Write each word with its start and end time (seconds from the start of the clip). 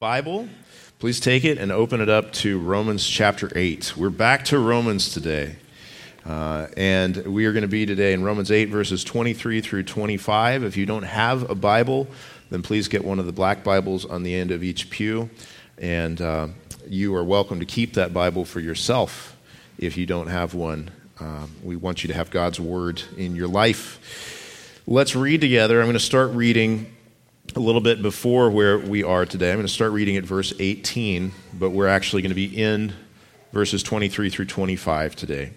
Bible, 0.00 0.48
please 1.00 1.18
take 1.18 1.44
it 1.44 1.58
and 1.58 1.72
open 1.72 2.00
it 2.00 2.08
up 2.08 2.32
to 2.32 2.60
Romans 2.60 3.04
chapter 3.04 3.50
8. 3.52 3.96
We're 3.96 4.10
back 4.10 4.44
to 4.44 4.56
Romans 4.60 5.12
today. 5.12 5.56
Uh, 6.24 6.68
and 6.76 7.16
we 7.26 7.46
are 7.46 7.52
going 7.52 7.62
to 7.62 7.66
be 7.66 7.84
today 7.84 8.12
in 8.12 8.22
Romans 8.22 8.52
8, 8.52 8.66
verses 8.66 9.02
23 9.02 9.60
through 9.60 9.82
25. 9.82 10.62
If 10.62 10.76
you 10.76 10.86
don't 10.86 11.02
have 11.02 11.50
a 11.50 11.56
Bible, 11.56 12.06
then 12.48 12.62
please 12.62 12.86
get 12.86 13.04
one 13.04 13.18
of 13.18 13.26
the 13.26 13.32
black 13.32 13.64
Bibles 13.64 14.04
on 14.04 14.22
the 14.22 14.36
end 14.36 14.52
of 14.52 14.62
each 14.62 14.88
pew. 14.88 15.30
And 15.78 16.20
uh, 16.20 16.46
you 16.86 17.12
are 17.16 17.24
welcome 17.24 17.58
to 17.58 17.66
keep 17.66 17.94
that 17.94 18.14
Bible 18.14 18.44
for 18.44 18.60
yourself 18.60 19.36
if 19.78 19.96
you 19.96 20.06
don't 20.06 20.28
have 20.28 20.54
one. 20.54 20.92
Uh, 21.18 21.48
we 21.64 21.74
want 21.74 22.04
you 22.04 22.06
to 22.06 22.14
have 22.14 22.30
God's 22.30 22.60
Word 22.60 23.02
in 23.16 23.34
your 23.34 23.48
life. 23.48 24.78
Let's 24.86 25.16
read 25.16 25.40
together. 25.40 25.80
I'm 25.80 25.86
going 25.86 25.94
to 25.94 25.98
start 25.98 26.30
reading 26.30 26.94
a 27.56 27.60
little 27.60 27.80
bit 27.80 28.02
before 28.02 28.50
where 28.50 28.78
we 28.78 29.02
are 29.02 29.24
today. 29.24 29.50
I'm 29.50 29.56
going 29.56 29.66
to 29.66 29.72
start 29.72 29.92
reading 29.92 30.16
at 30.16 30.24
verse 30.24 30.52
18, 30.58 31.32
but 31.54 31.70
we're 31.70 31.88
actually 31.88 32.22
going 32.22 32.30
to 32.30 32.34
be 32.34 32.56
in 32.56 32.92
verses 33.52 33.82
23 33.82 34.28
through 34.28 34.44
25 34.44 35.16
today. 35.16 35.52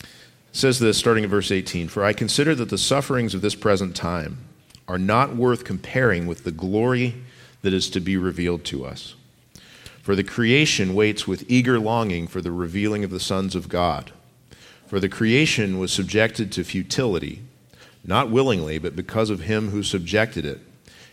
It 0.00 0.06
says 0.52 0.78
this, 0.78 0.98
starting 0.98 1.24
at 1.24 1.30
verse 1.30 1.50
18 1.50 1.88
For 1.88 2.04
I 2.04 2.12
consider 2.12 2.54
that 2.54 2.70
the 2.70 2.78
sufferings 2.78 3.34
of 3.34 3.40
this 3.40 3.54
present 3.54 3.96
time 3.96 4.38
are 4.86 4.98
not 4.98 5.36
worth 5.36 5.64
comparing 5.64 6.26
with 6.26 6.44
the 6.44 6.52
glory 6.52 7.16
that 7.62 7.74
is 7.74 7.90
to 7.90 8.00
be 8.00 8.16
revealed 8.16 8.64
to 8.66 8.84
us. 8.84 9.14
For 10.02 10.14
the 10.14 10.24
creation 10.24 10.94
waits 10.94 11.26
with 11.26 11.44
eager 11.50 11.78
longing 11.78 12.28
for 12.28 12.40
the 12.40 12.52
revealing 12.52 13.04
of 13.04 13.10
the 13.10 13.20
sons 13.20 13.54
of 13.54 13.68
God. 13.68 14.12
For 14.86 15.00
the 15.00 15.08
creation 15.08 15.78
was 15.78 15.92
subjected 15.92 16.50
to 16.52 16.64
futility, 16.64 17.42
not 18.04 18.30
willingly, 18.30 18.78
but 18.78 18.96
because 18.96 19.28
of 19.28 19.40
him 19.40 19.70
who 19.70 19.82
subjected 19.82 20.44
it 20.44 20.60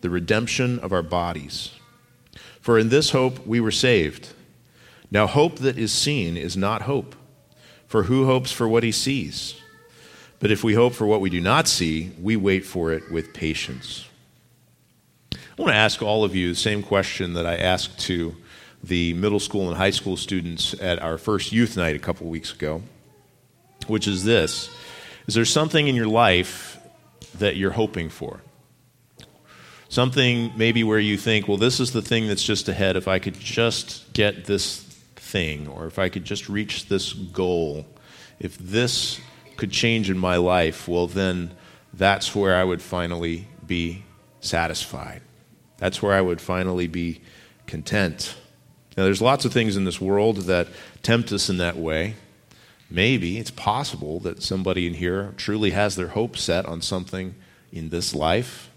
the 0.00 0.10
redemption 0.10 0.78
of 0.78 0.92
our 0.92 1.02
bodies. 1.02 1.72
For 2.60 2.78
in 2.78 2.88
this 2.88 3.10
hope 3.10 3.46
we 3.46 3.60
were 3.60 3.70
saved. 3.70 4.28
Now, 5.10 5.26
hope 5.26 5.56
that 5.56 5.78
is 5.78 5.92
seen 5.92 6.36
is 6.36 6.56
not 6.56 6.82
hope, 6.82 7.14
for 7.86 8.04
who 8.04 8.26
hopes 8.26 8.52
for 8.52 8.68
what 8.68 8.82
he 8.82 8.92
sees? 8.92 9.54
But 10.38 10.50
if 10.50 10.62
we 10.62 10.74
hope 10.74 10.92
for 10.92 11.06
what 11.06 11.20
we 11.20 11.30
do 11.30 11.40
not 11.40 11.66
see, 11.66 12.12
we 12.20 12.36
wait 12.36 12.64
for 12.64 12.92
it 12.92 13.10
with 13.10 13.32
patience. 13.32 14.06
I 15.32 15.38
want 15.56 15.72
to 15.72 15.76
ask 15.76 16.02
all 16.02 16.24
of 16.24 16.36
you 16.36 16.50
the 16.50 16.54
same 16.54 16.82
question 16.82 17.32
that 17.32 17.46
I 17.46 17.56
asked 17.56 17.98
to 18.00 18.36
the 18.84 19.14
middle 19.14 19.40
school 19.40 19.68
and 19.68 19.76
high 19.76 19.90
school 19.90 20.16
students 20.16 20.74
at 20.80 21.00
our 21.02 21.18
first 21.18 21.50
youth 21.50 21.76
night 21.76 21.96
a 21.96 21.98
couple 21.98 22.28
weeks 22.28 22.52
ago, 22.52 22.82
which 23.88 24.06
is 24.06 24.24
this 24.24 24.70
Is 25.26 25.34
there 25.34 25.44
something 25.44 25.88
in 25.88 25.96
your 25.96 26.06
life 26.06 26.78
that 27.38 27.56
you're 27.56 27.72
hoping 27.72 28.08
for? 28.08 28.40
Something 29.88 30.52
maybe 30.54 30.84
where 30.84 30.98
you 30.98 31.16
think, 31.16 31.48
well, 31.48 31.56
this 31.56 31.80
is 31.80 31.92
the 31.92 32.02
thing 32.02 32.28
that's 32.28 32.44
just 32.44 32.68
ahead. 32.68 32.96
If 32.96 33.08
I 33.08 33.18
could 33.18 33.38
just 33.40 34.12
get 34.12 34.44
this 34.44 34.80
thing, 35.16 35.66
or 35.66 35.86
if 35.86 35.98
I 35.98 36.10
could 36.10 36.24
just 36.24 36.48
reach 36.48 36.88
this 36.88 37.14
goal, 37.14 37.86
if 38.38 38.58
this 38.58 39.18
could 39.56 39.70
change 39.70 40.10
in 40.10 40.18
my 40.18 40.36
life, 40.36 40.88
well, 40.88 41.06
then 41.06 41.52
that's 41.94 42.34
where 42.34 42.54
I 42.54 42.64
would 42.64 42.82
finally 42.82 43.48
be 43.66 44.04
satisfied. 44.40 45.22
That's 45.78 46.02
where 46.02 46.12
I 46.12 46.20
would 46.20 46.40
finally 46.40 46.86
be 46.86 47.22
content. 47.66 48.36
Now, 48.96 49.04
there's 49.04 49.22
lots 49.22 49.44
of 49.44 49.52
things 49.52 49.76
in 49.76 49.84
this 49.84 50.00
world 50.00 50.36
that 50.42 50.68
tempt 51.02 51.32
us 51.32 51.48
in 51.48 51.56
that 51.58 51.76
way. 51.76 52.16
Maybe 52.90 53.38
it's 53.38 53.50
possible 53.50 54.20
that 54.20 54.42
somebody 54.42 54.86
in 54.86 54.94
here 54.94 55.34
truly 55.36 55.70
has 55.70 55.96
their 55.96 56.08
hope 56.08 56.36
set 56.36 56.66
on 56.66 56.82
something 56.82 57.34
in 57.72 57.88
this 57.88 58.14
life 58.14 58.67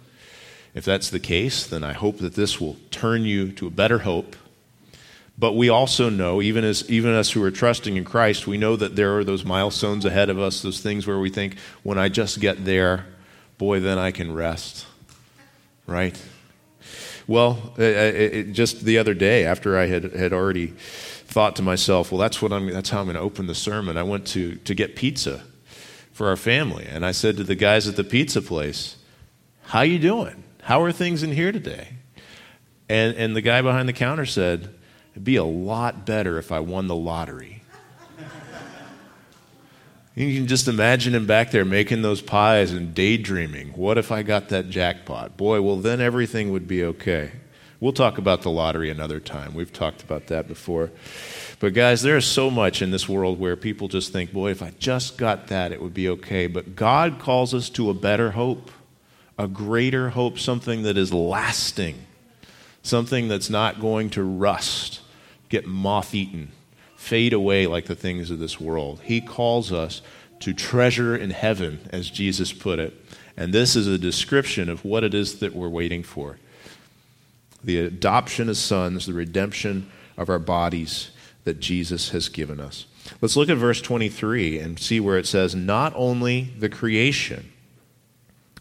if 0.73 0.85
that's 0.85 1.09
the 1.09 1.19
case, 1.19 1.65
then 1.65 1.83
I 1.83 1.93
hope 1.93 2.19
that 2.19 2.35
this 2.35 2.61
will 2.61 2.77
turn 2.91 3.23
you 3.23 3.51
to 3.53 3.67
a 3.67 3.71
better 3.71 3.99
hope. 3.99 4.35
But 5.37 5.53
we 5.53 5.69
also 5.69 6.09
know, 6.09 6.41
even 6.41 6.63
as 6.63 6.89
even 6.89 7.11
us 7.11 7.31
who 7.31 7.43
are 7.43 7.51
trusting 7.51 7.97
in 7.97 8.05
Christ, 8.05 8.47
we 8.47 8.57
know 8.57 8.75
that 8.75 8.95
there 8.95 9.17
are 9.17 9.23
those 9.23 9.43
milestones 9.43 10.05
ahead 10.05 10.29
of 10.29 10.39
us, 10.39 10.61
those 10.61 10.81
things 10.81 11.07
where 11.07 11.19
we 11.19 11.29
think, 11.29 11.57
when 11.83 11.97
I 11.97 12.09
just 12.09 12.39
get 12.39 12.63
there, 12.63 13.05
boy, 13.57 13.79
then 13.79 13.97
I 13.97 14.11
can 14.11 14.33
rest. 14.33 14.85
Right? 15.87 16.21
Well, 17.27 17.73
uh, 17.77 17.81
uh, 17.81 17.85
it, 17.85 18.33
it, 18.33 18.51
just 18.51 18.81
the 18.83 18.97
other 18.97 19.13
day, 19.13 19.45
after 19.45 19.77
I 19.77 19.87
had, 19.87 20.03
had 20.13 20.33
already 20.33 20.67
thought 20.67 21.55
to 21.55 21.61
myself, 21.61 22.11
well, 22.11 22.19
that's, 22.19 22.41
what 22.41 22.51
I'm, 22.51 22.71
that's 22.71 22.89
how 22.89 22.99
I'm 22.99 23.05
going 23.05 23.15
to 23.15 23.21
open 23.21 23.47
the 23.47 23.55
sermon, 23.55 23.97
I 23.97 24.03
went 24.03 24.27
to, 24.27 24.55
to 24.55 24.75
get 24.75 24.95
pizza 24.95 25.43
for 26.11 26.27
our 26.27 26.35
family. 26.35 26.85
And 26.85 27.05
I 27.05 27.13
said 27.13 27.37
to 27.37 27.43
the 27.43 27.55
guys 27.55 27.87
at 27.87 27.95
the 27.95 28.03
pizza 28.03 28.41
place, 28.41 28.97
how 29.63 29.81
you 29.81 29.97
doing? 29.97 30.40
How 30.61 30.81
are 30.83 30.91
things 30.91 31.23
in 31.23 31.31
here 31.31 31.51
today? 31.51 31.89
And, 32.87 33.15
and 33.15 33.35
the 33.35 33.41
guy 33.41 33.61
behind 33.61 33.89
the 33.89 33.93
counter 33.93 34.25
said, 34.25 34.73
It'd 35.11 35.23
be 35.23 35.35
a 35.35 35.43
lot 35.43 36.05
better 36.05 36.37
if 36.37 36.51
I 36.51 36.59
won 36.59 36.87
the 36.87 36.95
lottery. 36.95 37.63
you 40.15 40.35
can 40.35 40.47
just 40.47 40.67
imagine 40.67 41.13
him 41.13 41.25
back 41.25 41.51
there 41.51 41.65
making 41.65 42.01
those 42.01 42.21
pies 42.21 42.71
and 42.71 42.93
daydreaming. 42.93 43.69
What 43.69 43.97
if 43.97 44.11
I 44.11 44.23
got 44.23 44.49
that 44.49 44.69
jackpot? 44.69 45.35
Boy, 45.35 45.61
well, 45.61 45.77
then 45.77 45.99
everything 45.99 46.51
would 46.51 46.67
be 46.67 46.83
okay. 46.85 47.31
We'll 47.81 47.93
talk 47.93 48.17
about 48.17 48.43
the 48.43 48.51
lottery 48.51 48.89
another 48.89 49.19
time. 49.19 49.53
We've 49.53 49.73
talked 49.73 50.03
about 50.03 50.27
that 50.27 50.47
before. 50.47 50.91
But, 51.59 51.73
guys, 51.73 52.03
there 52.03 52.15
is 52.15 52.25
so 52.25 52.51
much 52.51 52.81
in 52.81 52.91
this 52.91 53.09
world 53.09 53.39
where 53.39 53.55
people 53.55 53.87
just 53.87 54.13
think, 54.13 54.31
boy, 54.31 54.51
if 54.51 54.61
I 54.61 54.71
just 54.79 55.17
got 55.17 55.47
that, 55.47 55.71
it 55.71 55.81
would 55.81 55.93
be 55.93 56.07
okay. 56.09 56.47
But 56.47 56.75
God 56.75 57.19
calls 57.19 57.53
us 57.53 57.69
to 57.71 57.89
a 57.89 57.93
better 57.93 58.31
hope 58.31 58.69
a 59.41 59.47
greater 59.47 60.09
hope, 60.11 60.37
something 60.37 60.83
that 60.83 60.97
is 60.97 61.11
lasting, 61.11 62.05
something 62.83 63.27
that's 63.27 63.49
not 63.49 63.81
going 63.81 64.11
to 64.11 64.23
rust, 64.23 65.01
get 65.49 65.65
moth 65.65 66.13
eaten, 66.13 66.51
fade 66.95 67.33
away 67.33 67.65
like 67.65 67.85
the 67.85 67.95
things 67.95 68.29
of 68.29 68.37
this 68.37 68.59
world. 68.59 69.01
He 69.03 69.19
calls 69.19 69.71
us 69.71 70.03
to 70.41 70.53
treasure 70.53 71.15
in 71.15 71.31
heaven, 71.31 71.79
as 71.91 72.11
Jesus 72.11 72.53
put 72.53 72.77
it. 72.77 72.93
And 73.35 73.51
this 73.51 73.75
is 73.75 73.87
a 73.87 73.97
description 73.97 74.69
of 74.69 74.85
what 74.85 75.03
it 75.03 75.15
is 75.15 75.39
that 75.39 75.55
we're 75.55 75.69
waiting 75.69 76.03
for 76.03 76.37
the 77.63 77.79
adoption 77.79 78.49
as 78.49 78.57
sons, 78.57 79.05
the 79.05 79.13
redemption 79.13 79.89
of 80.17 80.29
our 80.29 80.39
bodies 80.39 81.11
that 81.43 81.59
Jesus 81.59 82.09
has 82.09 82.27
given 82.29 82.59
us. 82.59 82.85
Let's 83.21 83.35
look 83.35 83.49
at 83.49 83.57
verse 83.57 83.81
23 83.81 84.59
and 84.59 84.79
see 84.79 84.99
where 84.99 85.17
it 85.17 85.27
says, 85.27 85.53
Not 85.55 85.93
only 85.95 86.53
the 86.57 86.69
creation 86.69 87.51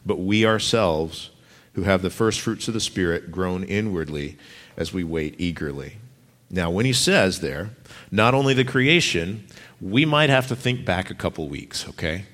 but 0.05 0.19
we 0.19 0.47
ourselves, 0.47 1.31
who 1.75 1.83
have 1.83 2.03
the 2.03 2.11
first 2.11 2.41
fruits 2.41 2.69
of 2.69 2.75
the 2.75 2.81
Spirit, 2.81 3.31
groan 3.31 3.65
inwardly 3.65 4.37
as 4.77 4.93
we 4.93 5.05
wait 5.05 5.35
eagerly. 5.39 5.97
Now, 6.51 6.71
when 6.71 6.85
he 6.85 6.93
says 6.93 7.41
there, 7.41 7.71
not 8.11 8.35
only 8.35 8.55
the 8.55 8.65
creation, 8.65 9.47
we 9.81 10.05
might 10.05 10.31
have 10.31 10.49
to 10.49 10.57
think 10.57 10.85
back 10.85 11.11
a 11.11 11.15
couple 11.15 11.49
weeks, 11.49 11.89
okay? 11.91 12.25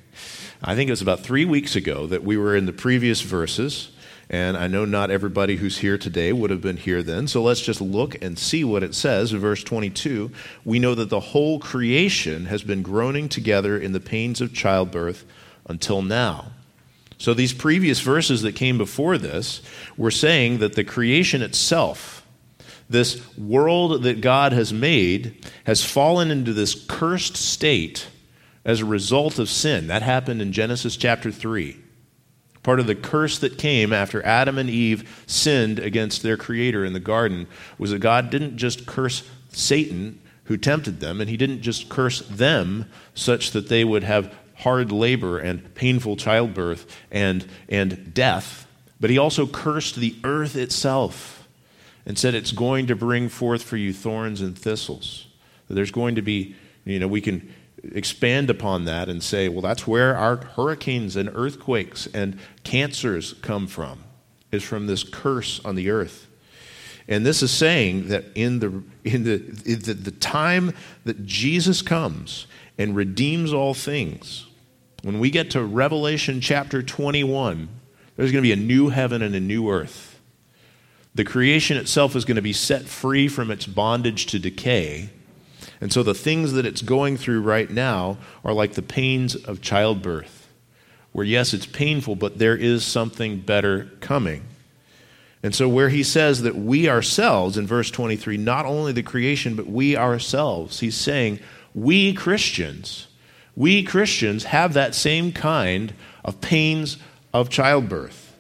I 0.62 0.75
think 0.75 0.88
it 0.88 0.93
was 0.93 1.03
about 1.03 1.21
three 1.21 1.44
weeks 1.44 1.77
ago 1.77 2.06
that 2.06 2.25
we 2.25 2.37
were 2.38 2.56
in 2.56 2.65
the 2.65 2.72
previous 2.72 3.21
verses, 3.21 3.91
and 4.31 4.56
I 4.56 4.66
know 4.66 4.84
not 4.84 5.10
everybody 5.10 5.56
who's 5.56 5.78
here 5.78 5.98
today 5.98 6.33
would 6.33 6.50
have 6.50 6.62
been 6.62 6.78
here 6.78 7.03
then, 7.03 7.28
so 7.28 7.43
let's 7.43 7.60
just 7.60 7.81
look 7.81 8.21
and 8.22 8.38
see 8.38 8.65
what 8.65 8.83
it 8.83 8.95
says. 8.95 9.33
In 9.33 9.39
verse 9.39 9.62
22, 9.62 10.30
we 10.65 10.78
know 10.78 10.95
that 10.95 11.10
the 11.10 11.21
whole 11.21 11.60
creation 11.60 12.47
has 12.47 12.62
been 12.62 12.83
groaning 12.83 13.28
together 13.28 13.78
in 13.78 13.92
the 13.92 14.01
pains 14.01 14.41
of 14.41 14.54
childbirth 14.54 15.24
until 15.69 16.01
now. 16.01 16.53
So, 17.18 17.33
these 17.33 17.54
previous 17.54 18.01
verses 18.01 18.42
that 18.42 18.57
came 18.57 18.77
before 18.77 19.16
this 19.16 19.63
were 19.97 20.10
saying 20.10 20.59
that 20.59 20.74
the 20.74 20.84
creation 20.84 21.41
itself, 21.42 22.27
this 22.91 23.22
world 23.39 24.03
that 24.03 24.21
God 24.21 24.53
has 24.53 24.72
made, 24.72 25.45
has 25.65 25.84
fallen 25.84 26.30
into 26.30 26.53
this 26.53 26.74
cursed 26.86 27.36
state 27.36 28.09
as 28.66 28.80
a 28.80 28.84
result 28.84 29.39
of 29.39 29.48
sin. 29.48 29.86
That 29.86 30.03
happened 30.03 30.42
in 30.42 30.53
Genesis 30.53 30.97
chapter 30.97 31.30
3. 31.30 31.77
Part 32.63 32.80
of 32.80 32.89
the 32.89 32.97
curse 32.97 33.39
that 33.39 33.59
came 33.59 33.92
after 33.92 34.27
Adam 34.27 34.59
and 34.59 34.69
Eve 34.69 35.24
sinned 35.27 35.78
against 35.78 36.22
their 36.22 36.36
Creator 36.36 36.84
in 36.84 36.95
the 36.95 37.01
garden 37.01 37.47
was 37.78 37.92
that 37.92 38.01
God 38.01 38.28
didn't 38.28 38.57
just 38.57 38.86
curse 38.86 39.22
Satan, 39.51 40.21
who 40.45 40.57
tempted 40.57 40.98
them, 40.98 41.21
and 41.21 41.30
He 41.30 41.36
didn't 41.36 41.62
just 41.62 41.89
curse 41.89 42.21
them 42.22 42.91
such 43.15 43.53
that 43.53 43.69
they 43.69 43.84
would 43.84 44.03
have 44.03 44.34
hard 44.58 44.91
labor 44.91 45.38
and 45.38 45.74
painful 45.74 46.16
childbirth 46.16 46.86
and, 47.10 47.47
and 47.68 48.14
death, 48.14 48.66
but 49.00 49.10
he 49.10 49.18
also 49.18 49.47
cursed 49.47 49.97
the 49.97 50.16
earth 50.24 50.56
itself 50.56 51.47
and 52.06 52.18
said 52.18 52.34
it's 52.34 52.53
going 52.53 52.86
to 52.86 52.97
bring 52.97 53.28
forth 53.28 53.62
for 53.62 53.76
you 53.76 53.92
thorns 53.92 54.41
and 54.41 54.58
thistles. 54.58 55.26
There's 55.68 55.91
going 55.91 56.14
to 56.14 56.22
be, 56.22 56.54
you 56.84 56.98
know, 56.98 57.08
we 57.08 57.20
can 57.20 57.53
expand 57.92 58.48
upon 58.48 58.84
that 58.84 59.08
and 59.08 59.22
say, 59.22 59.48
well, 59.48 59.60
that's 59.60 59.86
where 59.86 60.16
our 60.16 60.36
hurricanes 60.36 61.16
and 61.16 61.30
earthquakes 61.34 62.06
and 62.14 62.38
cancers 62.64 63.34
come 63.42 63.66
from, 63.66 64.04
is 64.52 64.62
from 64.62 64.86
this 64.86 65.02
curse 65.02 65.60
on 65.64 65.74
the 65.74 65.91
earth. 65.91 66.28
And 67.09 67.24
this 67.24 67.42
is 67.42 67.50
saying 67.50 68.09
that 68.09 68.24
in 68.34 68.59
the, 68.60 68.82
in 69.04 69.24
the, 69.24 69.34
in 69.64 69.80
the, 69.80 69.94
the 69.94 70.10
time 70.12 70.74
that 71.04 71.24
Jesus 71.26 71.82
comes 71.82 72.47
and 72.78 72.94
redeems 72.94 73.52
all 73.52 73.74
things, 73.74 74.46
when 75.02 75.18
we 75.18 75.30
get 75.30 75.50
to 75.52 75.62
Revelation 75.62 76.40
chapter 76.40 76.82
21, 76.82 77.68
there's 78.16 78.32
going 78.32 78.42
to 78.42 78.48
be 78.48 78.52
a 78.52 78.56
new 78.56 78.88
heaven 78.88 79.22
and 79.22 79.34
a 79.34 79.40
new 79.40 79.70
earth. 79.70 80.18
The 81.14 81.24
creation 81.24 81.76
itself 81.76 82.14
is 82.14 82.24
going 82.24 82.36
to 82.36 82.42
be 82.42 82.52
set 82.52 82.82
free 82.82 83.28
from 83.28 83.50
its 83.50 83.66
bondage 83.66 84.26
to 84.26 84.38
decay. 84.38 85.10
And 85.80 85.92
so 85.92 86.02
the 86.02 86.14
things 86.14 86.52
that 86.52 86.66
it's 86.66 86.82
going 86.82 87.16
through 87.16 87.42
right 87.42 87.70
now 87.70 88.18
are 88.44 88.52
like 88.52 88.74
the 88.74 88.82
pains 88.82 89.34
of 89.34 89.62
childbirth, 89.62 90.48
where 91.12 91.24
yes, 91.24 91.54
it's 91.54 91.66
painful, 91.66 92.16
but 92.16 92.38
there 92.38 92.56
is 92.56 92.84
something 92.84 93.40
better 93.40 93.90
coming. 94.00 94.44
And 95.42 95.54
so, 95.54 95.68
where 95.68 95.90
he 95.90 96.02
says 96.02 96.42
that 96.42 96.56
we 96.56 96.88
ourselves, 96.88 97.56
in 97.56 97.66
verse 97.66 97.90
23, 97.90 98.36
not 98.36 98.66
only 98.66 98.92
the 98.92 99.02
creation, 99.02 99.54
but 99.54 99.66
we 99.66 99.96
ourselves, 99.96 100.80
he's 100.80 100.96
saying, 100.96 101.38
we 101.76 102.14
Christians, 102.14 103.06
we 103.54 103.82
Christians 103.82 104.44
have 104.44 104.72
that 104.72 104.94
same 104.94 105.30
kind 105.30 105.92
of 106.24 106.40
pains 106.40 106.96
of 107.34 107.50
childbirth. 107.50 108.34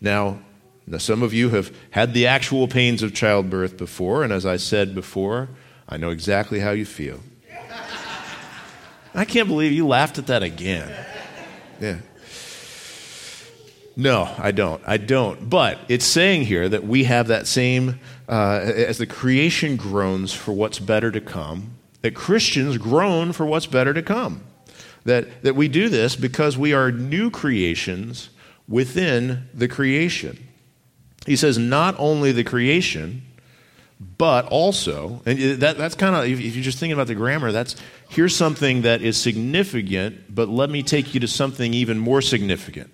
Now, 0.00 0.40
now, 0.86 0.98
some 0.98 1.22
of 1.22 1.32
you 1.32 1.50
have 1.50 1.72
had 1.90 2.14
the 2.14 2.26
actual 2.26 2.66
pains 2.66 3.04
of 3.04 3.14
childbirth 3.14 3.76
before, 3.76 4.24
and 4.24 4.32
as 4.32 4.44
I 4.44 4.56
said 4.56 4.92
before, 4.92 5.48
I 5.88 5.96
know 5.98 6.10
exactly 6.10 6.58
how 6.58 6.72
you 6.72 6.84
feel. 6.84 7.20
I 9.14 9.24
can't 9.24 9.46
believe 9.46 9.70
you 9.70 9.86
laughed 9.86 10.18
at 10.18 10.26
that 10.26 10.42
again. 10.42 10.92
Yeah. 11.80 11.98
No, 13.96 14.34
I 14.36 14.50
don't. 14.50 14.82
I 14.84 14.96
don't. 14.96 15.48
But 15.48 15.78
it's 15.88 16.04
saying 16.04 16.42
here 16.42 16.68
that 16.68 16.84
we 16.84 17.04
have 17.04 17.28
that 17.28 17.46
same, 17.46 18.00
uh, 18.28 18.60
as 18.64 18.98
the 18.98 19.06
creation 19.06 19.76
groans 19.76 20.32
for 20.32 20.52
what's 20.52 20.80
better 20.80 21.12
to 21.12 21.20
come, 21.20 21.76
that 22.02 22.14
Christians 22.14 22.78
groan 22.78 23.32
for 23.32 23.46
what's 23.46 23.66
better 23.66 23.94
to 23.94 24.02
come. 24.02 24.42
That, 25.04 25.42
that 25.42 25.56
we 25.56 25.68
do 25.68 25.88
this 25.88 26.16
because 26.16 26.58
we 26.58 26.72
are 26.72 26.92
new 26.92 27.30
creations 27.30 28.30
within 28.68 29.48
the 29.54 29.68
creation. 29.68 30.46
He 31.26 31.36
says, 31.36 31.58
not 31.58 31.94
only 31.98 32.32
the 32.32 32.44
creation, 32.44 33.22
but 34.18 34.46
also, 34.46 35.22
and 35.26 35.38
that, 35.60 35.76
that's 35.76 35.94
kind 35.94 36.16
of, 36.16 36.24
if 36.24 36.40
you're 36.40 36.64
just 36.64 36.78
thinking 36.78 36.94
about 36.94 37.06
the 37.06 37.14
grammar, 37.14 37.52
that's 37.52 37.76
here's 38.08 38.34
something 38.34 38.82
that 38.82 39.02
is 39.02 39.16
significant, 39.18 40.34
but 40.34 40.48
let 40.48 40.70
me 40.70 40.82
take 40.82 41.12
you 41.12 41.20
to 41.20 41.28
something 41.28 41.74
even 41.74 41.98
more 41.98 42.22
significant. 42.22 42.90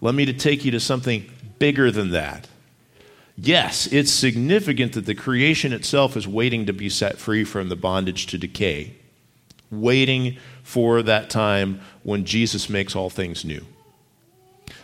Let 0.00 0.14
me 0.14 0.26
to 0.26 0.32
take 0.32 0.64
you 0.64 0.70
to 0.72 0.80
something 0.80 1.28
bigger 1.58 1.90
than 1.90 2.10
that. 2.10 2.46
Yes, 3.40 3.86
it's 3.92 4.10
significant 4.10 4.94
that 4.94 5.06
the 5.06 5.14
creation 5.14 5.72
itself 5.72 6.16
is 6.16 6.26
waiting 6.26 6.66
to 6.66 6.72
be 6.72 6.88
set 6.88 7.18
free 7.18 7.44
from 7.44 7.68
the 7.68 7.76
bondage 7.76 8.26
to 8.26 8.38
decay, 8.38 8.94
waiting 9.70 10.38
for 10.64 11.02
that 11.02 11.30
time 11.30 11.80
when 12.02 12.24
Jesus 12.24 12.68
makes 12.68 12.96
all 12.96 13.08
things 13.08 13.44
new. 13.44 13.64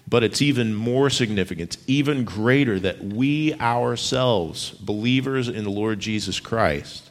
But 0.06 0.23
it's 0.23 0.41
even 0.41 0.73
more 0.73 1.11
significant, 1.11 1.79
even 1.89 2.25
greater, 2.25 2.79
that 2.79 3.03
we 3.03 3.55
ourselves, 3.55 4.71
believers 4.71 5.49
in 5.49 5.65
the 5.65 5.71
Lord 5.71 5.99
Jesus 5.99 6.39
Christ, 6.39 7.11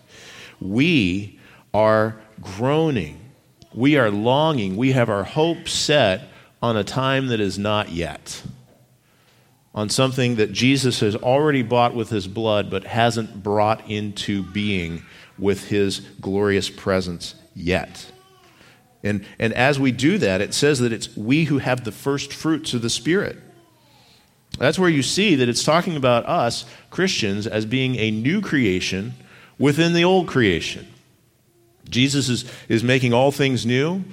we 0.62 1.40
are 1.74 2.22
groaning, 2.40 3.20
we 3.74 3.98
are 3.98 4.12
longing, 4.12 4.78
we 4.78 4.94
have 4.94 5.10
our 5.10 5.26
hope 5.26 5.68
set 5.68 6.30
on 6.62 6.78
a 6.78 6.86
time 6.86 7.28
that 7.28 7.42
is 7.42 7.60
not 7.60 7.90
yet, 7.90 8.44
on 9.74 9.90
something 9.90 10.36
that 10.36 10.52
Jesus 10.52 11.00
has 11.00 11.16
already 11.16 11.64
bought 11.64 11.96
with 11.96 12.10
his 12.10 12.28
blood 12.28 12.70
but 12.70 12.84
hasn't 12.84 13.42
brought 13.42 13.90
into 13.90 14.44
being 14.44 15.04
with 15.38 15.68
his 15.70 16.00
glorious 16.22 16.70
presence 16.70 17.36
yet. 17.56 18.12
And, 19.04 19.26
and 19.40 19.54
as 19.54 19.80
we 19.80 19.92
do 19.92 20.18
that, 20.20 20.42
it 20.42 20.54
says 20.54 20.80
that 20.80 20.94
it's 20.94 21.16
we 21.18 21.46
who 21.46 21.58
have 21.58 21.84
the 21.84 21.92
first 21.92 22.32
fruits 22.32 22.74
of 22.74 22.82
the 22.82 22.90
Spirit. 22.90 23.38
That's 24.60 24.78
where 24.80 24.90
you 24.90 25.02
see 25.02 25.36
that 25.36 25.50
it's 25.50 25.64
talking 25.64 25.96
about 25.96 26.26
us, 26.26 26.66
Christians, 26.90 27.48
as 27.48 27.66
being 27.66 27.96
a 27.96 28.12
new 28.12 28.40
creation 28.40 29.14
within 29.58 29.94
the 29.94 30.04
old 30.04 30.28
creation. 30.28 30.88
Jesus 31.90 32.30
is, 32.30 32.46
is 32.70 32.84
making 32.84 33.14
all 33.14 33.32
things 33.32 33.66
new. 33.66 34.04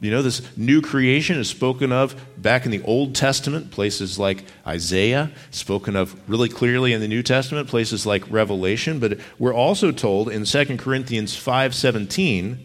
You 0.00 0.10
know, 0.10 0.20
this 0.20 0.42
new 0.58 0.82
creation 0.82 1.38
is 1.38 1.48
spoken 1.48 1.90
of 1.90 2.14
back 2.36 2.66
in 2.66 2.70
the 2.70 2.82
Old 2.82 3.14
Testament, 3.14 3.70
places 3.70 4.18
like 4.18 4.44
Isaiah, 4.66 5.30
spoken 5.50 5.96
of 5.96 6.14
really 6.28 6.50
clearly 6.50 6.92
in 6.92 7.00
the 7.00 7.08
New 7.08 7.22
Testament, 7.22 7.68
places 7.68 8.04
like 8.04 8.30
Revelation, 8.30 8.98
but 8.98 9.18
we're 9.38 9.54
also 9.54 9.92
told 9.92 10.28
in 10.28 10.44
2 10.44 10.78
Corinthians 10.78 11.34
5:17, 11.34 12.58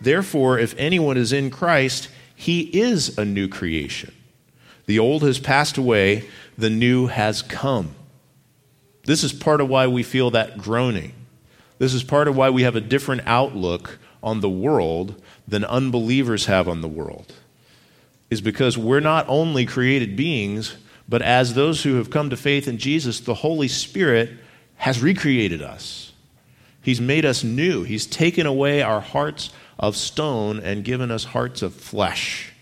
therefore 0.00 0.58
if 0.58 0.74
anyone 0.78 1.16
is 1.16 1.32
in 1.32 1.50
Christ, 1.50 2.08
he 2.34 2.60
is 2.60 3.18
a 3.18 3.24
new 3.24 3.48
creation. 3.48 4.12
The 4.86 5.00
old 5.00 5.22
has 5.24 5.40
passed 5.40 5.76
away, 5.78 6.28
the 6.56 6.70
new 6.70 7.08
has 7.08 7.42
come. 7.42 7.96
This 9.04 9.24
is 9.24 9.32
part 9.32 9.60
of 9.60 9.68
why 9.68 9.88
we 9.88 10.04
feel 10.04 10.30
that 10.30 10.58
groaning. 10.58 11.12
This 11.78 11.92
is 11.92 12.04
part 12.04 12.28
of 12.28 12.36
why 12.36 12.50
we 12.50 12.62
have 12.62 12.76
a 12.76 12.80
different 12.80 13.22
outlook 13.26 13.98
on 14.22 14.40
the 14.40 14.48
world 14.48 15.20
than 15.48 15.64
unbelievers 15.64 16.46
have 16.46 16.68
on 16.68 16.82
the 16.82 16.88
world 16.88 17.32
is 18.30 18.40
because 18.40 18.76
we're 18.76 19.00
not 19.00 19.26
only 19.28 19.64
created 19.64 20.16
beings, 20.16 20.76
but 21.08 21.22
as 21.22 21.54
those 21.54 21.82
who 21.82 21.94
have 21.94 22.10
come 22.10 22.28
to 22.30 22.36
faith 22.36 22.68
in 22.68 22.76
Jesus, 22.76 23.20
the 23.20 23.34
Holy 23.34 23.68
Spirit 23.68 24.30
has 24.76 25.02
recreated 25.02 25.62
us. 25.62 26.12
He's 26.82 27.00
made 27.00 27.24
us 27.24 27.42
new. 27.42 27.82
He's 27.82 28.06
taken 28.06 28.46
away 28.46 28.82
our 28.82 29.00
hearts 29.00 29.50
of 29.78 29.96
stone 29.96 30.60
and 30.60 30.84
given 30.84 31.10
us 31.10 31.24
hearts 31.24 31.62
of 31.62 31.74
flesh 31.74 32.52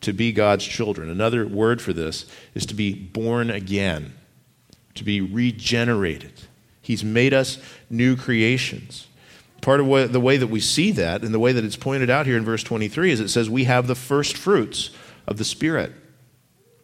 to 0.00 0.12
be 0.12 0.32
God's 0.32 0.64
children. 0.64 1.10
Another 1.10 1.46
word 1.46 1.82
for 1.82 1.92
this 1.92 2.26
is 2.54 2.64
to 2.66 2.74
be 2.74 2.94
born 2.94 3.50
again, 3.50 4.14
to 4.94 5.04
be 5.04 5.20
regenerated. 5.20 6.32
He's 6.80 7.04
made 7.04 7.34
us 7.34 7.58
new 7.90 8.16
creations. 8.16 9.06
Part 9.70 9.78
of 9.78 9.86
what, 9.86 10.12
the 10.12 10.18
way 10.18 10.36
that 10.36 10.48
we 10.48 10.58
see 10.58 10.90
that 10.90 11.22
and 11.22 11.32
the 11.32 11.38
way 11.38 11.52
that 11.52 11.64
it's 11.64 11.76
pointed 11.76 12.10
out 12.10 12.26
here 12.26 12.36
in 12.36 12.44
verse 12.44 12.64
23 12.64 13.12
is 13.12 13.20
it 13.20 13.28
says 13.28 13.48
we 13.48 13.62
have 13.66 13.86
the 13.86 13.94
first 13.94 14.36
fruits 14.36 14.90
of 15.28 15.38
the 15.38 15.44
Spirit. 15.44 15.92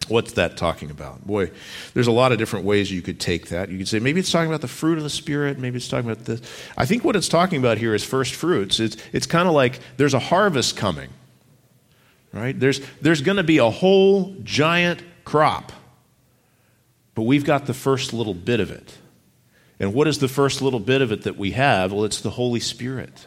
What's 0.06 0.34
that 0.34 0.56
talking 0.56 0.92
about? 0.92 1.26
Boy, 1.26 1.50
there's 1.94 2.06
a 2.06 2.12
lot 2.12 2.30
of 2.30 2.38
different 2.38 2.64
ways 2.64 2.92
you 2.92 3.02
could 3.02 3.18
take 3.18 3.48
that. 3.48 3.70
You 3.70 3.78
could 3.78 3.88
say 3.88 3.98
maybe 3.98 4.20
it's 4.20 4.30
talking 4.30 4.46
about 4.46 4.60
the 4.60 4.68
fruit 4.68 4.98
of 4.98 5.02
the 5.02 5.10
Spirit, 5.10 5.58
maybe 5.58 5.78
it's 5.78 5.88
talking 5.88 6.08
about 6.08 6.26
this. 6.26 6.40
I 6.76 6.86
think 6.86 7.02
what 7.02 7.16
it's 7.16 7.26
talking 7.26 7.58
about 7.58 7.78
here 7.78 7.92
is 7.92 8.04
first 8.04 8.36
fruits. 8.36 8.78
It's, 8.78 8.96
it's 9.12 9.26
kind 9.26 9.48
of 9.48 9.54
like 9.54 9.80
there's 9.96 10.14
a 10.14 10.20
harvest 10.20 10.76
coming, 10.76 11.10
right? 12.32 12.56
There's, 12.56 12.80
there's 13.00 13.20
going 13.20 13.38
to 13.38 13.42
be 13.42 13.58
a 13.58 13.68
whole 13.68 14.36
giant 14.44 15.02
crop, 15.24 15.72
but 17.16 17.22
we've 17.22 17.44
got 17.44 17.66
the 17.66 17.74
first 17.74 18.12
little 18.12 18.32
bit 18.32 18.60
of 18.60 18.70
it. 18.70 18.96
And 19.78 19.92
what 19.92 20.08
is 20.08 20.18
the 20.18 20.28
first 20.28 20.62
little 20.62 20.80
bit 20.80 21.02
of 21.02 21.12
it 21.12 21.22
that 21.22 21.36
we 21.36 21.52
have? 21.52 21.92
Well, 21.92 22.04
it's 22.04 22.20
the 22.20 22.30
Holy 22.30 22.60
Spirit. 22.60 23.26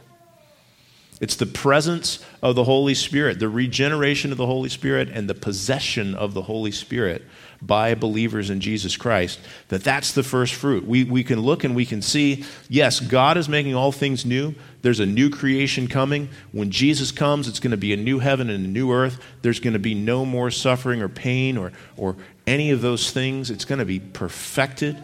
It's 1.20 1.36
the 1.36 1.46
presence 1.46 2.24
of 2.42 2.56
the 2.56 2.64
Holy 2.64 2.94
Spirit, 2.94 3.40
the 3.40 3.50
regeneration 3.50 4.32
of 4.32 4.38
the 4.38 4.46
Holy 4.46 4.70
Spirit, 4.70 5.10
and 5.10 5.30
the 5.30 5.36
possession 5.36 6.16
of 6.16 6.34
the 6.34 6.44
Holy 6.44 6.72
Spirit 6.72 7.24
by 7.62 7.94
believers 7.94 8.50
in 8.50 8.62
Jesus 8.62 8.96
Christ. 8.96 9.38
That 9.68 9.84
that's 9.84 10.14
the 10.14 10.24
first 10.24 10.54
fruit. 10.54 10.88
We, 10.88 11.04
we 11.04 11.26
can 11.26 11.42
look 11.42 11.66
and 11.66 11.76
we 11.76 11.86
can 11.86 12.02
see, 12.02 12.46
yes, 12.70 13.02
God 13.02 13.36
is 13.36 13.50
making 13.50 13.76
all 13.76 13.92
things 13.92 14.26
new. 14.26 14.56
There's 14.82 15.02
a 15.02 15.06
new 15.06 15.30
creation 15.30 15.90
coming. 15.90 16.30
When 16.54 16.72
Jesus 16.72 17.12
comes, 17.12 17.50
it's 17.50 17.60
going 17.60 17.72
to 17.72 17.78
be 17.78 17.92
a 17.92 17.98
new 17.98 18.20
heaven 18.20 18.50
and 18.50 18.66
a 18.66 18.70
new 18.70 18.94
earth. 18.94 19.22
There's 19.42 19.60
going 19.60 19.74
to 19.74 19.80
be 19.80 19.94
no 19.94 20.26
more 20.26 20.50
suffering 20.50 21.02
or 21.02 21.10
pain 21.10 21.58
or, 21.58 21.74
or 21.98 22.16
any 22.48 22.72
of 22.72 22.80
those 22.80 23.12
things. 23.12 23.50
It's 23.50 23.66
going 23.66 23.80
to 23.80 23.86
be 23.86 24.00
perfected 24.00 25.04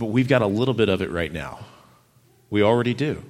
but 0.00 0.06
we've 0.06 0.26
got 0.26 0.42
a 0.42 0.46
little 0.46 0.74
bit 0.74 0.88
of 0.88 1.00
it 1.00 1.10
right 1.10 1.32
now. 1.32 1.60
We 2.50 2.62
already 2.62 2.94
do. 2.94 3.22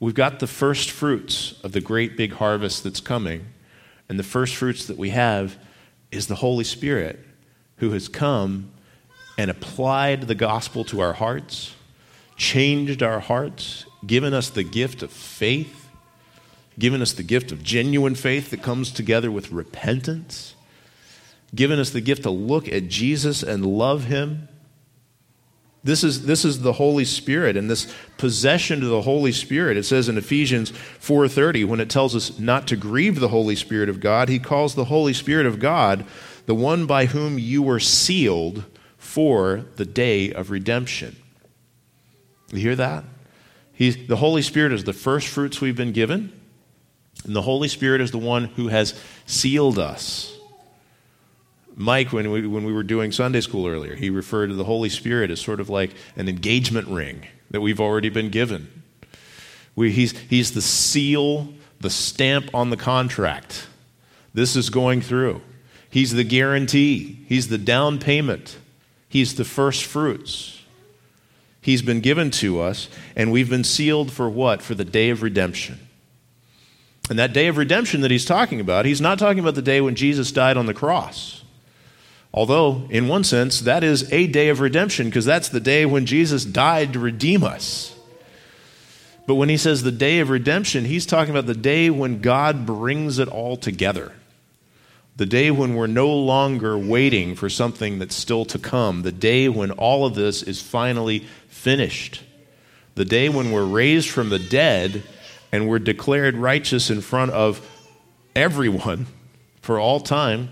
We've 0.00 0.14
got 0.14 0.40
the 0.40 0.48
first 0.48 0.90
fruits 0.90 1.54
of 1.62 1.70
the 1.70 1.80
great 1.80 2.16
big 2.16 2.32
harvest 2.32 2.82
that's 2.82 3.00
coming, 3.00 3.46
and 4.08 4.18
the 4.18 4.24
first 4.24 4.56
fruits 4.56 4.86
that 4.86 4.96
we 4.96 5.10
have 5.10 5.56
is 6.10 6.26
the 6.26 6.34
Holy 6.34 6.64
Spirit 6.64 7.20
who 7.76 7.92
has 7.92 8.08
come 8.08 8.72
and 9.38 9.50
applied 9.50 10.22
the 10.22 10.34
gospel 10.34 10.82
to 10.86 11.00
our 11.00 11.12
hearts, 11.12 11.74
changed 12.36 13.02
our 13.02 13.20
hearts, 13.20 13.86
given 14.04 14.34
us 14.34 14.48
the 14.50 14.64
gift 14.64 15.02
of 15.02 15.12
faith, 15.12 15.88
given 16.78 17.00
us 17.00 17.12
the 17.12 17.22
gift 17.22 17.52
of 17.52 17.62
genuine 17.62 18.14
faith 18.14 18.50
that 18.50 18.62
comes 18.62 18.90
together 18.90 19.30
with 19.30 19.52
repentance 19.52 20.56
given 21.54 21.78
us 21.78 21.90
the 21.90 22.00
gift 22.00 22.24
to 22.24 22.30
look 22.30 22.68
at 22.68 22.88
Jesus 22.88 23.42
and 23.42 23.64
love 23.64 24.04
him. 24.04 24.48
This 25.86 26.02
is, 26.02 26.26
this 26.26 26.44
is 26.44 26.62
the 26.62 26.72
Holy 26.72 27.04
Spirit 27.04 27.56
and 27.56 27.70
this 27.70 27.94
possession 28.18 28.80
to 28.80 28.86
the 28.86 29.02
Holy 29.02 29.30
Spirit. 29.30 29.76
It 29.76 29.84
says 29.84 30.08
in 30.08 30.18
Ephesians 30.18 30.72
4:30 30.72 31.64
when 31.64 31.78
it 31.78 31.88
tells 31.88 32.16
us 32.16 32.40
not 32.40 32.66
to 32.66 32.76
grieve 32.76 33.20
the 33.20 33.28
Holy 33.28 33.54
Spirit 33.54 33.88
of 33.88 34.00
God, 34.00 34.28
he 34.28 34.40
calls 34.40 34.74
the 34.74 34.86
Holy 34.86 35.12
Spirit 35.12 35.46
of 35.46 35.60
God 35.60 36.04
the 36.46 36.56
one 36.56 36.86
by 36.86 37.06
whom 37.06 37.38
you 37.38 37.62
were 37.62 37.78
sealed 37.78 38.64
for 38.98 39.64
the 39.76 39.84
day 39.84 40.32
of 40.32 40.50
redemption. 40.50 41.14
You 42.50 42.58
hear 42.58 42.76
that? 42.76 43.04
He's, 43.72 44.08
the 44.08 44.16
Holy 44.16 44.42
Spirit 44.42 44.72
is 44.72 44.82
the 44.82 44.92
first 44.92 45.28
fruits 45.28 45.60
we've 45.60 45.76
been 45.76 45.92
given, 45.92 46.32
and 47.24 47.36
the 47.36 47.42
Holy 47.42 47.68
Spirit 47.68 48.00
is 48.00 48.10
the 48.10 48.18
one 48.18 48.46
who 48.46 48.66
has 48.68 49.00
sealed 49.24 49.78
us. 49.78 50.35
Mike, 51.78 52.10
when 52.10 52.30
we, 52.30 52.46
when 52.46 52.64
we 52.64 52.72
were 52.72 52.82
doing 52.82 53.12
Sunday 53.12 53.42
school 53.42 53.66
earlier, 53.66 53.94
he 53.94 54.08
referred 54.08 54.46
to 54.46 54.54
the 54.54 54.64
Holy 54.64 54.88
Spirit 54.88 55.30
as 55.30 55.40
sort 55.40 55.60
of 55.60 55.68
like 55.68 55.90
an 56.16 56.26
engagement 56.26 56.88
ring 56.88 57.26
that 57.50 57.60
we've 57.60 57.80
already 57.80 58.08
been 58.08 58.30
given. 58.30 58.82
We, 59.74 59.92
he's, 59.92 60.18
he's 60.18 60.52
the 60.52 60.62
seal, 60.62 61.52
the 61.80 61.90
stamp 61.90 62.48
on 62.54 62.70
the 62.70 62.78
contract. 62.78 63.66
This 64.32 64.56
is 64.56 64.70
going 64.70 65.02
through. 65.02 65.42
He's 65.90 66.12
the 66.12 66.24
guarantee, 66.24 67.24
He's 67.28 67.48
the 67.48 67.58
down 67.58 67.98
payment, 67.98 68.58
He's 69.08 69.34
the 69.34 69.44
first 69.44 69.84
fruits. 69.84 70.62
He's 71.60 71.82
been 71.82 72.00
given 72.00 72.30
to 72.32 72.60
us, 72.60 72.88
and 73.16 73.32
we've 73.32 73.50
been 73.50 73.64
sealed 73.64 74.12
for 74.12 74.30
what? 74.30 74.62
For 74.62 74.74
the 74.74 74.84
day 74.84 75.10
of 75.10 75.22
redemption. 75.22 75.80
And 77.10 77.18
that 77.18 77.32
day 77.32 77.48
of 77.48 77.56
redemption 77.56 78.02
that 78.02 78.10
he's 78.12 78.24
talking 78.24 78.60
about, 78.60 78.84
he's 78.84 79.00
not 79.00 79.18
talking 79.18 79.40
about 79.40 79.56
the 79.56 79.62
day 79.62 79.80
when 79.80 79.96
Jesus 79.96 80.30
died 80.30 80.56
on 80.56 80.66
the 80.66 80.74
cross. 80.74 81.42
Although, 82.32 82.86
in 82.90 83.08
one 83.08 83.24
sense, 83.24 83.60
that 83.60 83.82
is 83.82 84.12
a 84.12 84.26
day 84.26 84.48
of 84.48 84.60
redemption 84.60 85.06
because 85.06 85.24
that's 85.24 85.48
the 85.48 85.60
day 85.60 85.86
when 85.86 86.06
Jesus 86.06 86.44
died 86.44 86.92
to 86.92 86.98
redeem 86.98 87.42
us. 87.42 87.96
But 89.26 89.34
when 89.34 89.48
he 89.48 89.56
says 89.56 89.82
the 89.82 89.92
day 89.92 90.20
of 90.20 90.30
redemption, 90.30 90.84
he's 90.84 91.06
talking 91.06 91.30
about 91.30 91.46
the 91.46 91.54
day 91.54 91.90
when 91.90 92.20
God 92.20 92.64
brings 92.64 93.18
it 93.18 93.28
all 93.28 93.56
together. 93.56 94.12
The 95.16 95.26
day 95.26 95.50
when 95.50 95.74
we're 95.74 95.86
no 95.86 96.14
longer 96.14 96.76
waiting 96.76 97.34
for 97.34 97.48
something 97.48 97.98
that's 97.98 98.14
still 98.14 98.44
to 98.46 98.58
come. 98.58 99.02
The 99.02 99.12
day 99.12 99.48
when 99.48 99.70
all 99.72 100.04
of 100.04 100.14
this 100.14 100.42
is 100.42 100.60
finally 100.60 101.20
finished. 101.48 102.22
The 102.94 103.04
day 103.04 103.28
when 103.28 103.50
we're 103.50 103.64
raised 103.64 104.10
from 104.10 104.28
the 104.28 104.38
dead 104.38 105.02
and 105.50 105.68
we're 105.68 105.78
declared 105.78 106.36
righteous 106.36 106.90
in 106.90 107.00
front 107.00 107.32
of 107.32 107.66
everyone 108.34 109.06
for 109.62 109.80
all 109.80 110.00
time, 110.00 110.50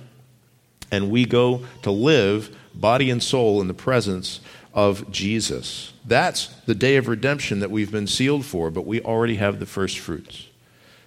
and 0.94 1.10
we 1.10 1.24
go 1.26 1.64
to 1.82 1.90
live 1.90 2.56
body 2.74 3.10
and 3.10 3.22
soul 3.22 3.60
in 3.60 3.68
the 3.68 3.74
presence 3.74 4.40
of 4.72 5.10
Jesus. 5.10 5.92
That's 6.04 6.46
the 6.66 6.74
day 6.74 6.96
of 6.96 7.08
redemption 7.08 7.60
that 7.60 7.70
we've 7.70 7.92
been 7.92 8.06
sealed 8.06 8.44
for, 8.44 8.70
but 8.70 8.86
we 8.86 9.00
already 9.00 9.36
have 9.36 9.60
the 9.60 9.66
first 9.66 9.98
fruits. 9.98 10.48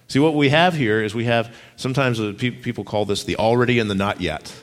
See, 0.08 0.18
what 0.18 0.34
we 0.34 0.48
have 0.48 0.74
here 0.74 1.02
is 1.02 1.14
we 1.14 1.24
have, 1.24 1.54
sometimes 1.76 2.18
people 2.38 2.84
call 2.84 3.04
this 3.04 3.24
the 3.24 3.36
already 3.36 3.78
and 3.78 3.90
the 3.90 3.94
not 3.94 4.20
yet. 4.20 4.54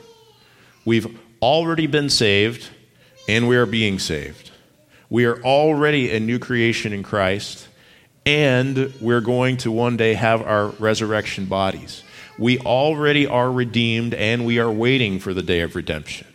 We've 0.84 1.18
already 1.40 1.86
been 1.86 2.10
saved, 2.10 2.68
and 3.28 3.48
we 3.48 3.56
are 3.56 3.66
being 3.66 3.98
saved. 3.98 4.50
We 5.08 5.24
are 5.24 5.40
already 5.42 6.10
a 6.16 6.20
new 6.20 6.40
creation 6.40 6.92
in 6.92 7.04
Christ, 7.04 7.68
and 8.24 8.92
we're 9.00 9.20
going 9.20 9.58
to 9.58 9.70
one 9.70 9.96
day 9.96 10.14
have 10.14 10.42
our 10.42 10.68
resurrection 10.80 11.46
bodies. 11.46 12.02
We 12.38 12.58
already 12.58 13.26
are 13.26 13.50
redeemed, 13.50 14.14
and 14.14 14.44
we 14.44 14.58
are 14.58 14.70
waiting 14.70 15.18
for 15.18 15.32
the 15.32 15.42
day 15.42 15.60
of 15.60 15.74
redemption. 15.74 16.26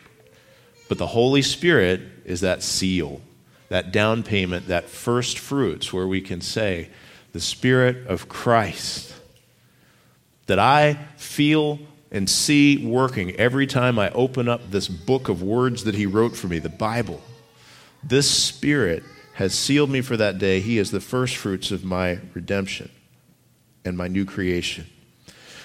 But 0.89 0.97
the 0.97 1.07
Holy 1.07 1.41
Spirit 1.41 2.01
is 2.25 2.41
that 2.41 2.63
seal, 2.63 3.21
that 3.69 3.91
down 3.91 4.23
payment, 4.23 4.67
that 4.67 4.89
first 4.89 5.39
fruits 5.39 5.93
where 5.93 6.07
we 6.07 6.21
can 6.21 6.41
say, 6.41 6.89
the 7.33 7.39
Spirit 7.39 8.07
of 8.07 8.27
Christ 8.27 9.13
that 10.47 10.59
I 10.59 10.95
feel 11.15 11.79
and 12.11 12.29
see 12.29 12.85
working 12.85 13.31
every 13.37 13.65
time 13.65 13.97
I 13.97 14.09
open 14.11 14.49
up 14.49 14.69
this 14.69 14.89
book 14.89 15.29
of 15.29 15.41
words 15.41 15.85
that 15.85 15.95
He 15.95 16.05
wrote 16.05 16.35
for 16.35 16.47
me, 16.47 16.59
the 16.59 16.67
Bible. 16.67 17.21
This 18.03 18.29
Spirit 18.29 19.03
has 19.35 19.53
sealed 19.57 19.89
me 19.89 20.01
for 20.01 20.17
that 20.17 20.39
day. 20.39 20.59
He 20.59 20.77
is 20.77 20.91
the 20.91 20.99
first 20.99 21.37
fruits 21.37 21.71
of 21.71 21.85
my 21.85 22.19
redemption 22.33 22.91
and 23.85 23.95
my 23.95 24.09
new 24.09 24.25
creation. 24.25 24.87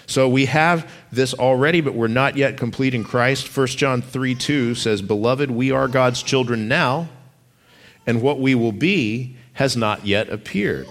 So 0.06 0.28
we 0.28 0.46
have 0.46 0.90
this 1.10 1.34
already, 1.34 1.80
but 1.80 1.94
we're 1.94 2.06
not 2.06 2.36
yet 2.36 2.56
complete 2.56 2.94
in 2.94 3.04
Christ. 3.04 3.54
1 3.54 3.66
John 3.68 4.02
3 4.02 4.34
2 4.34 4.75
says, 4.75 5.02
Beloved, 5.02 5.50
we 5.50 5.72
are 5.72 5.88
God's 5.88 6.22
children 6.22 6.68
now, 6.68 7.08
and 8.06 8.22
what 8.22 8.40
we 8.40 8.54
will 8.54 8.72
be 8.72 9.36
has 9.54 9.76
not 9.76 10.06
yet 10.06 10.28
appeared. 10.28 10.86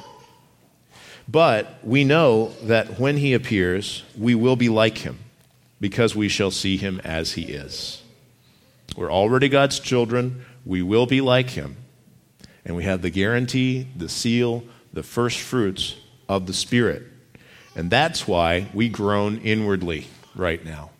But 1.27 1.79
we 1.83 2.03
know 2.03 2.49
that 2.63 2.99
when 2.99 3.17
he 3.17 3.33
appears, 3.33 4.03
we 4.17 4.35
will 4.35 4.55
be 4.55 4.69
like 4.69 4.99
him 4.99 5.19
because 5.79 6.15
we 6.15 6.29
shall 6.29 6.51
see 6.51 6.77
him 6.77 7.01
as 7.03 7.33
he 7.33 7.43
is. 7.43 8.03
We're 8.95 9.11
already 9.11 9.49
God's 9.49 9.79
children. 9.79 10.45
We 10.65 10.81
will 10.81 11.05
be 11.05 11.21
like 11.21 11.51
him. 11.51 11.77
And 12.65 12.75
we 12.75 12.83
have 12.83 13.01
the 13.01 13.09
guarantee, 13.09 13.87
the 13.95 14.09
seal, 14.09 14.63
the 14.93 15.03
first 15.03 15.39
fruits 15.39 15.95
of 16.27 16.47
the 16.47 16.53
Spirit. 16.53 17.03
And 17.75 17.91
that's 17.91 18.27
why 18.27 18.67
we 18.73 18.89
groan 18.89 19.37
inwardly 19.39 20.07
right 20.33 20.63
now. 20.63 20.91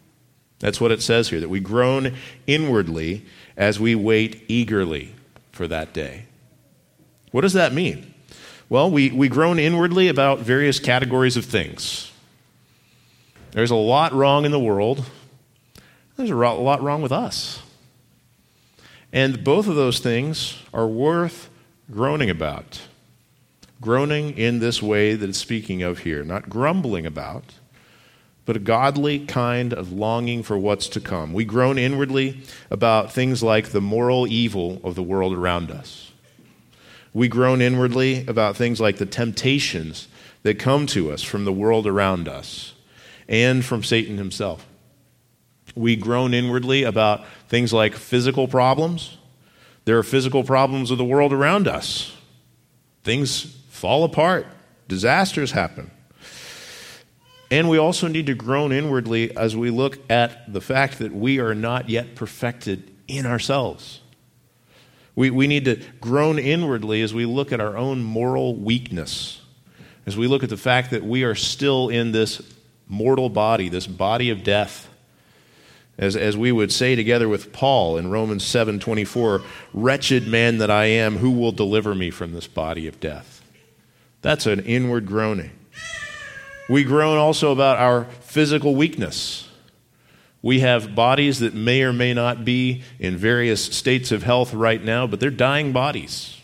That's 0.59 0.81
what 0.81 0.91
it 0.91 1.01
says 1.01 1.29
here, 1.29 1.39
that 1.39 1.49
we 1.49 1.59
groan 1.59 2.15
inwardly 2.47 3.25
as 3.57 3.79
we 3.79 3.95
wait 3.95 4.43
eagerly 4.47 5.15
for 5.51 5.67
that 5.67 5.93
day. 5.93 6.25
What 7.31 7.41
does 7.41 7.53
that 7.53 7.73
mean? 7.73 8.13
Well, 8.69 8.89
we, 8.89 9.11
we 9.11 9.29
groan 9.29 9.59
inwardly 9.59 10.07
about 10.07 10.39
various 10.39 10.79
categories 10.79 11.37
of 11.37 11.45
things. 11.45 12.11
There's 13.51 13.71
a 13.71 13.75
lot 13.75 14.11
wrong 14.13 14.43
in 14.43 14.51
the 14.51 14.59
world, 14.59 15.05
there's 16.17 16.29
a 16.29 16.35
lot 16.35 16.81
wrong 16.81 17.01
with 17.01 17.11
us. 17.11 17.61
And 19.13 19.43
both 19.43 19.67
of 19.67 19.75
those 19.75 19.99
things 19.99 20.61
are 20.73 20.87
worth 20.87 21.49
groaning 21.89 22.29
about. 22.29 22.81
Groaning 23.81 24.37
in 24.37 24.59
this 24.59 24.81
way 24.81 25.15
that 25.15 25.29
it's 25.29 25.37
speaking 25.37 25.83
of 25.83 25.99
here, 25.99 26.23
not 26.23 26.49
grumbling 26.49 27.05
about, 27.05 27.43
but 28.45 28.55
a 28.55 28.59
godly 28.59 29.25
kind 29.25 29.73
of 29.73 29.91
longing 29.91 30.43
for 30.43 30.57
what's 30.57 30.87
to 30.89 30.99
come. 30.99 31.33
We 31.33 31.45
groan 31.45 31.77
inwardly 31.77 32.41
about 32.71 33.11
things 33.11 33.43
like 33.43 33.69
the 33.69 33.81
moral 33.81 34.27
evil 34.27 34.79
of 34.83 34.95
the 34.95 35.03
world 35.03 35.33
around 35.33 35.71
us 35.71 36.11
we 37.15 37.29
groan 37.29 37.61
inwardly 37.61 38.27
about 38.27 38.57
things 38.57 38.81
like 38.81 38.97
the 38.97 39.05
temptations 39.05 40.09
that 40.43 40.59
come 40.59 40.85
to 40.87 41.13
us 41.13 41.23
from 41.23 41.45
the 41.45 41.53
world 41.53 41.87
around 41.87 42.27
us 42.27 42.73
and 43.29 43.63
from 43.63 43.83
Satan 43.83 44.17
himself. 44.17 44.67
We 45.75 45.95
groan 45.95 46.33
inwardly 46.33 46.83
about 46.83 47.25
things 47.47 47.71
like 47.71 47.95
physical 47.95 48.49
problems. 48.49 49.17
There 49.85 49.97
are 49.97 50.03
physical 50.03 50.43
problems 50.43 50.91
of 50.91 50.97
the 50.97 51.05
world 51.05 51.31
around 51.31 51.69
us. 51.69 52.13
Things 53.05 53.54
fall 53.75 54.03
apart, 54.03 54.47
disasters 54.87 55.51
happen. 55.51 55.91
And 57.51 57.69
we 57.69 57.77
also 57.77 58.07
need 58.07 58.25
to 58.25 58.33
groan 58.33 58.71
inwardly 58.71 59.35
as 59.35 59.55
we 59.55 59.69
look 59.69 59.99
at 60.09 60.51
the 60.51 60.61
fact 60.61 60.99
that 60.99 61.13
we 61.13 61.39
are 61.39 61.53
not 61.53 61.89
yet 61.89 62.15
perfected 62.15 62.91
in 63.07 63.25
ourselves. 63.25 64.01
We, 65.15 65.29
we 65.29 65.47
need 65.47 65.65
to 65.65 65.79
groan 66.01 66.39
inwardly 66.39 67.01
as 67.01 67.13
we 67.13 67.25
look 67.25 67.51
at 67.51 67.61
our 67.61 67.77
own 67.77 68.01
moral 68.01 68.55
weakness, 68.55 69.41
as 70.05 70.17
we 70.17 70.27
look 70.27 70.43
at 70.43 70.49
the 70.49 70.57
fact 70.57 70.91
that 70.91 71.03
we 71.03 71.23
are 71.23 71.35
still 71.35 71.89
in 71.89 72.11
this 72.11 72.41
mortal 72.87 73.29
body, 73.29 73.69
this 73.69 73.87
body 73.87 74.29
of 74.29 74.43
death. 74.43 74.89
As, 75.97 76.17
as 76.17 76.35
we 76.35 76.51
would 76.51 76.73
say 76.73 76.95
together 76.95 77.29
with 77.29 77.53
Paul 77.53 77.97
in 77.97 78.09
Romans 78.09 78.43
7:24, 78.43 79.41
"Wretched 79.73 80.27
man 80.27 80.57
that 80.57 80.69
I 80.69 80.85
am, 80.85 81.17
who 81.17 81.31
will 81.31 81.53
deliver 81.53 81.95
me 81.95 82.09
from 82.09 82.33
this 82.33 82.47
body 82.47 82.85
of 82.85 82.99
death?" 82.99 83.34
That's 84.25 84.47
an 84.47 84.61
inward 84.61 85.05
groaning. 85.05 85.51
We 86.67 86.83
groan 86.83 87.19
also 87.19 87.51
about 87.51 87.77
our 87.77 88.05
physical 88.21 88.73
weakness. 88.73 89.47
We 90.41 90.61
have 90.61 90.95
bodies 90.95 91.41
that 91.41 91.53
may 91.53 91.83
or 91.83 91.93
may 91.93 92.15
not 92.15 92.43
be 92.43 92.81
in 92.97 93.17
various 93.17 93.63
states 93.63 94.11
of 94.11 94.23
health 94.23 94.51
right 94.51 94.83
now, 94.83 95.05
but 95.05 95.19
they're 95.19 95.29
dying 95.29 95.73
bodies. 95.73 96.41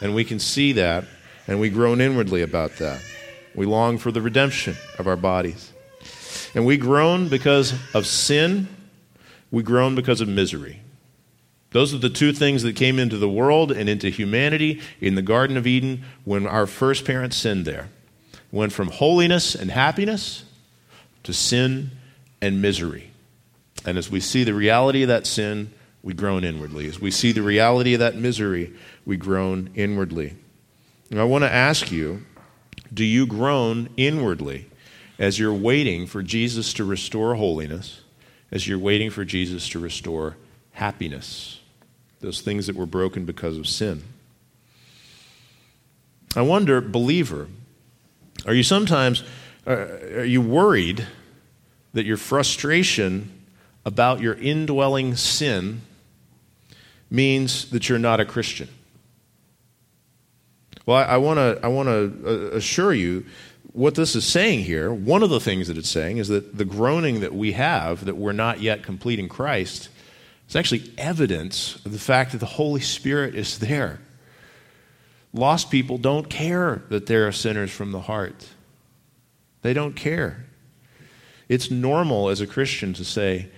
And 0.00 0.14
we 0.14 0.24
can 0.24 0.38
see 0.38 0.72
that, 0.72 1.04
and 1.46 1.60
we 1.60 1.68
groan 1.68 2.00
inwardly 2.00 2.40
about 2.40 2.76
that. 2.76 3.02
We 3.54 3.66
long 3.66 3.98
for 3.98 4.10
the 4.10 4.22
redemption 4.22 4.74
of 4.98 5.06
our 5.06 5.16
bodies. 5.16 5.70
And 6.54 6.64
we 6.64 6.78
groan 6.78 7.28
because 7.28 7.74
of 7.92 8.06
sin, 8.06 8.68
we 9.50 9.62
groan 9.62 9.94
because 9.94 10.22
of 10.22 10.28
misery. 10.28 10.81
Those 11.72 11.94
are 11.94 11.98
the 11.98 12.10
two 12.10 12.32
things 12.32 12.62
that 12.62 12.76
came 12.76 12.98
into 12.98 13.16
the 13.16 13.28
world 13.28 13.72
and 13.72 13.88
into 13.88 14.10
humanity 14.10 14.80
in 15.00 15.14
the 15.14 15.22
Garden 15.22 15.56
of 15.56 15.66
Eden 15.66 16.04
when 16.24 16.46
our 16.46 16.66
first 16.66 17.04
parents 17.04 17.36
sinned 17.36 17.64
there. 17.64 17.88
Went 18.50 18.72
from 18.72 18.88
holiness 18.88 19.54
and 19.54 19.70
happiness 19.70 20.44
to 21.22 21.32
sin 21.32 21.90
and 22.40 22.60
misery. 22.60 23.10
And 23.84 23.96
as 23.96 24.10
we 24.10 24.20
see 24.20 24.44
the 24.44 24.54
reality 24.54 25.02
of 25.02 25.08
that 25.08 25.26
sin, 25.26 25.72
we 26.02 26.12
groan 26.12 26.44
inwardly. 26.44 26.86
As 26.86 27.00
we 27.00 27.10
see 27.10 27.32
the 27.32 27.42
reality 27.42 27.94
of 27.94 28.00
that 28.00 28.16
misery, 28.16 28.72
we 29.06 29.16
groan 29.16 29.70
inwardly. 29.74 30.34
And 31.10 31.20
I 31.20 31.24
want 31.24 31.44
to 31.44 31.52
ask 31.52 31.90
you 31.90 32.24
do 32.92 33.04
you 33.04 33.26
groan 33.26 33.88
inwardly 33.96 34.68
as 35.18 35.38
you're 35.38 35.54
waiting 35.54 36.06
for 36.06 36.22
Jesus 36.22 36.74
to 36.74 36.84
restore 36.84 37.36
holiness, 37.36 38.02
as 38.50 38.68
you're 38.68 38.78
waiting 38.78 39.08
for 39.08 39.24
Jesus 39.24 39.68
to 39.70 39.78
restore 39.78 40.36
happiness, 40.72 41.60
those 42.22 42.40
things 42.40 42.66
that 42.66 42.76
were 42.76 42.86
broken 42.86 43.24
because 43.24 43.58
of 43.58 43.66
sin? 43.66 44.02
I 46.34 46.42
wonder, 46.42 46.80
believer, 46.80 47.48
are 48.46 48.54
you 48.54 48.62
sometimes 48.62 49.22
uh, 49.66 49.70
are 49.70 50.24
you 50.24 50.40
worried 50.40 51.06
that 51.92 52.06
your 52.06 52.16
frustration 52.16 53.30
about 53.84 54.20
your 54.20 54.34
indwelling 54.34 55.14
sin 55.14 55.82
means 57.10 57.70
that 57.70 57.88
you're 57.88 57.98
not 57.98 58.18
a 58.18 58.24
Christian? 58.24 58.68
Well, 60.86 60.96
I, 60.96 61.16
want 61.18 61.38
to 61.38 61.60
I 61.62 61.68
want 61.68 61.88
to 61.88 62.22
uh, 62.26 62.56
assure 62.56 62.92
you 62.92 63.24
what 63.72 63.94
this 63.94 64.16
is 64.16 64.24
saying 64.24 64.60
here. 64.60 64.92
One 64.92 65.22
of 65.22 65.30
the 65.30 65.38
things 65.38 65.68
that 65.68 65.78
it's 65.78 65.88
saying 65.88 66.18
is 66.18 66.28
that 66.28 66.58
the 66.58 66.64
groaning 66.64 67.20
that 67.20 67.34
we 67.34 67.52
have 67.52 68.04
that 68.04 68.16
we're 68.16 68.32
not 68.32 68.60
yet 68.60 68.82
complete 68.82 69.20
in 69.20 69.28
Christ 69.28 69.90
is 70.52 70.56
actually 70.56 70.92
evidence 70.98 71.76
of 71.86 71.92
the 71.92 71.98
fact 71.98 72.32
that 72.32 72.38
the 72.38 72.44
Holy 72.44 72.82
Spirit 72.82 73.34
is 73.34 73.58
there. 73.58 73.98
Lost 75.32 75.70
people 75.70 75.96
don't 75.96 76.28
care 76.28 76.82
that 76.90 77.06
they 77.06 77.14
are 77.16 77.32
sinners 77.32 77.70
from 77.70 77.90
the 77.90 78.02
heart. 78.02 78.50
They 79.62 79.72
don't 79.72 79.94
care. 79.94 80.44
It's 81.48 81.70
normal 81.70 82.28
as 82.28 82.42
a 82.42 82.46
Christian 82.46 82.92
to 82.94 83.04
say, 83.04 83.48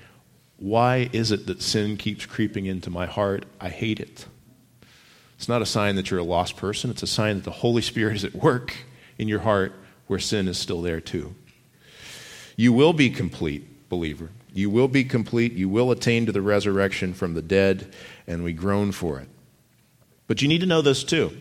Why 0.59 1.11
is 1.13 1.33
it 1.33 1.47
that 1.47 1.63
sin 1.63 1.97
keeps 1.97 2.27
creeping 2.27 2.67
into 2.67 2.91
my 2.91 3.07
heart? 3.07 3.45
I 3.61 3.71
hate 3.71 3.99
it. 3.99 4.27
It's 5.37 5.49
not 5.49 5.63
a 5.63 5.67
sign 5.67 5.97
that 5.97 6.13
you're 6.13 6.21
a 6.21 6.23
lost 6.23 6.57
person, 6.57 6.91
it's 6.91 7.03
a 7.03 7.09
sign 7.09 7.35
that 7.35 7.45
the 7.45 7.51
Holy 7.51 7.83
Spirit 7.83 8.15
is 8.15 8.25
at 8.25 8.37
work 8.37 8.77
in 9.19 9.27
your 9.27 9.41
heart 9.41 9.73
where 10.07 10.21
sin 10.21 10.47
is 10.47 10.59
still 10.59 10.81
there 10.81 11.01
too. 11.01 11.35
You 12.57 12.73
will 12.73 12.93
be 12.93 13.11
complete, 13.11 13.89
believer. 13.89 14.31
You 14.55 14.71
will 14.71 14.89
be 14.89 15.03
complete. 15.03 15.53
You 15.53 15.69
will 15.69 15.91
attain 15.91 16.27
to 16.27 16.33
the 16.33 16.41
resurrection 16.41 17.13
from 17.13 17.35
the 17.35 17.43
dead, 17.43 17.93
and 18.27 18.45
we 18.45 18.53
groan 18.53 18.93
for 18.93 19.19
it. 19.19 19.29
But 20.29 20.41
you 20.41 20.49
need 20.49 20.61
to 20.61 20.67
know 20.67 20.81
this 20.81 21.03
too. 21.03 21.37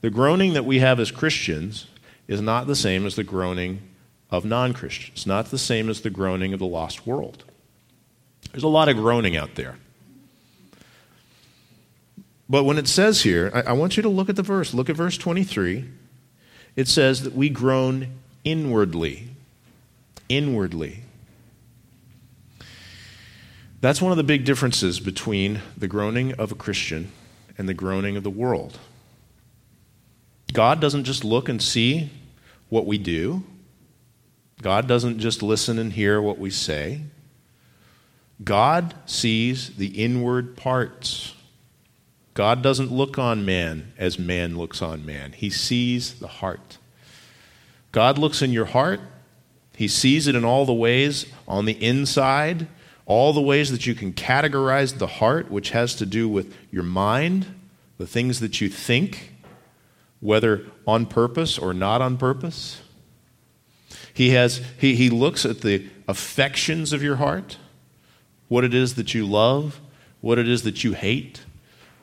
The 0.00 0.10
groaning 0.10 0.54
that 0.54 0.64
we 0.64 0.78
have 0.78 0.98
as 0.98 1.10
Christians 1.10 1.86
is 2.26 2.40
not 2.40 2.66
the 2.66 2.74
same 2.74 3.04
as 3.04 3.16
the 3.16 3.24
groaning 3.24 3.82
of 4.30 4.46
non 4.46 4.72
Christians, 4.72 5.26
not 5.26 5.50
the 5.50 5.58
same 5.58 5.90
as 5.90 6.00
the 6.00 6.10
groaning 6.10 6.54
of 6.54 6.58
the 6.58 6.66
lost 6.66 7.06
world. 7.06 7.44
There's 8.52 8.64
a 8.64 8.68
lot 8.68 8.88
of 8.88 8.96
groaning 8.96 9.36
out 9.36 9.54
there. 9.54 9.76
But 12.48 12.64
when 12.64 12.78
it 12.78 12.88
says 12.88 13.22
here, 13.22 13.50
I, 13.52 13.60
I, 13.60 13.72
want 13.72 13.98
you 13.98 14.02
to 14.02 14.08
look 14.08 14.30
at 14.30 14.36
the 14.36 14.42
verse. 14.42 14.72
Look 14.72 14.88
at 14.88 14.96
verse 14.96 15.18
23. 15.18 15.84
It 16.76 16.88
says 16.88 17.22
that 17.24 17.34
we 17.34 17.50
groan 17.50 18.08
inwardly. 18.42 19.28
Inwardly. 20.30 21.02
That's 23.80 24.02
one 24.02 24.10
of 24.10 24.16
the 24.16 24.24
big 24.24 24.44
differences 24.44 24.98
between 24.98 25.60
the 25.76 25.88
groaning 25.88 26.32
of 26.34 26.50
a 26.50 26.56
Christian 26.56 27.12
and 27.56 27.68
the 27.68 27.74
groaning 27.74 28.16
of 28.16 28.24
the 28.24 28.30
world. 28.30 28.78
God 30.52 30.80
doesn't 30.80 31.04
just 31.04 31.24
look 31.24 31.48
and 31.48 31.62
see 31.62 32.10
what 32.68 32.86
we 32.86 32.98
do, 32.98 33.44
God 34.60 34.88
doesn't 34.88 35.20
just 35.20 35.42
listen 35.42 35.78
and 35.78 35.92
hear 35.92 36.20
what 36.20 36.38
we 36.38 36.50
say. 36.50 37.02
God 38.42 38.94
sees 39.06 39.76
the 39.76 40.02
inward 40.02 40.56
parts. 40.56 41.34
God 42.34 42.62
doesn't 42.62 42.92
look 42.92 43.18
on 43.18 43.44
man 43.44 43.92
as 43.98 44.18
man 44.18 44.56
looks 44.56 44.80
on 44.80 45.04
man. 45.04 45.32
He 45.32 45.50
sees 45.50 46.14
the 46.14 46.28
heart. 46.28 46.78
God 47.90 48.18
looks 48.18 48.42
in 48.42 48.52
your 48.52 48.66
heart. 48.66 49.00
He 49.76 49.88
sees 49.88 50.26
it 50.26 50.34
in 50.34 50.44
all 50.44 50.66
the 50.66 50.72
ways 50.72 51.26
on 51.46 51.64
the 51.64 51.82
inside, 51.84 52.66
all 53.08 53.32
the 53.32 53.40
ways 53.40 53.72
that 53.72 53.84
you 53.84 53.96
can 53.96 54.12
categorize 54.12 54.98
the 54.98 55.08
heart, 55.08 55.50
which 55.50 55.70
has 55.70 55.96
to 55.96 56.06
do 56.06 56.28
with 56.28 56.54
your 56.70 56.84
mind, 56.84 57.46
the 57.98 58.06
things 58.06 58.38
that 58.38 58.60
you 58.60 58.68
think, 58.68 59.32
whether 60.20 60.64
on 60.86 61.06
purpose 61.06 61.58
or 61.58 61.74
not 61.74 62.00
on 62.00 62.16
purpose. 62.16 62.80
He, 64.14 64.30
has, 64.30 64.62
he, 64.78 64.94
he 64.94 65.10
looks 65.10 65.44
at 65.44 65.62
the 65.62 65.88
affections 66.06 66.92
of 66.92 67.02
your 67.02 67.16
heart, 67.16 67.56
what 68.46 68.62
it 68.62 68.72
is 68.72 68.94
that 68.94 69.12
you 69.12 69.26
love, 69.26 69.80
what 70.20 70.38
it 70.38 70.48
is 70.48 70.62
that 70.62 70.84
you 70.84 70.92
hate 70.92 71.40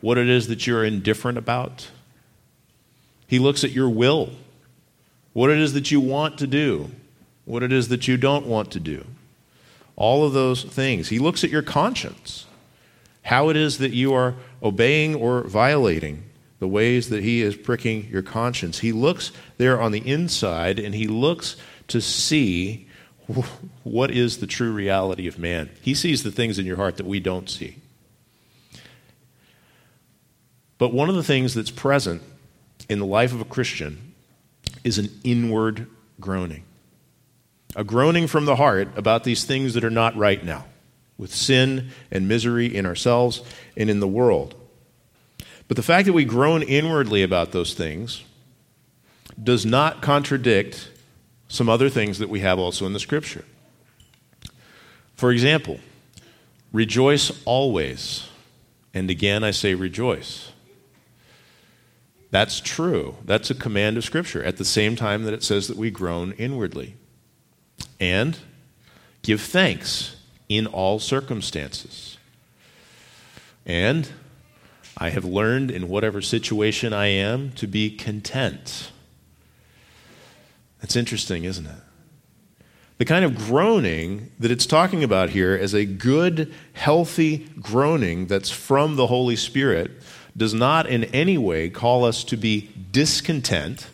what 0.06 0.20
it 0.20 0.30
is 0.30 0.48
that 0.50 0.68
you're 0.68 0.84
indifferent 0.84 1.36
about. 1.36 1.90
He 3.26 3.40
looks 3.40 3.64
at 3.64 3.72
your 3.72 3.90
will, 3.90 4.30
what 5.34 5.50
it 5.50 5.58
is 5.58 5.74
that 5.74 5.90
you 5.90 6.00
want 6.00 6.38
to 6.38 6.46
do, 6.46 6.92
what 7.46 7.64
it 7.64 7.74
is 7.74 7.88
that 7.88 8.08
you 8.08 8.16
don't 8.16 8.46
want 8.46 8.70
to 8.74 8.80
do. 8.80 9.04
All 9.96 10.26
of 10.26 10.34
those 10.34 10.64
things. 10.64 11.10
He 11.10 11.20
looks 11.20 11.44
at 11.44 11.50
your 11.50 11.62
conscience, 11.62 12.46
how 13.24 13.50
it 13.50 13.56
is 13.56 13.78
that 13.78 13.94
you 13.94 14.14
are 14.14 14.36
obeying 14.62 15.16
or 15.16 15.44
violating 15.44 16.24
the 16.60 16.68
ways 16.68 17.10
that 17.10 17.24
He 17.24 17.42
is 17.42 17.56
pricking 17.56 18.08
your 18.10 18.22
conscience. 18.22 18.80
He 18.80 18.92
looks 18.92 19.32
there 19.58 19.80
on 19.80 19.92
the 19.92 20.08
inside 20.08 20.80
and 20.80 20.96
He 20.96 21.08
looks 21.08 21.56
to 21.88 22.02
see 22.02 22.88
what 23.84 24.12
is 24.12 24.38
the 24.38 24.48
true 24.48 24.74
reality 24.74 25.28
of 25.28 25.40
man. 25.40 25.70
He 25.82 25.94
sees 25.94 26.24
the 26.24 26.32
things 26.32 26.60
in 26.60 26.66
your 26.66 26.78
heart 26.78 26.98
that 26.98 27.06
we 27.06 27.20
don't 27.20 27.50
see. 27.50 27.78
But 30.78 30.94
one 30.94 31.10
of 31.10 31.16
the 31.16 31.24
things 31.24 31.54
that's 31.54 31.72
present 31.72 32.22
in 32.90 33.00
the 33.00 33.06
life 33.06 33.34
of 33.34 33.42
a 33.42 33.46
Christian 33.46 34.14
is 34.84 34.98
an 34.98 35.10
inward 35.24 35.88
groaning. 36.20 36.64
A 37.76 37.84
groaning 37.84 38.28
from 38.28 38.46
the 38.46 38.56
heart 38.56 38.88
about 38.98 39.26
these 39.26 39.44
things 39.44 39.74
that 39.74 39.84
are 39.84 39.90
not 39.90 40.16
right 40.16 40.44
now, 40.44 40.66
with 41.18 41.34
sin 41.34 41.90
and 42.10 42.28
misery 42.28 42.74
in 42.74 42.86
ourselves 42.86 43.42
and 43.76 43.90
in 43.90 44.00
the 44.00 44.08
world. 44.08 44.56
But 45.68 45.78
the 45.78 45.84
fact 45.84 46.06
that 46.06 46.14
we 46.14 46.26
groan 46.26 46.64
inwardly 46.64 47.22
about 47.22 47.52
those 47.52 47.74
things 47.74 48.24
does 49.42 49.66
not 49.66 50.02
contradict 50.02 50.90
some 51.48 51.70
other 51.70 51.90
things 51.90 52.20
that 52.20 52.30
we 52.30 52.40
have 52.40 52.60
also 52.60 52.86
in 52.86 52.94
the 52.94 53.00
Scripture. 53.00 53.46
For 55.16 55.32
example, 55.32 55.80
rejoice 56.72 57.32
always. 57.46 58.28
And 58.94 59.10
again, 59.10 59.44
I 59.44 59.52
say 59.52 59.74
rejoice. 59.74 60.52
That's 62.32 62.60
true. 62.60 63.18
That's 63.26 63.50
a 63.50 63.56
command 63.56 63.98
of 63.98 64.04
Scripture 64.04 64.44
at 64.44 64.58
the 64.58 64.66
same 64.66 64.96
time 64.96 65.24
that 65.24 65.34
it 65.34 65.44
says 65.44 65.68
that 65.68 65.78
we 65.78 65.92
groan 65.92 66.34
inwardly. 66.34 66.96
And 68.00 68.38
give 69.22 69.42
thanks 69.42 70.16
in 70.50 70.68
all 70.68 71.00
circumstances. 71.00 72.18
And 73.66 74.10
I 74.98 75.10
have 75.10 75.26
learned 75.26 75.72
in 75.72 75.90
whatever 75.90 76.22
situation 76.22 76.94
I 76.94 77.08
am 77.08 77.52
to 77.54 77.68
be 77.68 77.90
content. 77.90 78.92
That's 80.82 80.96
interesting, 80.96 81.44
isn't 81.44 81.66
it? 81.66 81.82
The 82.98 83.06
kind 83.06 83.26
of 83.26 83.36
groaning 83.36 84.32
that 84.40 84.52
it's 84.52 84.66
talking 84.66 85.04
about 85.04 85.32
here 85.32 85.56
is 85.56 85.74
a 85.74 85.84
good, 85.84 86.54
healthy 86.74 87.50
groaning 87.60 88.28
that's 88.28 88.52
from 88.52 88.96
the 88.96 89.08
Holy 89.08 89.36
Spirit 89.36 89.92
does 90.38 90.54
not 90.54 90.88
in 90.88 91.04
any 91.06 91.38
way 91.38 91.70
call 91.70 92.06
us 92.06 92.24
to 92.26 92.38
be 92.38 92.70
discontent, 92.92 93.88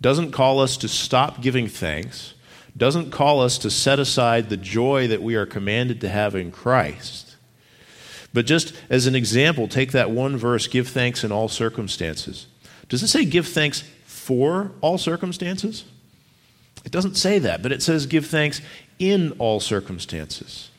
doesn't 0.00 0.32
call 0.32 0.58
us 0.60 0.76
to 0.78 0.88
stop 0.88 1.40
giving 1.40 1.68
thanks, 1.68 2.34
doesn't 2.76 3.10
call 3.10 3.40
us 3.40 3.58
to 3.58 3.70
set 3.70 3.98
aside 3.98 4.48
the 4.48 4.56
joy 4.56 5.08
that 5.08 5.22
we 5.22 5.34
are 5.34 5.46
commanded 5.46 6.00
to 6.02 6.08
have 6.08 6.34
in 6.34 6.50
Christ. 6.50 7.36
But 8.32 8.46
just 8.46 8.74
as 8.90 9.06
an 9.06 9.14
example, 9.14 9.66
take 9.66 9.92
that 9.92 10.10
one 10.10 10.36
verse 10.36 10.66
give 10.66 10.88
thanks 10.88 11.24
in 11.24 11.32
all 11.32 11.48
circumstances. 11.48 12.46
Does 12.88 13.02
it 13.02 13.08
say 13.08 13.24
give 13.24 13.48
thanks 13.48 13.82
for 14.04 14.72
all 14.80 14.98
circumstances? 14.98 15.84
It 16.84 16.92
doesn't 16.92 17.16
say 17.16 17.38
that, 17.38 17.62
but 17.62 17.72
it 17.72 17.82
says 17.82 18.06
give 18.06 18.26
thanks 18.26 18.60
in 18.98 19.32
all 19.38 19.58
circumstances. 19.58 20.70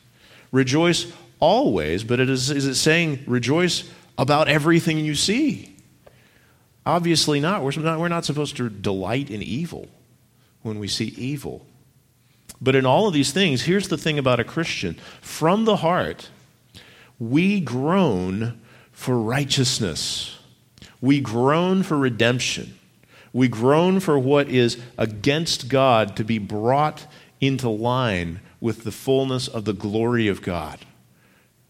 Rejoice 0.52 1.12
always, 1.40 2.04
but 2.04 2.20
it 2.20 2.30
is, 2.30 2.50
is 2.50 2.64
it 2.64 2.76
saying 2.76 3.24
rejoice 3.26 3.90
about 4.18 4.48
everything 4.48 4.98
you 4.98 5.14
see. 5.14 5.76
Obviously 6.84 7.38
not. 7.40 7.62
We're 7.62 7.72
not, 7.72 8.00
we're 8.00 8.08
not 8.08 8.24
supposed 8.24 8.56
to 8.56 8.68
delight 8.68 9.30
in 9.30 9.42
evil 9.42 9.86
when 10.62 10.78
we 10.78 10.88
see 10.88 11.06
evil. 11.16 11.64
But 12.60 12.74
in 12.74 12.84
all 12.84 13.06
of 13.06 13.14
these 13.14 13.32
things, 13.32 13.62
here's 13.62 13.88
the 13.88 13.98
thing 13.98 14.18
about 14.18 14.40
a 14.40 14.44
Christian 14.44 14.94
from 15.20 15.64
the 15.64 15.76
heart, 15.76 16.30
we 17.18 17.60
groan 17.60 18.60
for 18.92 19.18
righteousness, 19.18 20.38
we 21.00 21.20
groan 21.20 21.82
for 21.82 21.96
redemption, 21.96 22.78
we 23.32 23.48
groan 23.48 24.00
for 24.00 24.18
what 24.18 24.48
is 24.48 24.80
against 24.96 25.68
God 25.68 26.16
to 26.16 26.24
be 26.24 26.38
brought 26.38 27.06
into 27.40 27.68
line 27.68 28.40
with 28.60 28.82
the 28.82 28.92
fullness 28.92 29.46
of 29.46 29.64
the 29.64 29.72
glory 29.72 30.26
of 30.26 30.42
God, 30.42 30.80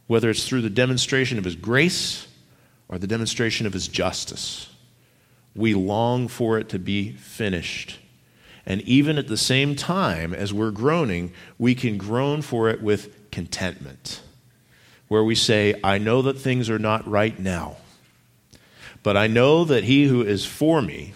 whether 0.07 0.31
it's 0.31 0.49
through 0.49 0.63
the 0.63 0.71
demonstration 0.71 1.37
of 1.37 1.45
His 1.45 1.57
grace 1.57 2.27
or 2.89 2.99
the 2.99 3.07
demonstration 3.07 3.67
of 3.67 3.75
His 3.75 3.89
justice. 3.89 4.71
We 5.55 5.75
long 5.75 6.29
for 6.29 6.59
it 6.59 6.71
to 6.71 6.79
be 6.79 7.13
finished. 7.13 7.99
And 8.69 8.83
even 8.83 9.17
at 9.17 9.29
the 9.29 9.39
same 9.39 9.75
time 9.75 10.35
as 10.35 10.53
we're 10.53 10.71
groaning, 10.71 11.33
we 11.59 11.75
can 11.75 11.97
groan 11.97 12.43
for 12.43 12.69
it 12.69 12.83
with 12.83 13.31
contentment, 13.31 14.21
where 15.09 15.25
we 15.25 15.35
say, 15.35 15.81
I 15.83 15.97
know 15.97 16.21
that 16.21 16.39
things 16.39 16.69
are 16.69 16.79
not 16.79 17.09
right 17.09 17.37
now, 17.39 17.79
but 19.03 19.17
I 19.17 19.27
know 19.27 19.65
that 19.65 19.85
He 19.85 20.05
who 20.05 20.21
is 20.21 20.45
for 20.45 20.83
me 20.83 21.15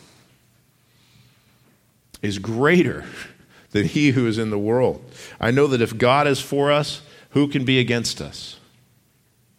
is 2.22 2.38
greater 2.38 3.04
than 3.72 3.86
he 3.86 4.10
who 4.10 4.26
is 4.26 4.38
in 4.38 4.50
the 4.50 4.58
world. 4.58 5.04
I 5.38 5.50
know 5.50 5.66
that 5.66 5.82
if 5.82 5.98
God 5.98 6.26
is 6.26 6.40
for 6.40 6.72
us, 6.72 7.02
who 7.30 7.48
can 7.48 7.64
be 7.64 7.78
against 7.78 8.20
us? 8.20 8.58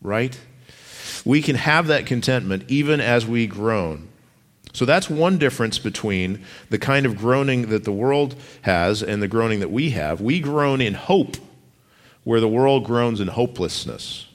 Right? 0.01 0.39
We 1.25 1.41
can 1.41 1.55
have 1.55 1.87
that 1.87 2.05
contentment 2.05 2.63
even 2.67 2.99
as 2.99 3.25
we 3.25 3.45
groan. 3.45 4.07
So 4.73 4.85
that's 4.85 5.09
one 5.09 5.37
difference 5.37 5.77
between 5.77 6.43
the 6.69 6.79
kind 6.79 7.05
of 7.05 7.15
groaning 7.15 7.69
that 7.69 7.83
the 7.83 7.91
world 7.91 8.35
has 8.63 9.03
and 9.03 9.21
the 9.21 9.27
groaning 9.27 9.59
that 9.59 9.71
we 9.71 9.91
have. 9.91 10.19
We 10.19 10.39
groan 10.39 10.81
in 10.81 10.95
hope, 10.95 11.37
where 12.23 12.39
the 12.39 12.47
world 12.47 12.83
groans 12.83 13.21
in 13.21 13.27
hopelessness. 13.27 14.27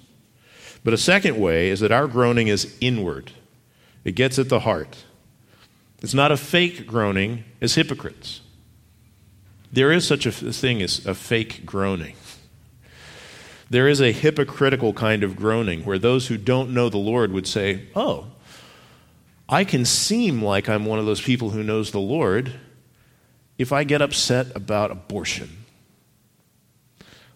But 0.85 0.95
a 0.95 0.99
second 0.99 1.39
way 1.39 1.69
is 1.69 1.81
that 1.81 1.91
our 1.91 2.07
groaning 2.07 2.47
is 2.47 2.77
inward, 2.81 3.33
it 4.05 4.13
gets 4.13 4.39
at 4.39 4.49
the 4.49 4.61
heart. 4.61 5.05
It's 6.01 6.15
not 6.15 6.31
a 6.31 6.37
fake 6.37 6.87
groaning 6.87 7.43
as 7.61 7.75
hypocrites. 7.75 8.41
There 9.73 9.91
is 9.91 10.07
such 10.07 10.27
a 10.27 10.31
thing 10.33 10.81
as 10.81 11.05
a 11.05 11.15
fake 11.15 11.67
groaning. 11.67 12.15
There 13.69 13.89
is 13.89 14.01
a 14.01 14.13
hypocritical 14.13 14.93
kind 14.93 15.25
of 15.25 15.37
groaning 15.37 15.85
where 15.85 15.99
those 15.99 16.29
who 16.29 16.37
don't 16.39 16.73
know 16.73 16.89
the 16.89 16.99
Lord 16.99 17.33
would 17.33 17.47
say, 17.47 17.89
Oh, 17.97 18.29
I 19.49 19.65
can 19.65 19.85
seem 19.85 20.43
like 20.43 20.69
I'm 20.69 20.85
one 20.85 20.99
of 20.99 21.07
those 21.07 21.23
people 21.23 21.51
who 21.51 21.63
knows 21.63 21.91
the 21.91 22.01
Lord 22.01 22.53
if 23.57 23.73
I 23.73 23.85
get 23.85 24.03
upset 24.03 24.55
about 24.55 24.91
abortion. 24.91 25.65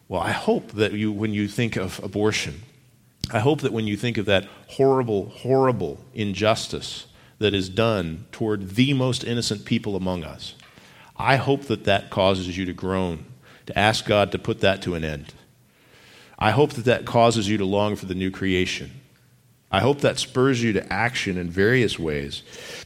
Well, 0.09 0.21
I 0.21 0.33
hope 0.33 0.73
that 0.73 0.93
you, 0.93 1.11
when 1.11 1.33
you 1.33 1.49
think 1.49 1.77
of 1.77 1.99
abortion, 2.05 2.63
I 3.33 3.39
hope 3.39 3.63
that 3.63 3.73
when 3.73 3.87
you 3.87 3.97
think 3.97 4.19
of 4.19 4.27
that 4.27 4.47
horrible, 4.69 5.31
horrible 5.31 6.01
injustice 6.13 7.07
that 7.39 7.55
is 7.55 7.71
done 7.71 8.27
toward 8.31 8.71
the 8.71 8.93
most 8.93 9.25
innocent 9.25 9.65
people 9.65 9.97
among 9.97 10.23
us, 10.23 10.55
I 11.17 11.37
hope 11.37 11.63
that 11.63 11.85
that 11.85 12.11
causes 12.11 12.59
you 12.59 12.67
to 12.67 12.73
groan, 12.75 13.25
to 13.67 13.79
ask 13.79 14.05
God 14.05 14.33
to 14.33 14.39
put 14.39 14.61
that 14.61 14.83
to 14.83 14.95
an 14.95 15.03
end. 15.03 15.33
I 16.39 16.51
hope 16.51 16.73
that 16.73 16.85
that 16.85 17.07
causes 17.07 17.49
you 17.49 17.57
to 17.57 17.65
long 17.65 17.97
for 17.97 18.07
the 18.07 18.15
new 18.15 18.31
creation. 18.31 19.02
I 19.73 19.81
hope 19.81 20.03
that 20.03 20.19
spurs 20.19 20.63
you 20.63 20.75
to 20.75 20.93
action 20.93 21.39
in 21.39 21.49
various 21.49 21.99
ways. 21.99 22.43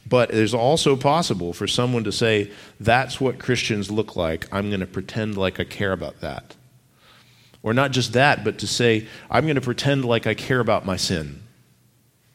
But 0.07 0.29
it 0.29 0.37
is 0.37 0.53
also 0.53 0.95
possible 0.95 1.51
for 1.51 1.67
someone 1.67 2.05
to 2.05 2.13
say, 2.13 2.49
that's 2.79 3.19
what 3.19 3.39
Christians 3.39 3.91
look 3.91 4.15
like. 4.15 4.47
I'm 4.53 4.69
going 4.69 4.79
to 4.79 4.87
pretend 4.87 5.35
like 5.37 5.59
I 5.59 5.65
care 5.65 5.91
about 5.91 6.21
that. 6.21 6.55
Or 7.61 7.73
not 7.73 7.91
just 7.91 8.13
that, 8.13 8.45
but 8.45 8.59
to 8.59 8.67
say, 8.67 9.05
I'm 9.29 9.43
going 9.43 9.55
to 9.55 9.61
pretend 9.61 10.05
like 10.05 10.25
I 10.25 10.33
care 10.33 10.61
about 10.61 10.85
my 10.85 10.95
sin. 10.95 11.43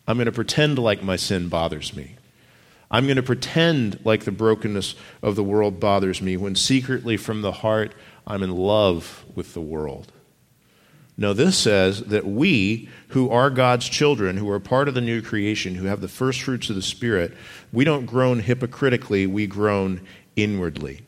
I'm 0.07 0.19
going 0.19 0.27
to 0.27 0.33
pretend 0.33 0.79
like 0.79 1.03
my 1.03 1.17
sin 1.17 1.49
bothers 1.49 1.97
me. 1.97 2.17
I'm 2.91 3.07
going 3.07 3.17
to 3.17 3.23
pretend 3.23 4.01
like 4.05 4.25
the 4.25 4.33
brokenness 4.33 4.95
of 5.23 5.35
the 5.35 5.45
world 5.45 5.81
bothers 5.81 6.21
me 6.21 6.37
when 6.37 6.57
secretly 6.57 7.17
from 7.17 7.41
the 7.41 7.53
heart 7.53 7.95
I'm 8.27 8.43
in 8.43 8.55
love 8.55 9.25
with 9.35 9.55
the 9.55 9.63
world. 9.63 10.13
No, 11.17 11.35
this 11.35 11.59
says 11.59 12.05
that 12.05 12.27
we, 12.27 12.89
who 13.09 13.31
are 13.31 13.51
God's 13.51 13.89
children, 13.89 14.37
who 14.39 14.51
are 14.51 14.61
part 14.61 14.89
of 14.89 14.95
the 14.95 15.01
new 15.01 15.21
creation, 15.21 15.75
who 15.75 15.87
have 15.87 16.01
the 16.01 16.09
first 16.09 16.43
fruits 16.43 16.71
of 16.71 16.77
the 16.77 16.83
Spirit, 16.83 17.37
we 17.73 17.85
don't 17.85 18.07
groan 18.07 18.41
hypocritically, 18.41 19.27
we 19.27 19.47
groan 19.47 20.01
inwardly. 20.37 21.03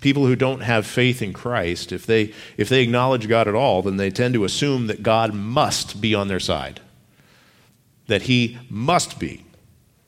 People 0.00 0.26
who 0.26 0.36
don't 0.36 0.60
have 0.60 0.86
faith 0.86 1.20
in 1.22 1.32
Christ, 1.32 1.90
if 1.90 2.06
they, 2.06 2.32
if 2.56 2.68
they 2.68 2.82
acknowledge 2.82 3.28
God 3.28 3.48
at 3.48 3.54
all, 3.54 3.82
then 3.82 3.96
they 3.96 4.10
tend 4.10 4.34
to 4.34 4.44
assume 4.44 4.86
that 4.86 5.02
God 5.02 5.34
must 5.34 6.00
be 6.00 6.14
on 6.14 6.28
their 6.28 6.40
side, 6.40 6.80
that 8.06 8.22
He 8.22 8.58
must 8.68 9.18
be. 9.18 9.44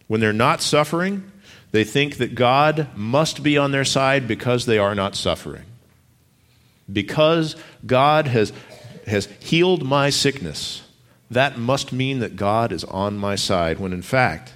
When 0.07 0.21
they're 0.21 0.33
not 0.33 0.63
suffering, 0.63 1.31
they 1.73 1.85
think 1.85 2.19
that 2.19 2.35
God 2.35 2.89
must 2.95 3.43
be 3.43 3.59
on 3.59 3.73
their 3.73 3.85
side 3.85 4.29
because 4.29 4.67
they 4.67 4.79
are 4.79 4.95
not 4.95 5.17
suffering. 5.17 5.65
Because 6.93 7.57
God 7.85 8.29
has, 8.29 8.53
has 9.07 9.27
healed 9.41 9.85
my 9.85 10.11
sickness, 10.11 10.83
that 11.31 11.59
must 11.59 11.93
mean 11.93 12.19
that 12.21 12.37
God 12.37 12.73
is 12.73 12.85
on 12.85 13.19
my 13.19 13.35
side, 13.35 13.79
when 13.79 13.93
in 13.93 14.03
fact, 14.03 14.55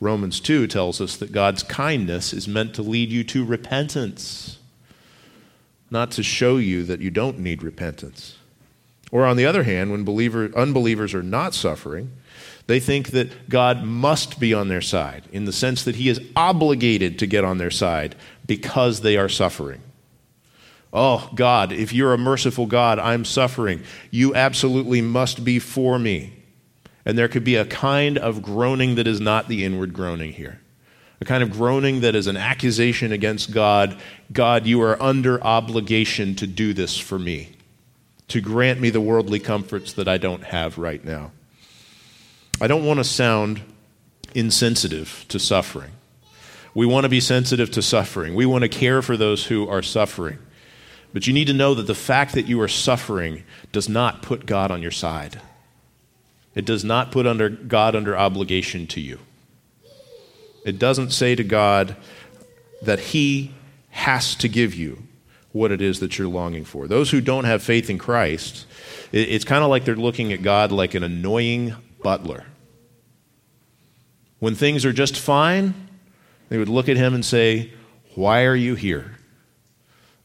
Romans 0.00 0.40
2 0.40 0.66
tells 0.66 1.00
us 1.00 1.16
that 1.16 1.32
God's 1.32 1.62
kindness 1.62 2.32
is 2.32 2.48
meant 2.48 2.74
to 2.74 2.82
lead 2.82 3.10
you 3.10 3.22
to 3.24 3.44
repentance, 3.44 4.58
not 5.90 6.10
to 6.12 6.22
show 6.22 6.56
you 6.56 6.84
that 6.84 7.00
you 7.00 7.10
don't 7.10 7.38
need 7.38 7.62
repentance. 7.62 8.36
Or 9.12 9.26
on 9.26 9.36
the 9.36 9.46
other 9.46 9.64
hand, 9.64 9.90
when 9.90 10.04
believer, 10.04 10.50
unbelievers 10.56 11.14
are 11.14 11.22
not 11.22 11.54
suffering, 11.54 12.12
they 12.66 12.80
think 12.80 13.08
that 13.08 13.48
God 13.48 13.82
must 13.82 14.38
be 14.38 14.54
on 14.54 14.68
their 14.68 14.80
side 14.80 15.24
in 15.32 15.44
the 15.44 15.52
sense 15.52 15.82
that 15.82 15.96
he 15.96 16.08
is 16.08 16.20
obligated 16.36 17.18
to 17.18 17.26
get 17.26 17.44
on 17.44 17.58
their 17.58 17.70
side 17.70 18.14
because 18.46 19.00
they 19.00 19.16
are 19.16 19.28
suffering. 19.28 19.82
Oh, 20.92 21.30
God, 21.34 21.72
if 21.72 21.92
you're 21.92 22.12
a 22.12 22.18
merciful 22.18 22.66
God, 22.66 22.98
I'm 22.98 23.24
suffering. 23.24 23.82
You 24.10 24.34
absolutely 24.34 25.00
must 25.00 25.44
be 25.44 25.58
for 25.58 25.98
me. 25.98 26.32
And 27.04 27.16
there 27.16 27.28
could 27.28 27.44
be 27.44 27.56
a 27.56 27.64
kind 27.64 28.18
of 28.18 28.42
groaning 28.42 28.96
that 28.96 29.06
is 29.06 29.20
not 29.20 29.48
the 29.48 29.64
inward 29.64 29.94
groaning 29.94 30.32
here. 30.32 30.60
A 31.20 31.24
kind 31.24 31.42
of 31.42 31.50
groaning 31.50 32.00
that 32.00 32.14
is 32.14 32.26
an 32.26 32.36
accusation 32.36 33.12
against 33.12 33.52
God. 33.52 33.96
God, 34.32 34.66
you 34.66 34.82
are 34.82 35.00
under 35.00 35.42
obligation 35.42 36.34
to 36.36 36.46
do 36.46 36.72
this 36.72 36.98
for 36.98 37.18
me, 37.18 37.50
to 38.28 38.40
grant 38.40 38.80
me 38.80 38.90
the 38.90 39.00
worldly 39.00 39.38
comforts 39.38 39.92
that 39.92 40.08
I 40.08 40.18
don't 40.18 40.44
have 40.44 40.78
right 40.78 41.04
now. 41.04 41.30
I 42.60 42.66
don't 42.66 42.84
want 42.84 42.98
to 42.98 43.04
sound 43.04 43.60
insensitive 44.34 45.24
to 45.28 45.38
suffering. 45.38 45.90
We 46.74 46.86
want 46.86 47.04
to 47.04 47.08
be 47.08 47.20
sensitive 47.20 47.70
to 47.72 47.82
suffering. 47.82 48.34
We 48.34 48.46
want 48.46 48.62
to 48.62 48.68
care 48.68 49.02
for 49.02 49.16
those 49.16 49.46
who 49.46 49.68
are 49.68 49.82
suffering. 49.82 50.38
But 51.12 51.26
you 51.26 51.32
need 51.32 51.46
to 51.46 51.52
know 51.52 51.74
that 51.74 51.86
the 51.86 51.94
fact 51.94 52.34
that 52.34 52.46
you 52.46 52.60
are 52.60 52.68
suffering 52.68 53.44
does 53.72 53.88
not 53.88 54.22
put 54.22 54.46
God 54.46 54.70
on 54.70 54.82
your 54.82 54.90
side. 54.90 55.40
It 56.54 56.64
does 56.64 56.84
not 56.84 57.12
put 57.12 57.26
under 57.26 57.48
God 57.48 57.96
under 57.96 58.16
obligation 58.16 58.86
to 58.88 59.00
you. 59.00 59.18
It 60.64 60.78
doesn't 60.78 61.10
say 61.10 61.34
to 61.34 61.44
God 61.44 61.96
that 62.82 63.00
He 63.00 63.54
has 63.90 64.34
to 64.36 64.48
give 64.48 64.74
you 64.74 65.02
what 65.52 65.72
it 65.72 65.82
is 65.82 66.00
that 66.00 66.18
you're 66.18 66.28
longing 66.28 66.64
for. 66.64 66.86
Those 66.86 67.10
who 67.10 67.20
don't 67.20 67.44
have 67.44 67.62
faith 67.62 67.90
in 67.90 67.98
Christ, 67.98 68.66
it's 69.10 69.44
kind 69.44 69.64
of 69.64 69.70
like 69.70 69.84
they're 69.84 69.96
looking 69.96 70.32
at 70.32 70.42
God 70.42 70.70
like 70.70 70.94
an 70.94 71.02
annoying 71.02 71.74
butler. 72.02 72.44
When 74.38 74.54
things 74.54 74.84
are 74.84 74.92
just 74.92 75.18
fine, 75.18 75.74
they 76.48 76.58
would 76.58 76.68
look 76.68 76.88
at 76.88 76.96
him 76.96 77.14
and 77.14 77.24
say, 77.24 77.72
Why 78.14 78.44
are 78.44 78.56
you 78.56 78.74
here? 78.74 79.16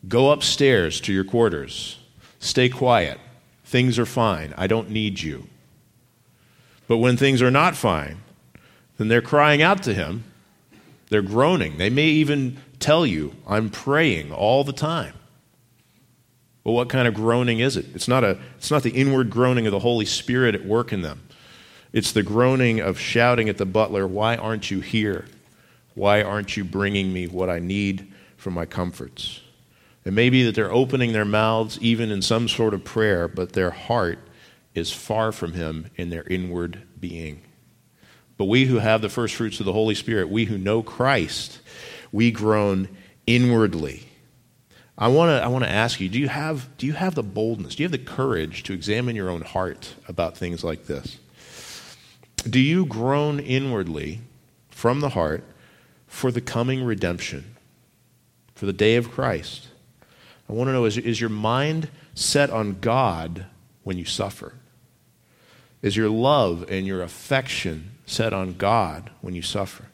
Go 0.08 0.32
upstairs 0.32 1.00
to 1.02 1.14
your 1.14 1.24
quarters. 1.24 1.98
Stay 2.40 2.70
quiet. 2.70 3.20
Things 3.64 3.98
are 3.98 4.06
fine. 4.06 4.54
I 4.58 4.68
don't 4.68 4.90
need 4.90 5.22
you. 5.22 5.48
But 6.88 6.98
when 6.98 7.18
things 7.18 7.42
are 7.42 7.52
not 7.52 7.76
fine, 7.76 8.18
then 8.98 9.08
they're 9.08 9.22
crying 9.22 9.62
out 9.62 9.84
to 9.84 9.94
him. 9.94 10.24
They're 11.10 11.22
groaning. 11.22 11.78
They 11.78 11.90
may 11.90 12.08
even 12.08 12.58
tell 12.80 13.06
you, 13.06 13.36
I'm 13.48 13.70
praying 13.70 14.32
all 14.32 14.64
the 14.64 14.74
time. 14.74 15.14
Well, 16.64 16.76
what 16.76 16.90
kind 16.90 17.08
of 17.08 17.14
groaning 17.14 17.60
is 17.60 17.78
it? 17.78 17.86
It's 17.94 18.08
not, 18.08 18.24
a, 18.24 18.40
it's 18.58 18.72
not 18.72 18.84
the 18.84 18.92
inward 18.92 19.30
groaning 19.30 19.66
of 19.66 19.72
the 19.72 19.80
Holy 19.80 20.06
Spirit 20.06 20.56
at 20.56 20.66
work 20.66 20.92
in 20.92 21.02
them. 21.02 21.22
It's 21.94 22.12
the 22.12 22.24
groaning 22.24 22.80
of 22.80 23.00
shouting 23.00 23.50
at 23.50 23.58
the 23.58 23.66
butler, 23.66 24.08
Why 24.08 24.36
aren't 24.36 24.70
you 24.70 24.82
here? 24.82 25.26
Why 25.94 26.22
aren't 26.22 26.58
you 26.58 26.64
bringing 26.64 27.14
me 27.14 27.28
what 27.28 27.50
I 27.50 27.60
need 27.60 28.12
for 28.36 28.52
my 28.52 28.66
comforts? 28.66 29.42
It 30.06 30.14
may 30.14 30.30
be 30.30 30.44
that 30.44 30.54
they're 30.54 30.72
opening 30.72 31.14
their 31.14 31.26
mouths 31.26 31.80
even 31.82 32.12
in 32.12 32.22
some 32.22 32.48
sort 32.48 32.76
of 32.76 32.84
prayer, 32.84 33.28
but 33.28 33.54
their 33.54 33.72
heart 33.72 34.20
is 34.76 34.92
far 34.92 35.32
from 35.32 35.54
Him 35.54 35.90
in 35.96 36.12
their 36.12 36.24
inward 36.24 36.84
being. 37.00 37.42
But 38.38 38.46
we 38.46 38.66
who 38.66 38.78
have 38.78 39.02
the 39.02 39.10
first 39.10 39.36
fruits 39.36 39.60
of 39.60 39.66
the 39.66 39.74
Holy 39.74 39.96
Spirit, 39.96 40.30
we 40.30 40.46
who 40.46 40.58
know 40.58 40.84
Christ, 40.84 41.60
we 42.12 42.32
groan 42.32 42.88
inwardly. 43.26 44.08
I 44.98 45.08
want 45.08 45.30
to 45.30 45.44
I 45.44 45.48
want 45.48 45.66
to 45.66 45.70
ask 45.70 46.00
you, 46.00 46.08
do 46.08 46.20
you 46.20 46.30
have 46.30 46.70
do 46.78 46.86
you 46.86 46.94
have 46.94 47.16
the 47.16 47.24
boldness? 47.24 47.76
Do 47.76 47.84
you 47.84 47.86
have 47.86 47.92
the 47.92 47.98
courage 47.98 48.64
to 48.64 48.74
examine 48.74 49.16
your 49.16 49.30
own 49.30 49.42
heart 49.42 49.96
about 50.08 50.38
things 50.38 50.64
like 50.64 50.86
this? 50.86 51.18
Do 52.48 52.60
you 52.60 52.86
groan 52.86 53.40
inwardly 53.40 54.22
from 54.70 55.00
the 55.00 55.10
heart 55.10 55.44
for 56.08 56.32
the 56.32 56.42
coming 56.42 56.84
redemption, 56.84 57.56
for 58.54 58.68
the 58.68 58.74
day 58.74 58.96
of 58.96 59.12
Christ? 59.12 59.70
I 60.50 60.54
want 60.54 60.68
to 60.68 60.74
know 60.74 60.86
is, 60.86 60.98
is 60.98 61.20
your 61.20 61.30
mind 61.30 61.90
set 62.14 62.50
on 62.50 62.80
God 62.80 63.46
when 63.84 63.98
you 63.98 64.06
suffer? 64.06 64.54
Is 65.82 65.96
your 65.96 66.10
love 66.10 66.66
and 66.70 66.86
your 66.86 67.02
affection 67.02 67.92
set 68.06 68.34
on 68.34 68.54
God 68.54 69.10
when 69.22 69.36
you 69.36 69.42
suffer? 69.42 69.86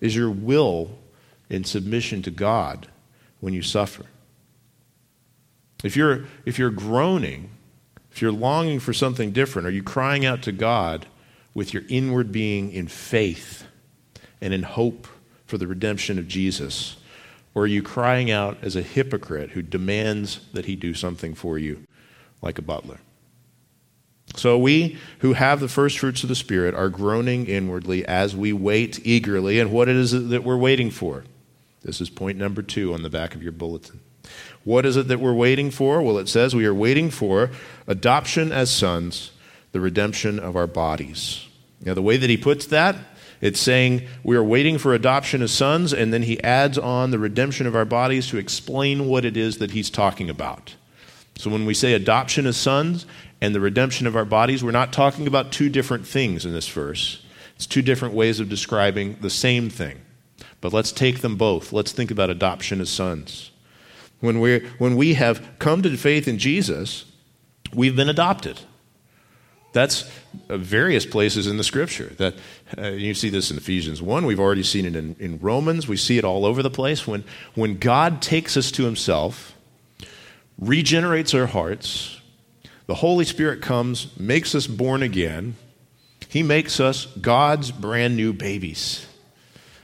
Is 0.00 0.14
your 0.14 0.30
will 0.30 0.98
in 1.48 1.64
submission 1.64 2.22
to 2.22 2.30
God 2.30 2.88
when 3.40 3.54
you 3.54 3.62
suffer? 3.62 4.06
If 5.82 5.96
you're, 5.96 6.24
if 6.44 6.58
you're 6.58 6.70
groaning, 6.70 7.50
if 8.10 8.22
you're 8.22 8.32
longing 8.32 8.80
for 8.80 8.92
something 8.92 9.32
different, 9.32 9.68
are 9.68 9.72
you 9.72 9.82
crying 9.82 10.24
out 10.24 10.42
to 10.42 10.52
God 10.52 11.06
with 11.52 11.74
your 11.74 11.82
inward 11.88 12.32
being 12.32 12.72
in 12.72 12.88
faith 12.88 13.64
and 14.40 14.54
in 14.54 14.62
hope 14.62 15.06
for 15.46 15.58
the 15.58 15.66
redemption 15.66 16.18
of 16.18 16.26
Jesus? 16.26 16.96
Or 17.54 17.62
are 17.62 17.68
you 17.68 17.82
crying 17.82 18.30
out 18.30 18.58
as 18.62 18.74
a 18.74 18.82
hypocrite 18.82 19.50
who 19.50 19.62
demands 19.62 20.40
that 20.52 20.66
he 20.66 20.74
do 20.74 20.92
something 20.92 21.34
for 21.34 21.58
you 21.58 21.86
like 22.42 22.58
a 22.58 22.62
butler? 22.62 22.98
So 24.36 24.58
we 24.58 24.98
who 25.20 25.34
have 25.34 25.60
the 25.60 25.68
first 25.68 25.98
fruits 25.98 26.22
of 26.24 26.28
the 26.28 26.34
Spirit 26.34 26.74
are 26.74 26.88
groaning 26.88 27.46
inwardly 27.46 28.04
as 28.04 28.34
we 28.34 28.52
wait 28.52 29.04
eagerly. 29.06 29.60
And 29.60 29.70
what 29.70 29.88
is 29.88 30.12
it 30.12 30.30
that 30.30 30.42
we're 30.42 30.56
waiting 30.56 30.90
for? 30.90 31.24
This 31.82 32.00
is 32.00 32.10
point 32.10 32.38
number 32.38 32.62
two 32.62 32.92
on 32.94 33.02
the 33.02 33.10
back 33.10 33.34
of 33.34 33.42
your 33.42 33.52
bulletin. 33.52 34.00
What 34.64 34.86
is 34.86 34.96
it 34.96 35.08
that 35.08 35.20
we're 35.20 35.34
waiting 35.34 35.70
for? 35.70 36.02
Well, 36.02 36.18
it 36.18 36.28
says 36.28 36.54
we 36.54 36.66
are 36.66 36.74
waiting 36.74 37.10
for 37.10 37.50
adoption 37.86 38.50
as 38.50 38.70
sons, 38.70 39.30
the 39.72 39.80
redemption 39.80 40.38
of 40.38 40.56
our 40.56 40.66
bodies. 40.66 41.46
Now, 41.82 41.92
the 41.92 42.02
way 42.02 42.16
that 42.16 42.30
he 42.30 42.38
puts 42.38 42.66
that, 42.66 42.96
it's 43.40 43.60
saying 43.60 44.06
we 44.22 44.36
are 44.36 44.44
waiting 44.44 44.78
for 44.78 44.94
adoption 44.94 45.42
as 45.42 45.52
sons, 45.52 45.92
and 45.92 46.12
then 46.12 46.22
he 46.22 46.42
adds 46.42 46.78
on 46.78 47.10
the 47.10 47.18
redemption 47.18 47.66
of 47.66 47.76
our 47.76 47.84
bodies 47.84 48.28
to 48.28 48.38
explain 48.38 49.06
what 49.06 49.24
it 49.24 49.36
is 49.36 49.58
that 49.58 49.72
he's 49.72 49.90
talking 49.90 50.30
about. 50.30 50.76
So 51.36 51.50
when 51.50 51.66
we 51.66 51.74
say 51.74 51.92
adoption 51.92 52.46
as 52.46 52.56
sons 52.56 53.06
and 53.40 53.54
the 53.54 53.60
redemption 53.60 54.06
of 54.06 54.16
our 54.16 54.24
bodies, 54.24 54.62
we're 54.62 54.70
not 54.70 54.92
talking 54.92 55.26
about 55.26 55.52
two 55.52 55.68
different 55.68 56.06
things 56.06 56.44
in 56.44 56.52
this 56.52 56.68
verse. 56.68 57.24
It's 57.56 57.66
two 57.66 57.82
different 57.82 58.14
ways 58.14 58.40
of 58.40 58.48
describing 58.48 59.16
the 59.20 59.30
same 59.30 59.68
thing. 59.68 60.00
But 60.60 60.72
let's 60.72 60.92
take 60.92 61.20
them 61.20 61.36
both. 61.36 61.72
Let's 61.72 61.92
think 61.92 62.10
about 62.10 62.30
adoption 62.30 62.80
as 62.80 62.90
sons. 62.90 63.50
When, 64.20 64.40
we 64.40 64.60
when 64.78 64.96
we 64.96 65.14
have 65.14 65.46
come 65.58 65.82
to 65.82 65.96
faith 65.96 66.26
in 66.26 66.38
Jesus, 66.38 67.04
we've 67.74 67.96
been 67.96 68.08
adopted. 68.08 68.60
That's 69.74 70.08
uh, 70.48 70.56
various 70.56 71.04
places 71.04 71.46
in 71.48 71.58
the 71.58 71.64
scripture. 71.64 72.14
That 72.16 72.34
uh, 72.78 72.90
you 72.92 73.12
see 73.12 73.28
this 73.28 73.50
in 73.50 73.58
Ephesians 73.58 74.00
1. 74.00 74.24
We've 74.24 74.40
already 74.40 74.62
seen 74.62 74.86
it 74.86 74.96
in, 74.96 75.16
in 75.18 75.38
Romans. 75.40 75.86
We 75.88 75.96
see 75.96 76.16
it 76.16 76.24
all 76.24 76.46
over 76.46 76.62
the 76.62 76.70
place. 76.70 77.06
When, 77.06 77.24
when 77.54 77.78
God 77.78 78.22
takes 78.22 78.56
us 78.56 78.70
to 78.70 78.84
himself, 78.84 79.54
regenerates 80.58 81.34
our 81.34 81.46
hearts, 81.46 82.20
the 82.86 82.94
Holy 82.94 83.24
Spirit 83.24 83.62
comes, 83.62 84.16
makes 84.18 84.54
us 84.54 84.68
born 84.68 85.02
again. 85.02 85.56
He 86.28 86.44
makes 86.44 86.78
us 86.78 87.06
God's 87.06 87.72
brand 87.72 88.16
new 88.16 88.32
babies. 88.32 89.06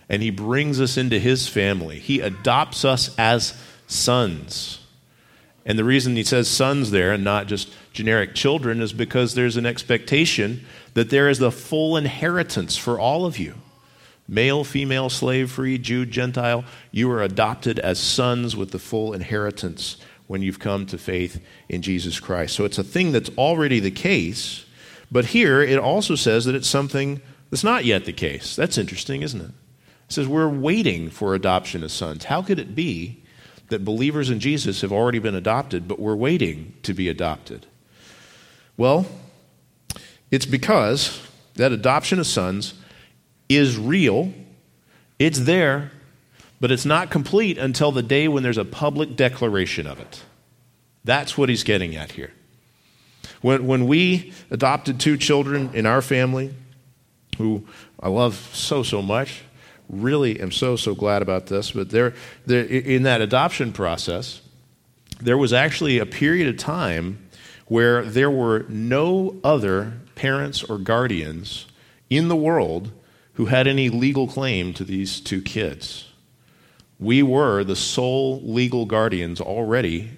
And 0.08 0.22
he 0.22 0.30
brings 0.30 0.80
us 0.80 0.96
into 0.96 1.18
his 1.18 1.48
family. 1.48 1.98
He 1.98 2.20
adopts 2.20 2.84
us 2.84 3.12
as 3.18 3.60
sons. 3.88 4.79
And 5.66 5.78
the 5.78 5.84
reason 5.84 6.16
he 6.16 6.24
says 6.24 6.48
sons 6.48 6.90
there 6.90 7.12
and 7.12 7.22
not 7.22 7.46
just 7.46 7.72
generic 7.92 8.34
children 8.34 8.80
is 8.80 8.92
because 8.92 9.34
there's 9.34 9.56
an 9.56 9.66
expectation 9.66 10.64
that 10.94 11.10
there 11.10 11.28
is 11.28 11.38
the 11.38 11.52
full 11.52 11.96
inheritance 11.96 12.76
for 12.76 12.98
all 12.98 13.26
of 13.26 13.38
you 13.38 13.54
male, 14.26 14.62
female, 14.62 15.10
slave 15.10 15.50
free, 15.50 15.76
Jew, 15.76 16.06
Gentile. 16.06 16.64
You 16.92 17.10
are 17.10 17.22
adopted 17.22 17.80
as 17.80 17.98
sons 17.98 18.54
with 18.54 18.70
the 18.70 18.78
full 18.78 19.12
inheritance 19.12 19.96
when 20.28 20.40
you've 20.40 20.60
come 20.60 20.86
to 20.86 20.96
faith 20.96 21.44
in 21.68 21.82
Jesus 21.82 22.20
Christ. 22.20 22.54
So 22.54 22.64
it's 22.64 22.78
a 22.78 22.84
thing 22.84 23.10
that's 23.10 23.30
already 23.30 23.80
the 23.80 23.90
case, 23.90 24.64
but 25.10 25.26
here 25.26 25.60
it 25.60 25.80
also 25.80 26.14
says 26.14 26.44
that 26.44 26.54
it's 26.54 26.68
something 26.68 27.20
that's 27.50 27.64
not 27.64 27.84
yet 27.84 28.04
the 28.04 28.12
case. 28.12 28.54
That's 28.54 28.78
interesting, 28.78 29.22
isn't 29.22 29.40
it? 29.40 29.50
It 29.50 30.12
says 30.12 30.28
we're 30.28 30.48
waiting 30.48 31.10
for 31.10 31.34
adoption 31.34 31.82
as 31.82 31.92
sons. 31.92 32.24
How 32.24 32.42
could 32.42 32.60
it 32.60 32.76
be 32.76 33.24
that 33.70 33.84
believers 33.84 34.30
in 34.30 34.40
Jesus 34.40 34.82
have 34.82 34.92
already 34.92 35.18
been 35.18 35.34
adopted, 35.34 35.88
but 35.88 35.98
we're 35.98 36.16
waiting 36.16 36.74
to 36.82 36.94
be 36.94 37.08
adopted? 37.08 37.66
Well, 38.76 39.06
it's 40.30 40.46
because 40.46 41.20
that 41.54 41.72
adoption 41.72 42.18
of 42.18 42.26
sons 42.26 42.74
is 43.48 43.76
real, 43.76 44.32
it's 45.18 45.40
there, 45.40 45.90
but 46.60 46.70
it's 46.70 46.84
not 46.84 47.10
complete 47.10 47.58
until 47.58 47.90
the 47.90 48.02
day 48.02 48.28
when 48.28 48.42
there's 48.42 48.58
a 48.58 48.64
public 48.64 49.16
declaration 49.16 49.86
of 49.86 49.98
it. 49.98 50.22
That's 51.04 51.36
what 51.36 51.48
he's 51.48 51.64
getting 51.64 51.96
at 51.96 52.12
here. 52.12 52.32
When, 53.40 53.66
when 53.66 53.86
we 53.86 54.32
adopted 54.50 55.00
two 55.00 55.16
children 55.16 55.70
in 55.74 55.86
our 55.86 56.02
family, 56.02 56.54
who 57.38 57.66
I 57.98 58.08
love 58.08 58.50
so, 58.52 58.82
so 58.82 59.00
much, 59.00 59.42
really 59.90 60.40
am 60.40 60.52
so, 60.52 60.76
so 60.76 60.94
glad 60.94 61.22
about 61.22 61.46
this, 61.46 61.72
but 61.72 61.90
there, 61.90 62.14
there, 62.46 62.64
in 62.64 63.02
that 63.02 63.20
adoption 63.20 63.72
process, 63.72 64.40
there 65.20 65.36
was 65.36 65.52
actually 65.52 65.98
a 65.98 66.06
period 66.06 66.48
of 66.48 66.56
time 66.56 67.28
where 67.66 68.02
there 68.04 68.30
were 68.30 68.64
no 68.68 69.36
other 69.44 69.92
parents 70.14 70.62
or 70.62 70.78
guardians 70.78 71.66
in 72.08 72.28
the 72.28 72.36
world 72.36 72.90
who 73.34 73.46
had 73.46 73.66
any 73.66 73.88
legal 73.88 74.26
claim 74.26 74.72
to 74.74 74.84
these 74.84 75.20
two 75.20 75.40
kids. 75.40 76.08
We 76.98 77.22
were 77.22 77.64
the 77.64 77.76
sole 77.76 78.42
legal 78.42 78.84
guardians 78.86 79.40
already 79.40 80.10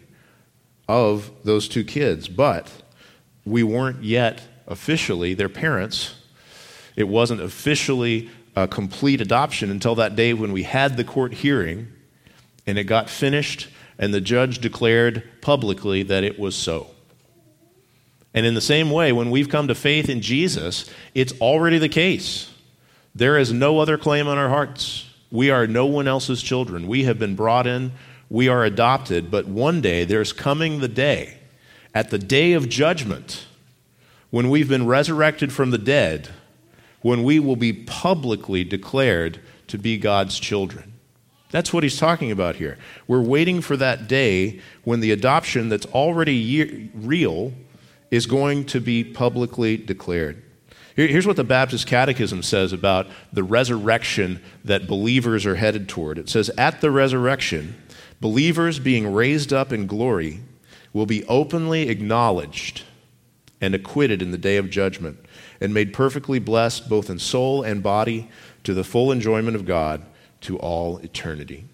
of 0.88 1.30
those 1.44 1.68
two 1.68 1.84
kids, 1.84 2.28
but 2.28 2.70
we 3.44 3.62
weren't 3.62 4.02
yet 4.02 4.42
officially 4.66 5.34
their 5.34 5.48
parents. 5.48 6.14
It 6.96 7.08
wasn't 7.08 7.40
officially 7.40 8.30
a 8.54 8.68
complete 8.68 9.20
adoption 9.20 9.70
until 9.70 9.94
that 9.94 10.16
day 10.16 10.34
when 10.34 10.52
we 10.52 10.62
had 10.62 10.96
the 10.96 11.04
court 11.04 11.32
hearing 11.34 11.88
and 12.66 12.78
it 12.78 12.84
got 12.84 13.08
finished 13.08 13.68
and 13.98 14.12
the 14.12 14.20
judge 14.20 14.58
declared 14.58 15.22
publicly 15.40 16.02
that 16.02 16.24
it 16.24 16.38
was 16.38 16.54
so. 16.54 16.88
And 18.34 18.46
in 18.46 18.54
the 18.54 18.60
same 18.60 18.90
way, 18.90 19.12
when 19.12 19.30
we've 19.30 19.48
come 19.48 19.68
to 19.68 19.74
faith 19.74 20.08
in 20.08 20.22
Jesus, 20.22 20.88
it's 21.14 21.38
already 21.40 21.78
the 21.78 21.88
case. 21.88 22.50
There 23.14 23.36
is 23.36 23.52
no 23.52 23.78
other 23.78 23.98
claim 23.98 24.26
on 24.26 24.38
our 24.38 24.48
hearts. 24.48 25.08
We 25.30 25.50
are 25.50 25.66
no 25.66 25.86
one 25.86 26.08
else's 26.08 26.42
children. 26.42 26.86
We 26.86 27.04
have 27.04 27.18
been 27.18 27.36
brought 27.36 27.66
in, 27.66 27.92
we 28.30 28.48
are 28.48 28.64
adopted, 28.64 29.30
but 29.30 29.46
one 29.46 29.82
day 29.82 30.04
there's 30.04 30.32
coming 30.32 30.80
the 30.80 30.88
day, 30.88 31.38
at 31.94 32.08
the 32.08 32.18
day 32.18 32.54
of 32.54 32.68
judgment, 32.68 33.46
when 34.30 34.48
we've 34.48 34.68
been 34.68 34.86
resurrected 34.86 35.52
from 35.52 35.70
the 35.70 35.78
dead, 35.78 36.30
when 37.02 37.22
we 37.22 37.38
will 37.38 37.56
be 37.56 37.72
publicly 37.72 38.64
declared 38.64 39.40
to 39.68 39.78
be 39.78 39.98
God's 39.98 40.38
children. 40.38 40.92
That's 41.50 41.72
what 41.72 41.82
he's 41.82 41.98
talking 41.98 42.30
about 42.30 42.56
here. 42.56 42.78
We're 43.06 43.20
waiting 43.20 43.60
for 43.60 43.76
that 43.76 44.08
day 44.08 44.60
when 44.84 45.00
the 45.00 45.10
adoption 45.12 45.68
that's 45.68 45.86
already 45.86 46.90
real 46.94 47.52
is 48.10 48.26
going 48.26 48.64
to 48.66 48.80
be 48.80 49.04
publicly 49.04 49.76
declared. 49.76 50.42
Here's 50.94 51.26
what 51.26 51.36
the 51.36 51.44
Baptist 51.44 51.86
Catechism 51.86 52.42
says 52.42 52.72
about 52.72 53.06
the 53.32 53.42
resurrection 53.42 54.42
that 54.64 54.86
believers 54.86 55.46
are 55.46 55.56
headed 55.56 55.88
toward. 55.88 56.18
It 56.18 56.28
says, 56.28 56.50
At 56.58 56.82
the 56.82 56.90
resurrection, 56.90 57.82
believers 58.20 58.78
being 58.78 59.12
raised 59.12 59.52
up 59.52 59.72
in 59.72 59.86
glory 59.86 60.40
will 60.92 61.06
be 61.06 61.24
openly 61.24 61.88
acknowledged 61.88 62.82
and 63.60 63.74
acquitted 63.74 64.20
in 64.20 64.32
the 64.32 64.38
day 64.38 64.58
of 64.58 64.68
judgment, 64.68 65.18
and 65.62 65.72
made 65.72 65.92
perfectly 65.92 66.40
blessed 66.40 66.88
both 66.88 67.08
in 67.08 67.20
soul 67.20 67.62
and 67.62 67.84
body 67.84 68.28
to 68.64 68.74
the 68.74 68.82
full 68.82 69.12
enjoyment 69.12 69.54
of 69.54 69.64
God 69.64 70.04
to 70.40 70.58
all 70.58 70.98
eternity. 70.98 71.66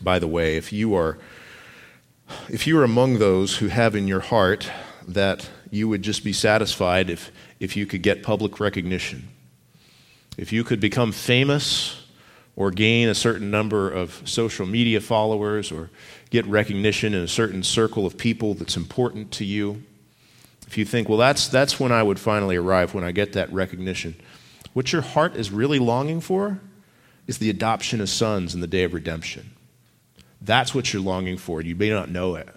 By 0.00 0.18
the 0.18 0.26
way, 0.26 0.56
if 0.56 0.72
you 0.72 0.94
are 0.94 1.18
if 2.48 2.66
you 2.66 2.78
are 2.78 2.84
among 2.84 3.18
those 3.18 3.58
who 3.58 3.68
have 3.68 3.94
in 3.94 4.08
your 4.08 4.20
heart 4.20 4.70
that 5.06 5.50
you 5.70 5.86
would 5.86 6.00
just 6.00 6.24
be 6.24 6.32
satisfied 6.32 7.10
if, 7.10 7.30
if 7.60 7.76
you 7.76 7.84
could 7.84 8.02
get 8.02 8.22
public 8.22 8.58
recognition. 8.58 9.28
If 10.38 10.50
you 10.50 10.64
could 10.64 10.80
become 10.80 11.12
famous 11.12 12.06
or 12.56 12.70
gain 12.70 13.10
a 13.10 13.14
certain 13.14 13.50
number 13.50 13.90
of 13.90 14.22
social 14.24 14.64
media 14.64 15.02
followers 15.02 15.70
or 15.70 15.90
get 16.30 16.46
recognition 16.46 17.12
in 17.12 17.22
a 17.22 17.28
certain 17.28 17.62
circle 17.62 18.06
of 18.06 18.16
people 18.16 18.54
that's 18.54 18.78
important 18.78 19.30
to 19.32 19.44
you, 19.44 19.82
if 20.72 20.78
you 20.78 20.86
think, 20.86 21.06
well, 21.06 21.18
that's, 21.18 21.48
that's 21.48 21.78
when 21.78 21.92
I 21.92 22.02
would 22.02 22.18
finally 22.18 22.56
arrive, 22.56 22.94
when 22.94 23.04
I 23.04 23.12
get 23.12 23.34
that 23.34 23.52
recognition, 23.52 24.14
what 24.72 24.90
your 24.90 25.02
heart 25.02 25.36
is 25.36 25.50
really 25.50 25.78
longing 25.78 26.22
for 26.22 26.62
is 27.26 27.36
the 27.36 27.50
adoption 27.50 28.00
of 28.00 28.08
sons 28.08 28.54
in 28.54 28.62
the 28.62 28.66
day 28.66 28.84
of 28.84 28.94
redemption. 28.94 29.50
That's 30.40 30.74
what 30.74 30.90
you're 30.90 31.02
longing 31.02 31.36
for. 31.36 31.60
You 31.60 31.76
may 31.76 31.90
not 31.90 32.08
know 32.08 32.36
it. 32.36 32.48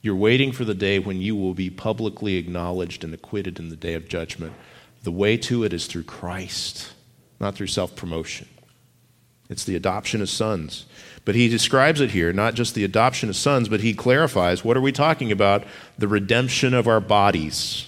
You're 0.00 0.16
waiting 0.16 0.52
for 0.52 0.64
the 0.64 0.72
day 0.72 0.98
when 0.98 1.20
you 1.20 1.36
will 1.36 1.52
be 1.52 1.68
publicly 1.68 2.36
acknowledged 2.36 3.04
and 3.04 3.12
acquitted 3.12 3.58
in 3.58 3.68
the 3.68 3.76
day 3.76 3.92
of 3.92 4.08
judgment. 4.08 4.54
The 5.02 5.12
way 5.12 5.36
to 5.36 5.64
it 5.64 5.74
is 5.74 5.86
through 5.86 6.04
Christ, 6.04 6.94
not 7.40 7.56
through 7.56 7.66
self 7.66 7.94
promotion. 7.94 8.48
It's 9.54 9.62
the 9.62 9.76
adoption 9.76 10.20
as 10.20 10.30
sons. 10.30 10.84
But 11.24 11.36
he 11.36 11.48
describes 11.48 12.00
it 12.00 12.10
here, 12.10 12.32
not 12.32 12.54
just 12.54 12.74
the 12.74 12.82
adoption 12.82 13.28
of 13.28 13.36
sons, 13.36 13.68
but 13.68 13.82
he 13.82 13.94
clarifies 13.94 14.64
what 14.64 14.76
are 14.76 14.80
we 14.80 14.90
talking 14.90 15.30
about? 15.30 15.62
The 15.96 16.08
redemption 16.08 16.74
of 16.74 16.88
our 16.88 16.98
bodies. 16.98 17.86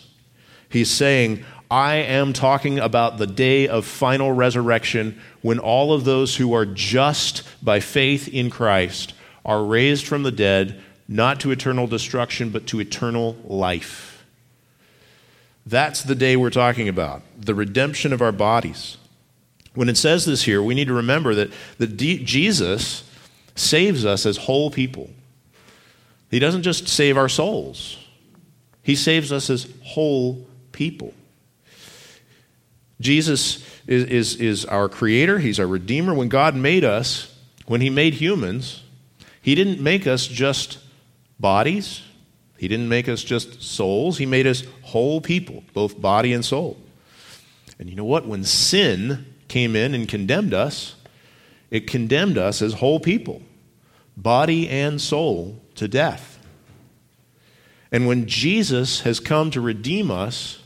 He's 0.69 0.93
saying, 0.93 1.45
I 1.69 1.97
am 1.97 2.33
talking 2.33 2.79
about 2.79 3.19
the 3.19 3.27
day 3.27 3.67
of 3.67 3.85
final 3.85 4.31
resurrection 4.31 5.21
when 5.43 5.59
all 5.59 5.93
of 5.93 6.05
those 6.05 6.37
who 6.37 6.55
are 6.55 6.67
just 6.67 7.43
by 7.61 7.81
faith 7.81 8.29
in 8.29 8.49
Christ 8.49 9.13
are 9.45 9.65
raised 9.65 10.07
from 10.07 10.23
the 10.23 10.31
dead, 10.31 10.81
not 11.09 11.41
to 11.41 11.51
eternal 11.51 11.89
destruction, 11.89 12.51
but 12.51 12.69
to 12.69 12.81
eternal 12.81 13.37
life. 13.43 14.25
That's 15.67 16.05
the 16.05 16.15
day 16.15 16.37
we're 16.37 16.51
talking 16.51 16.89
about, 16.89 17.23
the 17.37 17.57
redemption 17.57 18.13
of 18.13 18.23
our 18.23 18.31
bodies. 18.31 18.99
When 19.77 19.91
it 19.91 19.99
says 19.99 20.25
this 20.25 20.43
here, 20.43 20.63
we 20.63 20.75
need 20.75 20.89
to 20.89 20.95
remember 20.95 21.35
that, 21.35 21.51
that 21.77 21.99
D- 21.99 22.25
Jesus 22.25 23.05
saves 23.55 24.07
us 24.07 24.25
as 24.25 24.39
whole 24.39 24.71
people. 24.71 25.11
He 26.31 26.39
doesn't 26.39 26.63
just 26.63 26.89
save 26.89 27.17
our 27.17 27.29
souls, 27.29 27.99
He 28.83 28.97
saves 28.97 29.31
us 29.31 29.51
as 29.51 29.69
whole 29.85 30.47
people. 30.73 31.13
Jesus 32.99 33.63
is, 33.87 34.05
is, 34.05 34.37
is 34.37 34.65
our 34.65 34.89
creator, 34.89 35.39
He's 35.39 35.61
our 35.61 35.67
redeemer. 35.67 36.15
When 36.15 36.29
God 36.29 36.57
made 36.57 36.83
us, 36.83 37.37
when 37.67 37.83
He 37.83 37.91
made 37.91 38.15
humans, 38.15 38.83
He 39.43 39.55
didn't 39.55 39.81
make 39.81 40.07
us 40.07 40.27
just 40.27 40.79
bodies, 41.39 42.01
He 42.57 42.67
didn't 42.67 42.89
make 42.89 43.11
us 43.11 43.23
just 43.23 43.63
souls, 43.63 44.17
He 44.17 44.25
made 44.25 44.47
us 44.47 44.63
whole 44.81 45.21
people, 45.21 45.65
both 45.75 46.01
body 46.01 46.33
and 46.33 46.43
soul. 46.43 46.79
And 47.79 47.91
you 47.91 47.95
know 47.95 48.07
what? 48.07 48.27
When 48.27 48.43
sin 48.43 49.35
came 49.49 49.77
in 49.77 49.95
and 49.95 50.09
condemned 50.09 50.55
us, 50.55 50.97
it 51.71 51.87
condemned 51.87 52.39
us 52.39 52.63
as 52.63 52.75
whole 52.75 53.01
people, 53.01 53.43
body 54.17 54.69
and 54.69 55.01
soul, 55.01 55.61
to 55.75 55.89
death. 55.89 56.39
And 57.93 58.07
when 58.07 58.27
Jesus 58.27 59.01
has 59.01 59.21
come 59.21 59.51
to 59.53 59.61
redeem 59.61 60.11
us, 60.11 60.59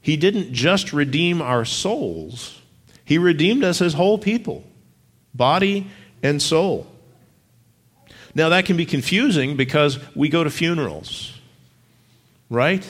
he 0.00 0.16
didn't 0.16 0.52
just 0.52 0.92
redeem 0.92 1.42
our 1.42 1.64
souls, 1.64 2.60
He 3.04 3.18
redeemed 3.18 3.64
us 3.64 3.82
as 3.82 3.94
whole 3.94 4.18
people, 4.18 4.64
body 5.34 5.86
and 6.22 6.40
soul. 6.40 6.86
Now, 8.34 8.50
that 8.50 8.66
can 8.66 8.76
be 8.76 8.86
confusing 8.86 9.56
because 9.56 9.98
we 10.14 10.28
go 10.28 10.44
to 10.44 10.50
funerals, 10.50 11.38
right? 12.48 12.88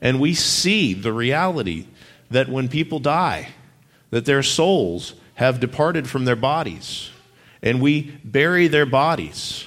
And 0.00 0.20
we 0.20 0.34
see 0.34 0.94
the 0.94 1.12
reality 1.12 1.86
that 2.30 2.48
when 2.48 2.68
people 2.68 2.98
die, 2.98 3.48
that 4.14 4.26
their 4.26 4.44
souls 4.44 5.14
have 5.34 5.58
departed 5.58 6.08
from 6.08 6.24
their 6.24 6.36
bodies, 6.36 7.10
and 7.62 7.82
we 7.82 8.12
bury 8.22 8.68
their 8.68 8.86
bodies. 8.86 9.64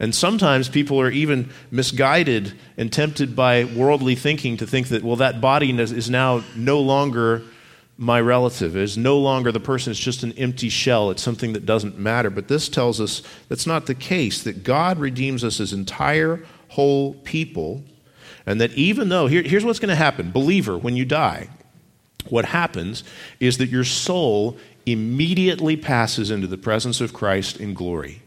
And 0.00 0.12
sometimes 0.12 0.68
people 0.68 1.00
are 1.00 1.08
even 1.08 1.50
misguided 1.70 2.54
and 2.76 2.92
tempted 2.92 3.36
by 3.36 3.62
worldly 3.62 4.16
thinking 4.16 4.56
to 4.56 4.66
think 4.66 4.88
that, 4.88 5.04
well, 5.04 5.14
that 5.16 5.40
body 5.40 5.70
is 5.70 6.10
now 6.10 6.42
no 6.56 6.80
longer 6.80 7.42
my 7.96 8.20
relative, 8.20 8.76
is 8.76 8.98
no 8.98 9.18
longer 9.18 9.52
the 9.52 9.60
person, 9.60 9.92
it's 9.92 10.00
just 10.00 10.24
an 10.24 10.32
empty 10.32 10.68
shell, 10.68 11.12
it's 11.12 11.22
something 11.22 11.52
that 11.52 11.64
doesn't 11.64 11.96
matter. 11.96 12.30
But 12.30 12.48
this 12.48 12.68
tells 12.68 13.00
us 13.00 13.22
that's 13.48 13.68
not 13.68 13.86
the 13.86 13.94
case, 13.94 14.42
that 14.42 14.64
God 14.64 14.98
redeems 14.98 15.44
us 15.44 15.60
as 15.60 15.72
entire, 15.72 16.44
whole 16.70 17.14
people, 17.14 17.84
and 18.46 18.60
that 18.60 18.72
even 18.72 19.10
though, 19.10 19.28
here, 19.28 19.42
here's 19.42 19.64
what's 19.64 19.78
going 19.78 19.90
to 19.90 19.94
happen 19.94 20.32
believer, 20.32 20.76
when 20.76 20.96
you 20.96 21.04
die, 21.04 21.50
what 22.28 22.44
happens 22.46 23.04
is 23.40 23.58
that 23.58 23.68
your 23.68 23.84
soul 23.84 24.56
immediately 24.86 25.76
passes 25.76 26.30
into 26.30 26.46
the 26.46 26.58
presence 26.58 27.00
of 27.00 27.12
Christ 27.12 27.58
in 27.58 27.74
glory. 27.74 28.22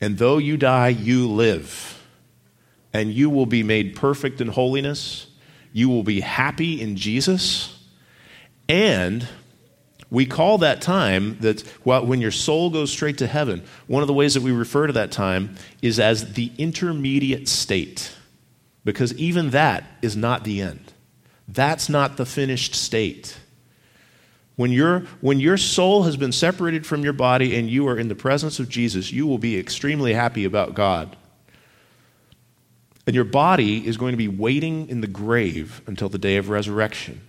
And 0.00 0.18
though 0.18 0.38
you 0.38 0.56
die, 0.56 0.88
you 0.88 1.28
live. 1.28 2.02
And 2.92 3.12
you 3.12 3.28
will 3.30 3.46
be 3.46 3.62
made 3.62 3.96
perfect 3.96 4.40
in 4.40 4.48
holiness. 4.48 5.26
You 5.72 5.88
will 5.88 6.04
be 6.04 6.20
happy 6.20 6.80
in 6.80 6.96
Jesus. 6.96 7.76
And 8.68 9.26
we 10.10 10.26
call 10.26 10.58
that 10.58 10.80
time 10.80 11.38
that 11.40 11.62
when 11.84 12.20
your 12.20 12.30
soul 12.30 12.70
goes 12.70 12.92
straight 12.92 13.18
to 13.18 13.26
heaven, 13.26 13.64
one 13.88 14.02
of 14.02 14.06
the 14.06 14.14
ways 14.14 14.34
that 14.34 14.44
we 14.44 14.52
refer 14.52 14.86
to 14.86 14.92
that 14.92 15.10
time 15.10 15.56
is 15.82 15.98
as 15.98 16.34
the 16.34 16.52
intermediate 16.56 17.48
state. 17.48 18.14
Because 18.84 19.12
even 19.14 19.50
that 19.50 19.84
is 20.02 20.16
not 20.16 20.44
the 20.44 20.60
end. 20.60 20.93
That's 21.48 21.88
not 21.88 22.16
the 22.16 22.26
finished 22.26 22.74
state. 22.74 23.38
When, 24.56 24.70
your 24.70 25.00
when 25.20 25.40
your 25.40 25.56
soul 25.56 26.04
has 26.04 26.16
been 26.16 26.32
separated 26.32 26.86
from 26.86 27.02
your 27.02 27.12
body 27.12 27.56
and 27.56 27.68
you 27.68 27.88
are 27.88 27.98
in 27.98 28.08
the 28.08 28.14
presence 28.14 28.60
of 28.60 28.68
Jesus, 28.68 29.12
you 29.12 29.26
will 29.26 29.38
be 29.38 29.58
extremely 29.58 30.14
happy 30.14 30.44
about 30.44 30.74
God. 30.74 31.16
And 33.06 33.14
your 33.14 33.24
body 33.24 33.86
is 33.86 33.96
going 33.96 34.12
to 34.12 34.16
be 34.16 34.28
waiting 34.28 34.88
in 34.88 35.00
the 35.00 35.06
grave 35.06 35.82
until 35.86 36.08
the 36.08 36.18
day 36.18 36.36
of 36.36 36.48
resurrection, 36.48 37.20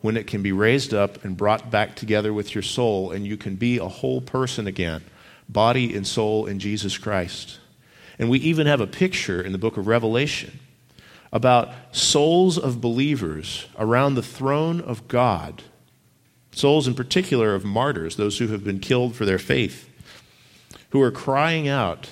when 0.00 0.16
it 0.16 0.26
can 0.26 0.42
be 0.42 0.50
raised 0.50 0.92
up 0.92 1.24
and 1.24 1.36
brought 1.36 1.70
back 1.70 1.94
together 1.94 2.32
with 2.32 2.54
your 2.54 2.62
soul, 2.62 3.12
and 3.12 3.26
you 3.26 3.36
can 3.36 3.54
be 3.54 3.78
a 3.78 3.86
whole 3.86 4.20
person 4.20 4.66
again, 4.66 5.04
body 5.48 5.94
and 5.94 6.06
soul 6.06 6.46
in 6.46 6.58
Jesus 6.58 6.98
Christ. 6.98 7.60
And 8.18 8.30
we 8.30 8.38
even 8.40 8.66
have 8.66 8.80
a 8.80 8.86
picture 8.86 9.40
in 9.40 9.52
the 9.52 9.58
book 9.58 9.76
of 9.76 9.86
Revelation 9.86 10.58
about 11.32 11.72
souls 11.92 12.58
of 12.58 12.80
believers 12.80 13.66
around 13.78 14.14
the 14.14 14.22
throne 14.22 14.80
of 14.80 15.08
God 15.08 15.62
souls 16.56 16.88
in 16.88 16.94
particular 16.94 17.54
of 17.54 17.64
martyrs, 17.64 18.16
those 18.16 18.38
who 18.38 18.48
have 18.48 18.64
been 18.64 18.80
killed 18.80 19.14
for 19.14 19.24
their 19.24 19.38
faith, 19.38 19.88
who 20.90 21.02
are 21.02 21.10
crying 21.10 21.68
out 21.68 22.10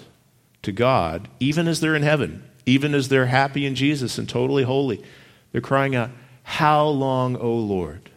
to 0.63 0.71
God, 0.71 1.29
even 1.41 1.67
as 1.67 1.81
they're 1.81 1.97
in 1.97 2.03
heaven, 2.03 2.49
even 2.67 2.95
as 2.95 3.09
they're 3.09 3.27
happy 3.27 3.67
in 3.67 3.75
Jesus 3.75 4.19
and 4.19 4.29
totally 4.29 4.63
holy. 4.63 5.03
They're 5.53 5.61
crying 5.61 5.97
out, 5.97 6.11
How 6.43 6.87
long, 6.87 7.37
O 7.37 7.55
Lord? 7.55 8.11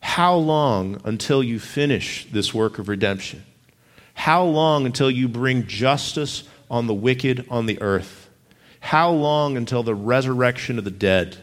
How 0.00 0.34
long 0.36 1.00
until 1.04 1.42
you 1.42 1.58
finish 1.58 2.26
this 2.30 2.54
work 2.54 2.78
of 2.78 2.88
redemption? 2.88 3.44
How 4.14 4.44
long 4.44 4.86
until 4.86 5.10
you 5.10 5.28
bring 5.28 5.66
justice 5.66 6.44
on 6.70 6.86
the 6.86 6.94
wicked 6.94 7.46
on 7.50 7.66
the 7.66 7.80
earth? 7.82 8.17
How 8.88 9.10
long 9.10 9.58
until 9.58 9.82
the 9.82 9.94
resurrection 9.94 10.78
of 10.78 10.84
the 10.84 10.90
dead? 10.90 11.36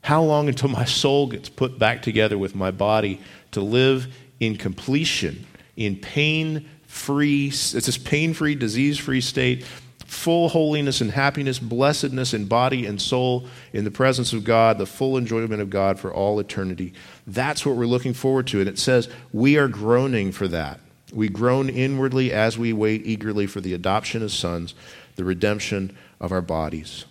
How 0.00 0.24
long 0.24 0.48
until 0.48 0.70
my 0.70 0.84
soul 0.84 1.28
gets 1.28 1.48
put 1.48 1.78
back 1.78 2.02
together 2.02 2.36
with 2.36 2.56
my 2.56 2.72
body 2.72 3.20
to 3.52 3.60
live 3.60 4.12
in 4.40 4.56
completion, 4.56 5.46
in 5.76 5.94
pain 5.94 6.68
free, 6.88 7.46
it's 7.46 7.70
this 7.70 7.96
pain 7.96 8.34
free, 8.34 8.56
disease 8.56 8.98
free 8.98 9.20
state, 9.20 9.62
full 10.04 10.48
holiness 10.48 11.00
and 11.00 11.12
happiness, 11.12 11.60
blessedness 11.60 12.34
in 12.34 12.46
body 12.46 12.86
and 12.86 13.00
soul, 13.00 13.46
in 13.72 13.84
the 13.84 13.92
presence 13.92 14.32
of 14.32 14.42
God, 14.42 14.78
the 14.78 14.84
full 14.86 15.16
enjoyment 15.16 15.62
of 15.62 15.70
God 15.70 16.00
for 16.00 16.12
all 16.12 16.40
eternity. 16.40 16.92
That's 17.24 17.64
what 17.64 17.76
we're 17.76 17.86
looking 17.86 18.14
forward 18.14 18.48
to. 18.48 18.58
And 18.58 18.68
it 18.68 18.80
says, 18.80 19.08
we 19.32 19.58
are 19.58 19.68
groaning 19.68 20.32
for 20.32 20.48
that. 20.48 20.80
We 21.12 21.28
groan 21.28 21.68
inwardly 21.68 22.32
as 22.32 22.58
we 22.58 22.72
wait 22.72 23.06
eagerly 23.06 23.46
for 23.46 23.60
the 23.60 23.74
adoption 23.74 24.22
as 24.22 24.34
sons, 24.34 24.74
the 25.14 25.24
redemption 25.24 25.96
of 26.22 26.32
our 26.32 26.40
bodies. 26.40 27.04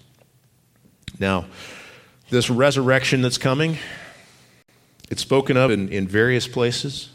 Now, 1.20 1.46
this 2.32 2.50
resurrection 2.50 3.22
that's 3.22 3.38
coming, 3.38 3.78
it's 5.12 5.22
spoken 5.22 5.58
of 5.58 5.70
in, 5.70 5.90
in 5.90 6.08
various 6.08 6.48
places. 6.48 7.10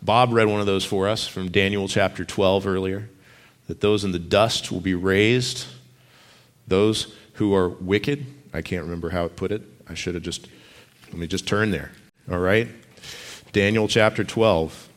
Bob 0.00 0.32
read 0.32 0.46
one 0.46 0.60
of 0.60 0.66
those 0.66 0.84
for 0.84 1.08
us 1.08 1.26
from 1.26 1.50
Daniel 1.50 1.88
chapter 1.88 2.24
12 2.24 2.66
earlier 2.66 3.10
that 3.66 3.80
those 3.80 4.04
in 4.04 4.12
the 4.12 4.18
dust 4.18 4.72
will 4.72 4.80
be 4.80 4.94
raised. 4.94 5.66
Those 6.66 7.14
who 7.34 7.54
are 7.54 7.68
wicked, 7.68 8.26
I 8.54 8.62
can't 8.62 8.84
remember 8.84 9.10
how 9.10 9.24
it 9.24 9.36
put 9.36 9.52
it. 9.52 9.62
I 9.88 9.94
should 9.94 10.14
have 10.14 10.22
just, 10.22 10.48
let 11.08 11.18
me 11.18 11.26
just 11.26 11.46
turn 11.46 11.70
there. 11.70 11.90
All 12.30 12.38
right? 12.38 12.68
Daniel 13.52 13.88
chapter 13.88 14.24
12. 14.24 14.88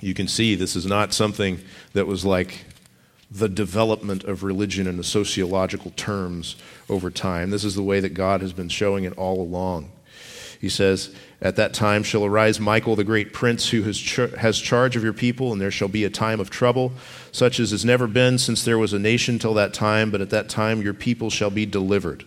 You 0.00 0.14
can 0.14 0.28
see 0.28 0.54
this 0.54 0.74
is 0.74 0.86
not 0.86 1.12
something 1.12 1.60
that 1.92 2.06
was 2.06 2.24
like 2.24 2.64
the 3.30 3.48
development 3.48 4.24
of 4.24 4.42
religion 4.42 4.86
in 4.86 4.96
the 4.96 5.04
sociological 5.04 5.90
terms 5.92 6.56
over 6.88 7.10
time. 7.10 7.50
This 7.50 7.64
is 7.64 7.74
the 7.74 7.82
way 7.82 8.00
that 8.00 8.14
God 8.14 8.40
has 8.40 8.52
been 8.52 8.68
showing 8.68 9.04
it 9.04 9.16
all 9.18 9.40
along. 9.40 9.90
He 10.60 10.68
says, 10.68 11.14
At 11.42 11.56
that 11.56 11.74
time 11.74 12.02
shall 12.02 12.24
arise 12.24 12.60
Michael, 12.60 12.96
the 12.96 13.04
great 13.04 13.32
prince, 13.32 13.68
who 13.70 13.82
has, 13.82 14.00
has 14.38 14.58
charge 14.58 14.96
of 14.96 15.02
your 15.02 15.12
people, 15.12 15.52
and 15.52 15.60
there 15.60 15.70
shall 15.70 15.88
be 15.88 16.04
a 16.04 16.10
time 16.10 16.40
of 16.40 16.50
trouble, 16.50 16.92
such 17.32 17.60
as 17.60 17.72
has 17.72 17.84
never 17.84 18.06
been 18.06 18.38
since 18.38 18.64
there 18.64 18.78
was 18.78 18.92
a 18.92 18.98
nation 18.98 19.38
till 19.38 19.54
that 19.54 19.74
time, 19.74 20.10
but 20.10 20.20
at 20.20 20.30
that 20.30 20.48
time 20.48 20.80
your 20.80 20.94
people 20.94 21.28
shall 21.28 21.50
be 21.50 21.66
delivered. 21.66 22.24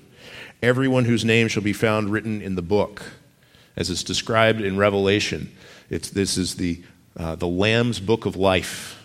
Everyone 0.61 1.05
whose 1.05 1.26
name 1.26 1.47
shall 1.47 1.63
be 1.63 1.74
found 1.74 2.09
written 2.09 2.41
in 2.41 2.55
the 2.55 2.61
book, 2.61 3.01
as 3.76 3.89
it's 3.89 4.03
described 4.03 4.61
in 4.61 4.78
Revelation. 4.78 5.55
It's, 5.89 6.09
this 6.09 6.38
is 6.38 6.55
the, 6.55 6.84
uh, 7.17 7.36
the 7.36 7.47
Lamb's 7.47 7.99
book 7.99 8.26
of 8.26 8.36
life 8.36 8.99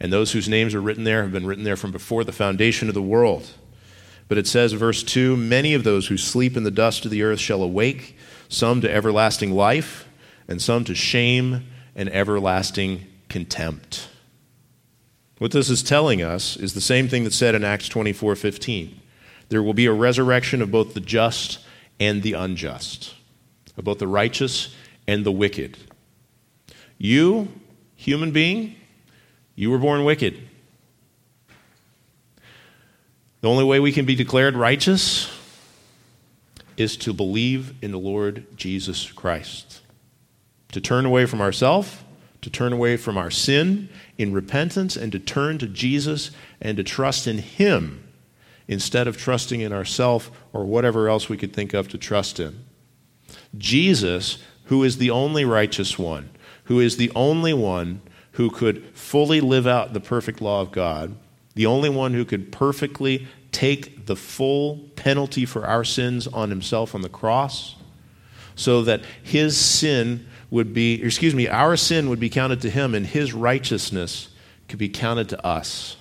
and 0.00 0.12
those 0.12 0.32
whose 0.32 0.48
names 0.48 0.74
are 0.74 0.80
written 0.80 1.04
there 1.04 1.22
have 1.22 1.32
been 1.32 1.46
written 1.46 1.64
there 1.64 1.76
from 1.76 1.90
before 1.90 2.24
the 2.24 2.32
foundation 2.32 2.88
of 2.88 2.94
the 2.94 3.02
world. 3.02 3.52
But 4.28 4.38
it 4.38 4.46
says, 4.46 4.72
verse 4.72 5.02
2 5.02 5.36
Many 5.36 5.74
of 5.74 5.84
those 5.84 6.08
who 6.08 6.16
sleep 6.16 6.56
in 6.56 6.64
the 6.64 6.70
dust 6.70 7.04
of 7.04 7.10
the 7.10 7.22
earth 7.22 7.38
shall 7.38 7.62
awake, 7.62 8.16
some 8.48 8.80
to 8.80 8.92
everlasting 8.92 9.52
life, 9.52 10.08
and 10.48 10.60
some 10.60 10.84
to 10.84 10.94
shame 10.94 11.66
and 11.94 12.08
everlasting 12.10 13.06
contempt. 13.28 14.08
What 15.38 15.50
this 15.50 15.70
is 15.70 15.82
telling 15.82 16.22
us 16.22 16.56
is 16.56 16.74
the 16.74 16.80
same 16.80 17.08
thing 17.08 17.24
that's 17.24 17.36
said 17.36 17.54
in 17.54 17.64
Acts 17.64 17.88
24 17.88 18.36
15. 18.36 19.00
There 19.48 19.62
will 19.62 19.74
be 19.74 19.86
a 19.86 19.92
resurrection 19.92 20.60
of 20.60 20.70
both 20.70 20.94
the 20.94 21.00
just 21.00 21.60
and 22.00 22.22
the 22.22 22.32
unjust, 22.32 23.14
of 23.76 23.84
both 23.84 23.98
the 23.98 24.08
righteous 24.08 24.74
and 25.06 25.24
the 25.24 25.32
wicked. 25.32 25.76
You, 26.98 27.48
human 27.94 28.32
being, 28.32 28.76
you 29.56 29.70
were 29.70 29.78
born 29.78 30.04
wicked. 30.04 30.48
The 33.40 33.48
only 33.48 33.64
way 33.64 33.80
we 33.80 33.92
can 33.92 34.04
be 34.04 34.14
declared 34.14 34.54
righteous 34.54 35.32
is 36.76 36.96
to 36.98 37.12
believe 37.12 37.74
in 37.82 37.90
the 37.90 37.98
Lord 37.98 38.46
Jesus 38.56 39.10
Christ, 39.10 39.80
to 40.72 40.80
turn 40.80 41.06
away 41.06 41.26
from 41.26 41.40
ourselves, 41.40 41.96
to 42.42 42.50
turn 42.50 42.72
away 42.72 42.96
from 42.96 43.16
our 43.16 43.30
sin 43.30 43.88
in 44.18 44.32
repentance, 44.32 44.96
and 44.96 45.10
to 45.12 45.18
turn 45.18 45.58
to 45.58 45.66
Jesus 45.66 46.30
and 46.60 46.76
to 46.76 46.84
trust 46.84 47.26
in 47.26 47.38
Him 47.38 48.06
instead 48.68 49.08
of 49.08 49.16
trusting 49.16 49.60
in 49.60 49.72
ourselves 49.72 50.30
or 50.52 50.64
whatever 50.64 51.08
else 51.08 51.28
we 51.28 51.36
could 51.36 51.52
think 51.52 51.72
of 51.72 51.88
to 51.88 51.98
trust 51.98 52.38
in. 52.38 52.64
Jesus, 53.56 54.38
who 54.64 54.84
is 54.84 54.98
the 54.98 55.10
only 55.10 55.44
righteous 55.44 55.98
one, 55.98 56.30
who 56.64 56.80
is 56.80 56.96
the 56.96 57.12
only 57.14 57.54
one 57.54 58.02
who 58.36 58.50
could 58.50 58.84
fully 58.94 59.40
live 59.40 59.66
out 59.66 59.94
the 59.94 60.00
perfect 60.00 60.42
law 60.42 60.60
of 60.60 60.70
God, 60.70 61.16
the 61.54 61.64
only 61.64 61.88
one 61.88 62.12
who 62.12 62.24
could 62.24 62.52
perfectly 62.52 63.26
take 63.50 64.04
the 64.04 64.16
full 64.16 64.78
penalty 64.94 65.46
for 65.46 65.66
our 65.66 65.84
sins 65.84 66.26
on 66.26 66.50
himself 66.50 66.94
on 66.94 67.00
the 67.00 67.08
cross, 67.08 67.76
so 68.54 68.82
that 68.82 69.02
his 69.22 69.56
sin 69.56 70.26
would 70.50 70.74
be, 70.74 71.02
excuse 71.02 71.34
me, 71.34 71.48
our 71.48 71.76
sin 71.76 72.10
would 72.10 72.20
be 72.20 72.28
counted 72.28 72.60
to 72.60 72.68
him 72.68 72.94
and 72.94 73.06
his 73.06 73.32
righteousness 73.32 74.28
could 74.68 74.78
be 74.78 74.90
counted 74.90 75.30
to 75.30 75.46
us. 75.46 75.96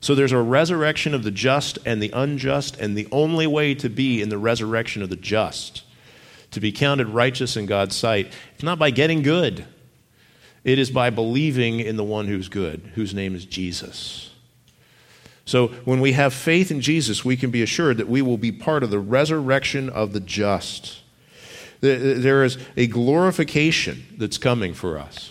So 0.00 0.14
there's 0.14 0.30
a 0.30 0.40
resurrection 0.40 1.12
of 1.12 1.24
the 1.24 1.32
just 1.32 1.76
and 1.84 2.00
the 2.00 2.12
unjust, 2.14 2.76
and 2.76 2.96
the 2.96 3.08
only 3.10 3.48
way 3.48 3.74
to 3.74 3.88
be 3.88 4.22
in 4.22 4.28
the 4.28 4.38
resurrection 4.38 5.02
of 5.02 5.10
the 5.10 5.16
just, 5.16 5.82
to 6.52 6.60
be 6.60 6.70
counted 6.70 7.08
righteous 7.08 7.56
in 7.56 7.66
God's 7.66 7.96
sight, 7.96 8.32
it's 8.54 8.62
not 8.62 8.78
by 8.78 8.90
getting 8.90 9.22
good. 9.22 9.66
It 10.68 10.78
is 10.78 10.90
by 10.90 11.08
believing 11.08 11.80
in 11.80 11.96
the 11.96 12.04
one 12.04 12.26
who's 12.26 12.50
good, 12.50 12.92
whose 12.94 13.14
name 13.14 13.34
is 13.34 13.46
Jesus. 13.46 14.32
So 15.46 15.68
when 15.86 15.98
we 16.02 16.12
have 16.12 16.34
faith 16.34 16.70
in 16.70 16.82
Jesus, 16.82 17.24
we 17.24 17.38
can 17.38 17.50
be 17.50 17.62
assured 17.62 17.96
that 17.96 18.06
we 18.06 18.20
will 18.20 18.36
be 18.36 18.52
part 18.52 18.82
of 18.82 18.90
the 18.90 18.98
resurrection 18.98 19.88
of 19.88 20.12
the 20.12 20.20
just. 20.20 21.00
There 21.80 22.44
is 22.44 22.58
a 22.76 22.86
glorification 22.86 24.04
that's 24.18 24.36
coming 24.36 24.74
for 24.74 24.98
us. 24.98 25.30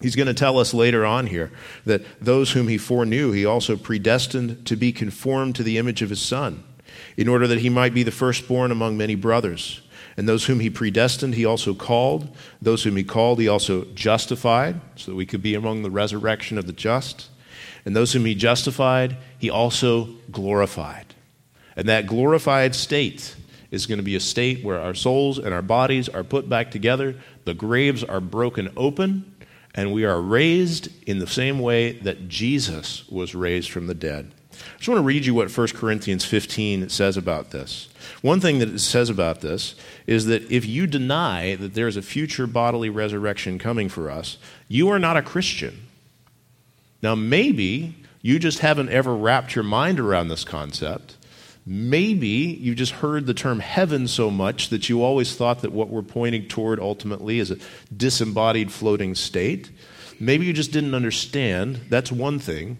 He's 0.00 0.16
going 0.16 0.26
to 0.26 0.34
tell 0.34 0.58
us 0.58 0.74
later 0.74 1.06
on 1.06 1.28
here 1.28 1.52
that 1.86 2.02
those 2.20 2.50
whom 2.50 2.66
he 2.66 2.78
foreknew, 2.78 3.30
he 3.30 3.44
also 3.44 3.76
predestined 3.76 4.66
to 4.66 4.74
be 4.74 4.90
conformed 4.90 5.54
to 5.54 5.62
the 5.62 5.78
image 5.78 6.02
of 6.02 6.10
his 6.10 6.20
Son, 6.20 6.64
in 7.16 7.28
order 7.28 7.46
that 7.46 7.60
he 7.60 7.68
might 7.68 7.94
be 7.94 8.02
the 8.02 8.10
firstborn 8.10 8.72
among 8.72 8.96
many 8.96 9.14
brothers. 9.14 9.82
And 10.18 10.28
those 10.28 10.46
whom 10.46 10.58
he 10.58 10.68
predestined, 10.68 11.36
he 11.36 11.44
also 11.44 11.74
called. 11.74 12.36
Those 12.60 12.82
whom 12.82 12.96
he 12.96 13.04
called, 13.04 13.38
he 13.38 13.46
also 13.46 13.84
justified, 13.94 14.80
so 14.96 15.12
that 15.12 15.16
we 15.16 15.24
could 15.24 15.42
be 15.42 15.54
among 15.54 15.82
the 15.82 15.92
resurrection 15.92 16.58
of 16.58 16.66
the 16.66 16.72
just. 16.72 17.30
And 17.84 17.94
those 17.94 18.12
whom 18.12 18.24
he 18.24 18.34
justified, 18.34 19.16
he 19.38 19.48
also 19.48 20.08
glorified. 20.32 21.14
And 21.76 21.88
that 21.88 22.08
glorified 22.08 22.74
state 22.74 23.36
is 23.70 23.86
going 23.86 23.98
to 23.98 24.04
be 24.04 24.16
a 24.16 24.20
state 24.20 24.64
where 24.64 24.80
our 24.80 24.92
souls 24.92 25.38
and 25.38 25.54
our 25.54 25.62
bodies 25.62 26.08
are 26.08 26.24
put 26.24 26.48
back 26.48 26.72
together, 26.72 27.14
the 27.44 27.54
graves 27.54 28.02
are 28.02 28.20
broken 28.20 28.72
open 28.76 29.36
and 29.76 29.92
we 29.92 30.04
are 30.04 30.20
raised 30.20 30.88
in 31.06 31.20
the 31.20 31.26
same 31.28 31.60
way 31.60 31.92
that 31.92 32.28
Jesus 32.28 33.08
was 33.08 33.36
raised 33.36 33.70
from 33.70 33.86
the 33.86 33.94
dead. 33.94 34.34
I 34.74 34.78
just 34.78 34.88
want 34.88 34.98
to 34.98 35.04
read 35.04 35.26
you 35.26 35.34
what 35.34 35.56
1 35.56 35.68
Corinthians 35.68 36.24
15 36.24 36.88
says 36.88 37.16
about 37.16 37.50
this. 37.50 37.88
One 38.22 38.40
thing 38.40 38.58
that 38.58 38.68
it 38.68 38.78
says 38.80 39.10
about 39.10 39.40
this 39.40 39.74
is 40.06 40.26
that 40.26 40.50
if 40.50 40.66
you 40.66 40.86
deny 40.86 41.56
that 41.56 41.74
there's 41.74 41.96
a 41.96 42.02
future 42.02 42.46
bodily 42.46 42.90
resurrection 42.90 43.58
coming 43.58 43.88
for 43.88 44.10
us, 44.10 44.38
you 44.68 44.88
are 44.88 44.98
not 44.98 45.16
a 45.16 45.22
Christian. 45.22 45.86
Now, 47.02 47.14
maybe 47.14 47.94
you 48.22 48.38
just 48.38 48.60
haven't 48.60 48.88
ever 48.90 49.14
wrapped 49.14 49.54
your 49.54 49.64
mind 49.64 50.00
around 50.00 50.28
this 50.28 50.44
concept. 50.44 51.16
Maybe 51.64 52.26
you 52.26 52.74
just 52.74 52.92
heard 52.92 53.26
the 53.26 53.34
term 53.34 53.60
heaven 53.60 54.08
so 54.08 54.30
much 54.30 54.70
that 54.70 54.88
you 54.88 55.02
always 55.02 55.36
thought 55.36 55.60
that 55.62 55.72
what 55.72 55.90
we're 55.90 56.02
pointing 56.02 56.48
toward 56.48 56.80
ultimately 56.80 57.38
is 57.38 57.50
a 57.50 57.58
disembodied 57.94 58.72
floating 58.72 59.14
state. 59.14 59.70
Maybe 60.18 60.46
you 60.46 60.52
just 60.52 60.72
didn't 60.72 60.94
understand. 60.94 61.80
That's 61.88 62.10
one 62.10 62.38
thing. 62.38 62.78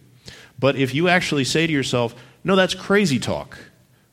But 0.58 0.76
if 0.76 0.94
you 0.94 1.08
actually 1.08 1.44
say 1.44 1.66
to 1.66 1.72
yourself, 1.72 2.14
no, 2.44 2.56
that's 2.56 2.74
crazy 2.74 3.18
talk, 3.18 3.58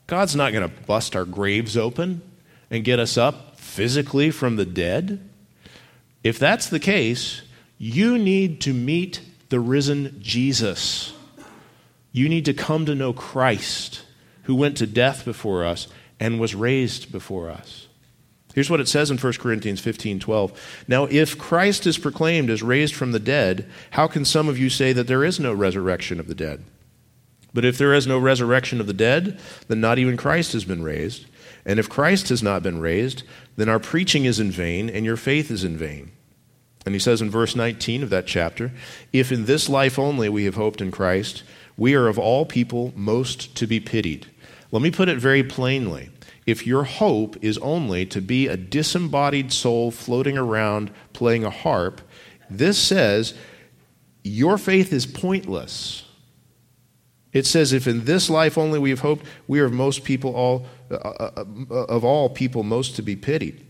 God's 0.08 0.36
not 0.36 0.54
going 0.54 0.70
to 0.70 0.82
bust 0.86 1.16
our 1.16 1.26
graves 1.26 1.76
open 1.76 2.22
and 2.70 2.84
get 2.84 3.00
us 3.00 3.18
up 3.18 3.58
physically 3.60 4.32
from 4.32 4.56
the 4.56 4.66
dead. 4.66 5.28
If 6.24 6.40
that's 6.40 6.70
the 6.70 6.80
case, 6.80 7.42
you 7.78 8.18
need 8.18 8.62
to 8.62 8.74
meet 8.74 9.22
the 9.50 9.60
risen 9.60 10.20
Jesus. 10.22 11.14
You 12.12 12.30
need 12.30 12.46
to 12.46 12.54
come 12.54 12.86
to 12.86 12.96
know 12.96 13.14
Christ 13.14 14.04
who 14.44 14.56
went 14.56 14.78
to 14.78 14.88
death 14.88 15.26
before 15.26 15.66
us 15.66 15.88
and 16.20 16.40
was 16.40 16.56
raised 16.56 17.12
before 17.12 17.50
us. 17.50 17.85
Here's 18.56 18.70
what 18.70 18.80
it 18.80 18.88
says 18.88 19.12
in 19.12 19.18
1 19.18 19.34
Corinthians 19.34 19.82
15 19.82 20.18
12. 20.18 20.86
Now, 20.88 21.04
if 21.12 21.38
Christ 21.38 21.86
is 21.86 21.98
proclaimed 21.98 22.50
as 22.50 22.64
raised 22.64 22.96
from 22.96 23.12
the 23.12 23.20
dead, 23.20 23.70
how 23.92 24.08
can 24.08 24.24
some 24.24 24.48
of 24.48 24.58
you 24.58 24.70
say 24.70 24.94
that 24.94 25.08
there 25.08 25.26
is 25.26 25.42
no 25.42 25.54
resurrection 25.54 26.22
of 26.22 26.28
the 26.28 26.36
dead? 26.36 26.64
But 27.54 27.66
if 27.66 27.78
there 27.78 27.94
is 27.94 28.08
no 28.08 28.18
resurrection 28.18 28.80
of 28.80 28.88
the 28.88 28.94
dead, 28.94 29.42
then 29.68 29.82
not 29.82 30.00
even 30.00 30.16
Christ 30.16 30.54
has 30.54 30.64
been 30.64 30.84
raised. 30.84 31.26
And 31.66 31.80
if 31.80 31.90
Christ 31.90 32.30
has 32.30 32.42
not 32.42 32.64
been 32.64 32.80
raised, 32.80 33.24
then 33.58 33.68
our 33.68 33.80
preaching 33.80 34.24
is 34.24 34.40
in 34.40 34.52
vain 34.52 34.90
and 34.90 35.06
your 35.06 35.18
faith 35.18 35.52
is 35.52 35.66
in 35.66 35.76
vain. 35.76 36.14
And 36.86 36.96
he 36.96 37.00
says 37.00 37.22
in 37.22 37.30
verse 37.30 37.58
19 37.58 38.04
of 38.04 38.10
that 38.10 38.26
chapter, 38.26 38.72
If 39.12 39.34
in 39.34 39.46
this 39.46 39.68
life 39.68 40.00
only 40.00 40.30
we 40.30 40.46
have 40.46 40.56
hoped 40.56 40.80
in 40.80 40.92
Christ, 40.92 41.44
we 41.76 41.94
are 41.94 42.08
of 42.08 42.18
all 42.18 42.46
people 42.46 42.94
most 42.96 43.54
to 43.58 43.68
be 43.68 43.82
pitied. 43.82 44.28
Let 44.72 44.82
me 44.82 44.92
put 44.92 45.10
it 45.10 45.18
very 45.18 45.44
plainly. 45.44 46.10
If 46.46 46.68
your 46.68 46.84
hope 46.84 47.44
is 47.44 47.58
only 47.58 48.06
to 48.08 48.22
be 48.22 48.48
a 48.48 48.58
disembodied 48.58 49.52
soul 49.52 49.90
floating 49.90 50.38
around 50.38 50.92
playing 51.12 51.44
a 51.44 51.50
harp, 51.50 52.02
this 52.50 52.78
says 52.78 53.34
your 54.24 54.58
faith 54.58 54.94
is 54.94 55.06
pointless. 55.06 56.04
It 57.34 57.46
says, 57.46 57.74
if 57.74 57.88
in 57.88 58.06
this 58.06 58.30
life 58.30 58.58
only 58.58 58.80
we 58.80 58.92
have 58.92 59.02
hoped, 59.02 59.26
we 59.48 59.60
are 59.60 59.66
of 59.66 59.74
most 59.74 60.04
people 60.04 60.34
all 60.36 60.66
uh, 60.90 60.96
uh, 60.96 61.46
uh, 61.70 61.74
of 61.86 62.06
all 62.06 62.30
people 62.30 62.64
most 62.64 62.96
to 62.96 63.02
be 63.02 63.16
pitied. 63.16 63.66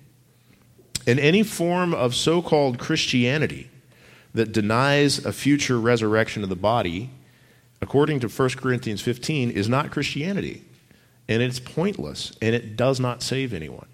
And 1.08 1.20
any 1.20 1.44
form 1.44 1.94
of 1.94 2.14
so-called 2.14 2.78
Christianity 2.78 3.70
that 4.34 4.52
denies 4.52 5.26
a 5.26 5.32
future 5.32 5.80
resurrection 5.80 6.44
of 6.44 6.50
the 6.50 6.56
body, 6.56 7.10
according 7.82 8.20
to 8.20 8.28
1 8.28 8.50
Corinthians 8.50 9.02
15, 9.02 9.50
is 9.52 9.70
not 9.70 9.92
Christianity 9.92 10.64
and 11.28 11.42
it's 11.42 11.60
pointless, 11.60 12.32
and 12.42 12.54
it 12.56 12.76
does 12.76 13.00
not 13.00 13.24
save 13.24 13.54
anyone. 13.54 13.88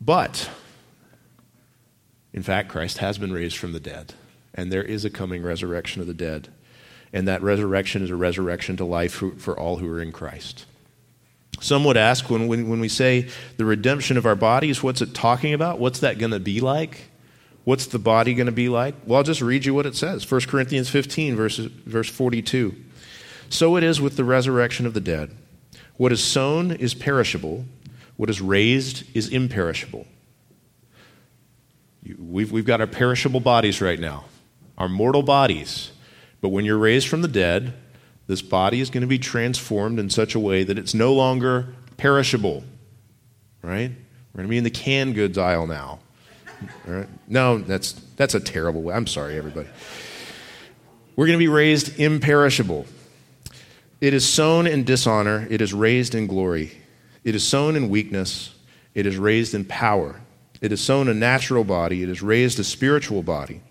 But, 0.00 0.48
in 2.32 2.42
fact, 2.42 2.68
Christ 2.68 2.98
has 2.98 3.18
been 3.18 3.32
raised 3.32 3.56
from 3.56 3.72
the 3.72 3.80
dead, 3.80 4.14
and 4.54 4.72
there 4.72 4.82
is 4.82 5.04
a 5.04 5.10
coming 5.10 5.42
resurrection 5.42 6.00
of 6.00 6.06
the 6.06 6.14
dead. 6.14 6.48
And 7.12 7.26
that 7.26 7.42
resurrection 7.42 8.02
is 8.02 8.10
a 8.10 8.16
resurrection 8.16 8.76
to 8.76 8.84
life 8.84 9.14
for 9.14 9.58
all 9.58 9.78
who 9.78 9.90
are 9.92 10.00
in 10.00 10.12
Christ. 10.12 10.64
Some 11.60 11.84
would 11.84 11.96
ask 11.96 12.30
when, 12.30 12.46
when, 12.46 12.68
when 12.68 12.80
we 12.80 12.88
say 12.88 13.28
the 13.56 13.64
redemption 13.64 14.16
of 14.16 14.26
our 14.26 14.36
bodies, 14.36 14.82
what's 14.82 15.02
it 15.02 15.12
talking 15.12 15.52
about? 15.52 15.78
What's 15.78 16.00
that 16.00 16.18
going 16.18 16.30
to 16.30 16.38
be 16.38 16.60
like? 16.60 17.10
What's 17.64 17.86
the 17.86 17.98
body 17.98 18.34
going 18.34 18.46
to 18.46 18.52
be 18.52 18.68
like? 18.68 18.94
Well, 19.04 19.18
I'll 19.18 19.24
just 19.24 19.42
read 19.42 19.66
you 19.66 19.74
what 19.74 19.86
it 19.86 19.94
says 19.94 20.28
1 20.30 20.42
Corinthians 20.42 20.88
15, 20.88 21.36
verse, 21.36 21.56
verse 21.58 22.08
42. 22.08 22.74
So 23.50 23.76
it 23.76 23.84
is 23.84 24.00
with 24.00 24.16
the 24.16 24.24
resurrection 24.24 24.86
of 24.86 24.94
the 24.94 25.00
dead. 25.00 25.36
What 25.96 26.12
is 26.12 26.24
sown 26.24 26.70
is 26.70 26.94
perishable, 26.94 27.66
what 28.16 28.30
is 28.30 28.40
raised 28.40 29.04
is 29.14 29.28
imperishable. 29.28 30.06
We've, 32.18 32.50
we've 32.50 32.64
got 32.64 32.80
our 32.80 32.86
perishable 32.86 33.40
bodies 33.40 33.82
right 33.82 34.00
now, 34.00 34.24
our 34.78 34.88
mortal 34.88 35.22
bodies. 35.22 35.90
But 36.40 36.48
when 36.48 36.64
you're 36.64 36.78
raised 36.78 37.08
from 37.08 37.20
the 37.20 37.28
dead, 37.28 37.74
this 38.26 38.40
body 38.40 38.80
is 38.80 38.88
going 38.88 39.02
to 39.02 39.06
be 39.06 39.18
transformed 39.18 39.98
in 39.98 40.08
such 40.08 40.34
a 40.34 40.40
way 40.40 40.64
that 40.64 40.78
it's 40.78 40.94
no 40.94 41.12
longer 41.12 41.74
perishable. 41.98 42.64
Right? 43.60 43.90
We're 44.32 44.38
going 44.38 44.46
to 44.46 44.50
be 44.50 44.58
in 44.58 44.64
the 44.64 44.70
canned 44.70 45.16
goods 45.16 45.36
aisle 45.36 45.66
now. 45.66 45.98
No, 47.28 47.58
that's, 47.58 47.92
that's 48.16 48.34
a 48.34 48.40
terrible 48.40 48.82
way. 48.82 48.94
I'm 48.94 49.06
sorry, 49.06 49.36
everybody. 49.36 49.68
We're 51.16 51.26
going 51.26 51.38
to 51.38 51.42
be 51.42 51.48
raised 51.48 51.98
imperishable. 51.98 52.86
It 54.00 54.14
is 54.14 54.26
sown 54.26 54.66
in 54.66 54.84
dishonor, 54.84 55.46
it 55.50 55.60
is 55.60 55.74
raised 55.74 56.14
in 56.14 56.26
glory. 56.26 56.72
It 57.22 57.34
is 57.34 57.46
sown 57.46 57.76
in 57.76 57.90
weakness, 57.90 58.54
it 58.94 59.06
is 59.06 59.18
raised 59.18 59.54
in 59.54 59.66
power. 59.66 60.20
It 60.62 60.72
is 60.72 60.80
sown 60.80 61.08
a 61.08 61.14
natural 61.14 61.64
body, 61.64 62.02
it 62.02 62.08
is 62.08 62.22
raised 62.22 62.58
a 62.58 62.64
spiritual 62.64 63.22
body. 63.22 63.62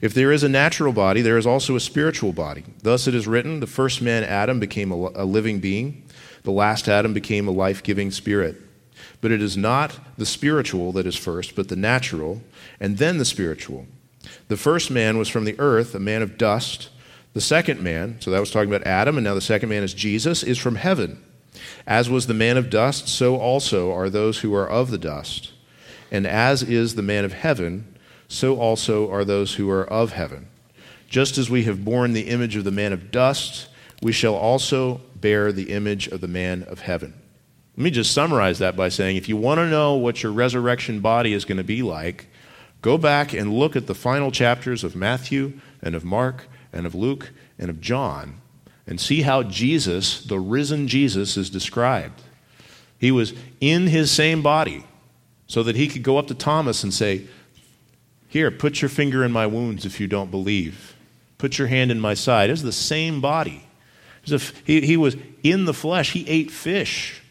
If 0.00 0.14
there 0.14 0.32
is 0.32 0.42
a 0.42 0.48
natural 0.48 0.92
body, 0.92 1.20
there 1.20 1.38
is 1.38 1.46
also 1.46 1.76
a 1.76 1.80
spiritual 1.80 2.32
body. 2.32 2.64
Thus 2.82 3.06
it 3.06 3.14
is 3.14 3.28
written 3.28 3.60
the 3.60 3.66
first 3.66 4.00
man, 4.00 4.24
Adam, 4.24 4.58
became 4.58 4.90
a, 4.90 5.24
living 5.24 5.60
being, 5.60 6.04
the 6.42 6.50
last 6.50 6.88
Adam 6.88 7.12
became 7.12 7.46
a 7.46 7.52
life 7.52 7.82
giving 7.82 8.10
spirit. 8.10 8.56
But 9.20 9.30
it 9.30 9.42
is 9.42 9.56
not 9.56 9.98
the 10.16 10.26
spiritual 10.26 10.92
that 10.92 11.06
is 11.06 11.16
first, 11.16 11.54
but 11.54 11.68
the 11.68 11.76
natural, 11.76 12.42
and 12.80 12.98
then 12.98 13.18
the 13.18 13.24
spiritual. 13.24 13.86
The 14.48 14.56
first 14.56 14.90
man 14.90 15.18
was 15.18 15.28
from 15.28 15.44
the 15.44 15.58
earth, 15.60 15.94
a 15.94 16.00
man 16.00 16.22
of 16.22 16.38
dust. 16.38 16.88
The 17.32 17.40
second 17.40 17.80
man, 17.80 18.16
so 18.20 18.30
that 18.30 18.40
was 18.40 18.50
talking 18.50 18.72
about 18.72 18.86
Adam, 18.86 19.16
and 19.16 19.24
now 19.24 19.34
the 19.34 19.40
second 19.40 19.68
man 19.68 19.82
is 19.82 19.94
Jesus, 19.94 20.42
is 20.42 20.58
from 20.58 20.76
heaven. 20.76 21.22
As 21.86 22.10
was 22.10 22.26
the 22.26 22.34
man 22.34 22.56
of 22.56 22.70
dust, 22.70 23.08
so 23.08 23.36
also 23.36 23.92
are 23.92 24.10
those 24.10 24.40
who 24.40 24.54
are 24.54 24.68
of 24.68 24.90
the 24.90 24.98
dust. 24.98 25.52
And 26.10 26.26
as 26.26 26.62
is 26.62 26.94
the 26.94 27.02
man 27.02 27.24
of 27.24 27.32
heaven, 27.32 27.96
so 28.28 28.58
also 28.58 29.10
are 29.10 29.24
those 29.24 29.54
who 29.54 29.70
are 29.70 29.84
of 29.84 30.12
heaven. 30.12 30.48
Just 31.08 31.38
as 31.38 31.50
we 31.50 31.64
have 31.64 31.84
borne 31.84 32.12
the 32.12 32.28
image 32.28 32.56
of 32.56 32.64
the 32.64 32.70
man 32.70 32.92
of 32.92 33.10
dust, 33.10 33.68
we 34.02 34.12
shall 34.12 34.34
also 34.34 35.00
bear 35.14 35.52
the 35.52 35.70
image 35.70 36.08
of 36.08 36.20
the 36.20 36.28
man 36.28 36.64
of 36.64 36.80
heaven. 36.80 37.14
Let 37.76 37.84
me 37.84 37.90
just 37.90 38.12
summarize 38.12 38.58
that 38.58 38.76
by 38.76 38.88
saying 38.88 39.16
if 39.16 39.28
you 39.28 39.36
want 39.36 39.58
to 39.58 39.68
know 39.68 39.94
what 39.94 40.22
your 40.22 40.32
resurrection 40.32 41.00
body 41.00 41.32
is 41.32 41.44
going 41.44 41.58
to 41.58 41.64
be 41.64 41.82
like, 41.82 42.26
go 42.82 42.98
back 42.98 43.32
and 43.32 43.52
look 43.52 43.76
at 43.76 43.86
the 43.86 43.94
final 43.94 44.30
chapters 44.30 44.82
of 44.82 44.96
Matthew 44.96 45.60
and 45.82 45.94
of 45.94 46.04
Mark 46.04 46.46
and 46.72 46.86
of 46.86 46.94
Luke 46.94 47.30
and 47.58 47.70
of 47.70 47.80
John 47.80 48.40
and 48.86 49.00
see 49.00 49.22
how 49.22 49.42
Jesus, 49.42 50.22
the 50.24 50.40
risen 50.40 50.88
Jesus, 50.88 51.36
is 51.36 51.48
described. 51.48 52.22
He 52.98 53.10
was 53.10 53.32
in 53.60 53.86
his 53.86 54.10
same 54.10 54.42
body 54.42 54.84
so 55.46 55.62
that 55.62 55.76
he 55.76 55.88
could 55.88 56.02
go 56.02 56.18
up 56.18 56.26
to 56.26 56.34
Thomas 56.34 56.82
and 56.82 56.92
say, 56.92 57.26
Here, 58.28 58.50
put 58.50 58.82
your 58.82 58.88
finger 58.88 59.24
in 59.24 59.32
my 59.32 59.46
wounds 59.46 59.86
if 59.86 60.00
you 60.00 60.06
don't 60.06 60.30
believe. 60.30 60.96
Put 61.38 61.56
your 61.56 61.68
hand 61.68 61.90
in 61.90 62.00
my 62.00 62.14
side. 62.14 62.50
It's 62.50 62.62
the 62.62 62.72
same 62.72 63.20
body. 63.20 63.64
He, 64.64 64.80
he 64.82 64.96
was 64.96 65.16
in 65.42 65.64
the 65.64 65.72
flesh. 65.72 66.12
He 66.12 66.28
ate 66.28 66.50
fish. 66.50 67.22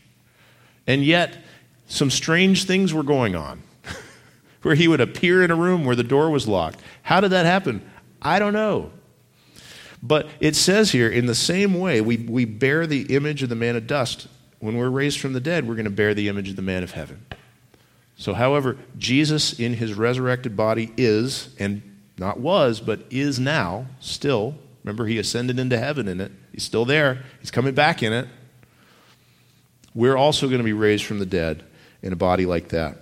And 0.88 1.06
yet, 1.06 1.38
some 1.88 2.10
strange 2.10 2.64
things 2.64 2.94
were 2.94 3.04
going 3.04 3.36
on 3.36 3.62
where 4.64 4.76
he 4.76 4.88
would 4.88 5.02
appear 5.02 5.44
in 5.44 5.52
a 5.52 5.56
room 5.56 5.86
where 5.86 5.96
the 5.96 6.04
door 6.04 6.30
was 6.30 6.48
locked. 6.48 6.80
How 7.04 7.22
did 7.22 7.32
that 7.32 7.46
happen? 7.46 7.88
I 8.22 8.40
don't 8.40 8.54
know. 8.54 8.92
But 10.02 10.28
it 10.39 10.56
says 10.56 10.91
here, 10.91 11.10
in 11.10 11.26
the 11.26 11.36
same 11.36 11.80
way, 11.80 12.02
we, 12.02 12.18
we 12.18 12.45
bear 12.45 12.88
the 12.88 13.14
image 13.16 13.43
of 13.43 13.50
the 13.50 13.56
man 13.56 13.76
of 13.76 13.88
dust. 13.88 14.28
When 14.60 14.78
we're 14.78 14.89
raised 14.89 15.20
from 15.20 15.34
the 15.34 15.39
dead, 15.39 15.68
we're 15.68 15.76
going 15.76 15.86
to 15.86 15.91
bear 15.91 16.14
the 16.14 16.30
image 16.30 16.50
of 16.50 16.56
the 16.56 16.62
man 16.62 16.84
of 16.84 16.91
heaven. 16.91 17.26
So, 18.18 18.34
however, 18.34 18.78
Jesus 18.97 19.60
in 19.60 19.74
his 19.74 19.93
resurrected 19.93 20.56
body 20.56 20.91
is, 20.97 21.56
and 21.60 21.82
not 22.18 22.39
was, 22.39 22.82
but 22.82 23.06
is 23.10 23.39
now, 23.39 23.88
still. 24.00 24.56
Remember, 24.84 25.06
he 25.06 25.18
ascended 25.18 25.60
into 25.60 25.78
heaven 25.78 26.08
in 26.08 26.20
it. 26.20 26.32
He's 26.52 26.64
still 26.64 26.86
there, 26.86 27.24
he's 27.39 27.52
coming 27.52 27.74
back 27.74 28.04
in 28.04 28.12
it. 28.12 28.28
We're 29.95 30.18
also 30.18 30.47
going 30.47 30.60
to 30.60 30.66
be 30.66 30.74
raised 30.74 31.06
from 31.06 31.20
the 31.20 31.26
dead 31.26 31.64
in 32.02 32.14
a 32.14 32.18
body 32.18 32.45
like 32.45 32.70
that. 32.70 32.97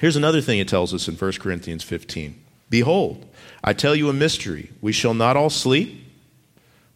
Here's 0.00 0.16
another 0.16 0.40
thing 0.40 0.58
it 0.58 0.68
tells 0.68 0.92
us 0.92 1.08
in 1.08 1.14
1 1.14 1.32
Corinthians 1.32 1.84
15 1.84 2.42
Behold, 2.70 3.26
I 3.64 3.72
tell 3.72 3.94
you 3.94 4.08
a 4.08 4.12
mystery. 4.12 4.70
We 4.80 4.92
shall 4.92 5.14
not 5.14 5.36
all 5.36 5.50
sleep 5.50 6.02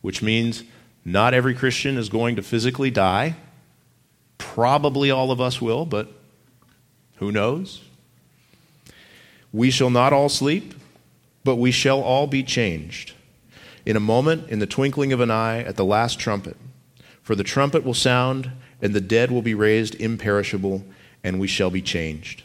which 0.06 0.22
means 0.22 0.62
not 1.04 1.34
every 1.34 1.52
Christian 1.52 1.96
is 1.96 2.08
going 2.08 2.36
to 2.36 2.42
physically 2.42 2.92
die. 2.92 3.34
Probably 4.38 5.10
all 5.10 5.32
of 5.32 5.40
us 5.40 5.60
will, 5.60 5.84
but 5.84 6.12
who 7.16 7.32
knows? 7.32 7.82
We 9.52 9.72
shall 9.72 9.90
not 9.90 10.12
all 10.12 10.28
sleep, 10.28 10.74
but 11.42 11.56
we 11.56 11.72
shall 11.72 12.00
all 12.00 12.28
be 12.28 12.44
changed. 12.44 13.14
In 13.84 13.96
a 13.96 14.00
moment, 14.00 14.48
in 14.48 14.60
the 14.60 14.66
twinkling 14.68 15.12
of 15.12 15.18
an 15.18 15.32
eye, 15.32 15.64
at 15.64 15.74
the 15.74 15.84
last 15.84 16.20
trumpet. 16.20 16.56
For 17.20 17.34
the 17.34 17.42
trumpet 17.42 17.84
will 17.84 17.92
sound, 17.92 18.52
and 18.80 18.94
the 18.94 19.00
dead 19.00 19.32
will 19.32 19.42
be 19.42 19.54
raised 19.54 19.96
imperishable, 19.96 20.84
and 21.24 21.40
we 21.40 21.48
shall 21.48 21.70
be 21.70 21.82
changed. 21.82 22.44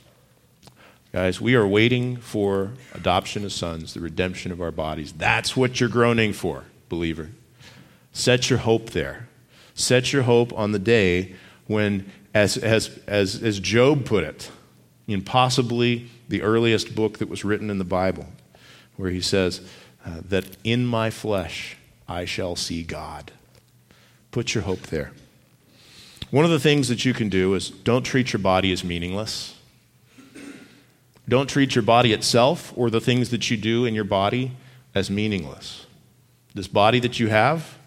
Guys, 1.11 1.41
we 1.41 1.55
are 1.55 1.67
waiting 1.67 2.15
for 2.15 2.71
adoption 2.93 3.43
as 3.43 3.53
sons, 3.53 3.93
the 3.93 3.99
redemption 3.99 4.51
of 4.51 4.61
our 4.61 4.71
bodies. 4.71 5.11
That's 5.11 5.57
what 5.57 5.79
you're 5.79 5.89
groaning 5.89 6.31
for, 6.31 6.63
believer. 6.87 7.31
Set 8.13 8.49
your 8.49 8.59
hope 8.59 8.91
there. 8.91 9.27
Set 9.73 10.13
your 10.13 10.23
hope 10.23 10.53
on 10.53 10.71
the 10.71 10.79
day 10.79 11.35
when, 11.67 12.09
as, 12.33 12.55
as, 12.55 12.97
as, 13.07 13.43
as 13.43 13.59
Job 13.59 14.05
put 14.05 14.23
it, 14.23 14.51
in 15.05 15.21
possibly 15.21 16.09
the 16.29 16.41
earliest 16.41 16.95
book 16.95 17.17
that 17.17 17.27
was 17.27 17.43
written 17.43 17.69
in 17.69 17.77
the 17.77 17.83
Bible, 17.83 18.27
where 18.95 19.09
he 19.09 19.19
says, 19.19 19.59
uh, 20.05 20.21
that 20.29 20.45
in 20.63 20.85
my 20.85 21.09
flesh 21.09 21.75
I 22.07 22.23
shall 22.23 22.55
see 22.55 22.83
God. 22.83 23.31
Put 24.31 24.55
your 24.55 24.63
hope 24.63 24.83
there. 24.83 25.11
One 26.29 26.45
of 26.45 26.51
the 26.51 26.59
things 26.59 26.87
that 26.87 27.03
you 27.03 27.13
can 27.13 27.27
do 27.27 27.53
is 27.53 27.69
don't 27.69 28.03
treat 28.03 28.31
your 28.31 28.39
body 28.39 28.71
as 28.71 28.85
meaningless. 28.85 29.57
Don't 31.27 31.47
treat 31.47 31.75
your 31.75 31.83
body 31.83 32.13
itself 32.13 32.73
or 32.75 32.89
the 32.89 33.01
things 33.01 33.29
that 33.29 33.49
you 33.49 33.57
do 33.57 33.85
in 33.85 33.93
your 33.93 34.03
body 34.03 34.53
as 34.93 35.09
meaningless. 35.09 35.85
This 36.53 36.67
body 36.67 36.99
that 36.99 37.19
you 37.19 37.27
have, 37.27 37.77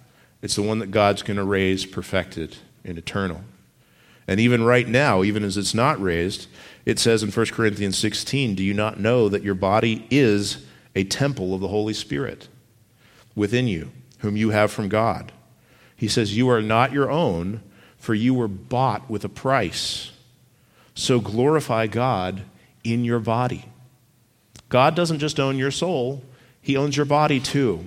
it's 0.40 0.56
the 0.56 0.62
one 0.62 0.78
that 0.78 0.90
God's 0.90 1.22
going 1.22 1.36
to 1.36 1.44
raise 1.44 1.84
perfected 1.84 2.56
and 2.84 2.96
eternal. 2.96 3.42
And 4.26 4.40
even 4.40 4.64
right 4.64 4.88
now, 4.88 5.22
even 5.22 5.44
as 5.44 5.56
it's 5.56 5.74
not 5.74 6.00
raised, 6.00 6.46
it 6.86 6.98
says 6.98 7.22
in 7.22 7.30
1 7.30 7.46
Corinthians 7.46 7.98
16, 7.98 8.54
Do 8.54 8.62
you 8.62 8.74
not 8.74 8.98
know 8.98 9.28
that 9.28 9.42
your 9.42 9.54
body 9.54 10.06
is 10.10 10.64
a 10.94 11.04
temple 11.04 11.54
of 11.54 11.60
the 11.60 11.68
Holy 11.68 11.92
Spirit 11.92 12.48
within 13.34 13.68
you, 13.68 13.90
whom 14.20 14.36
you 14.36 14.50
have 14.50 14.70
from 14.70 14.88
God? 14.88 15.32
He 15.96 16.08
says, 16.08 16.36
You 16.36 16.48
are 16.48 16.62
not 16.62 16.92
your 16.92 17.10
own, 17.10 17.62
for 17.98 18.14
you 18.14 18.32
were 18.32 18.48
bought 18.48 19.10
with 19.10 19.24
a 19.24 19.28
price. 19.28 20.10
So 20.94 21.20
glorify 21.20 21.86
God 21.86 22.42
in 22.84 23.04
your 23.04 23.18
body. 23.18 23.64
God 24.68 24.94
doesn't 24.94 25.18
just 25.18 25.40
own 25.40 25.58
your 25.58 25.70
soul, 25.70 26.22
He 26.60 26.76
owns 26.76 26.96
your 26.96 27.06
body 27.06 27.40
too 27.40 27.84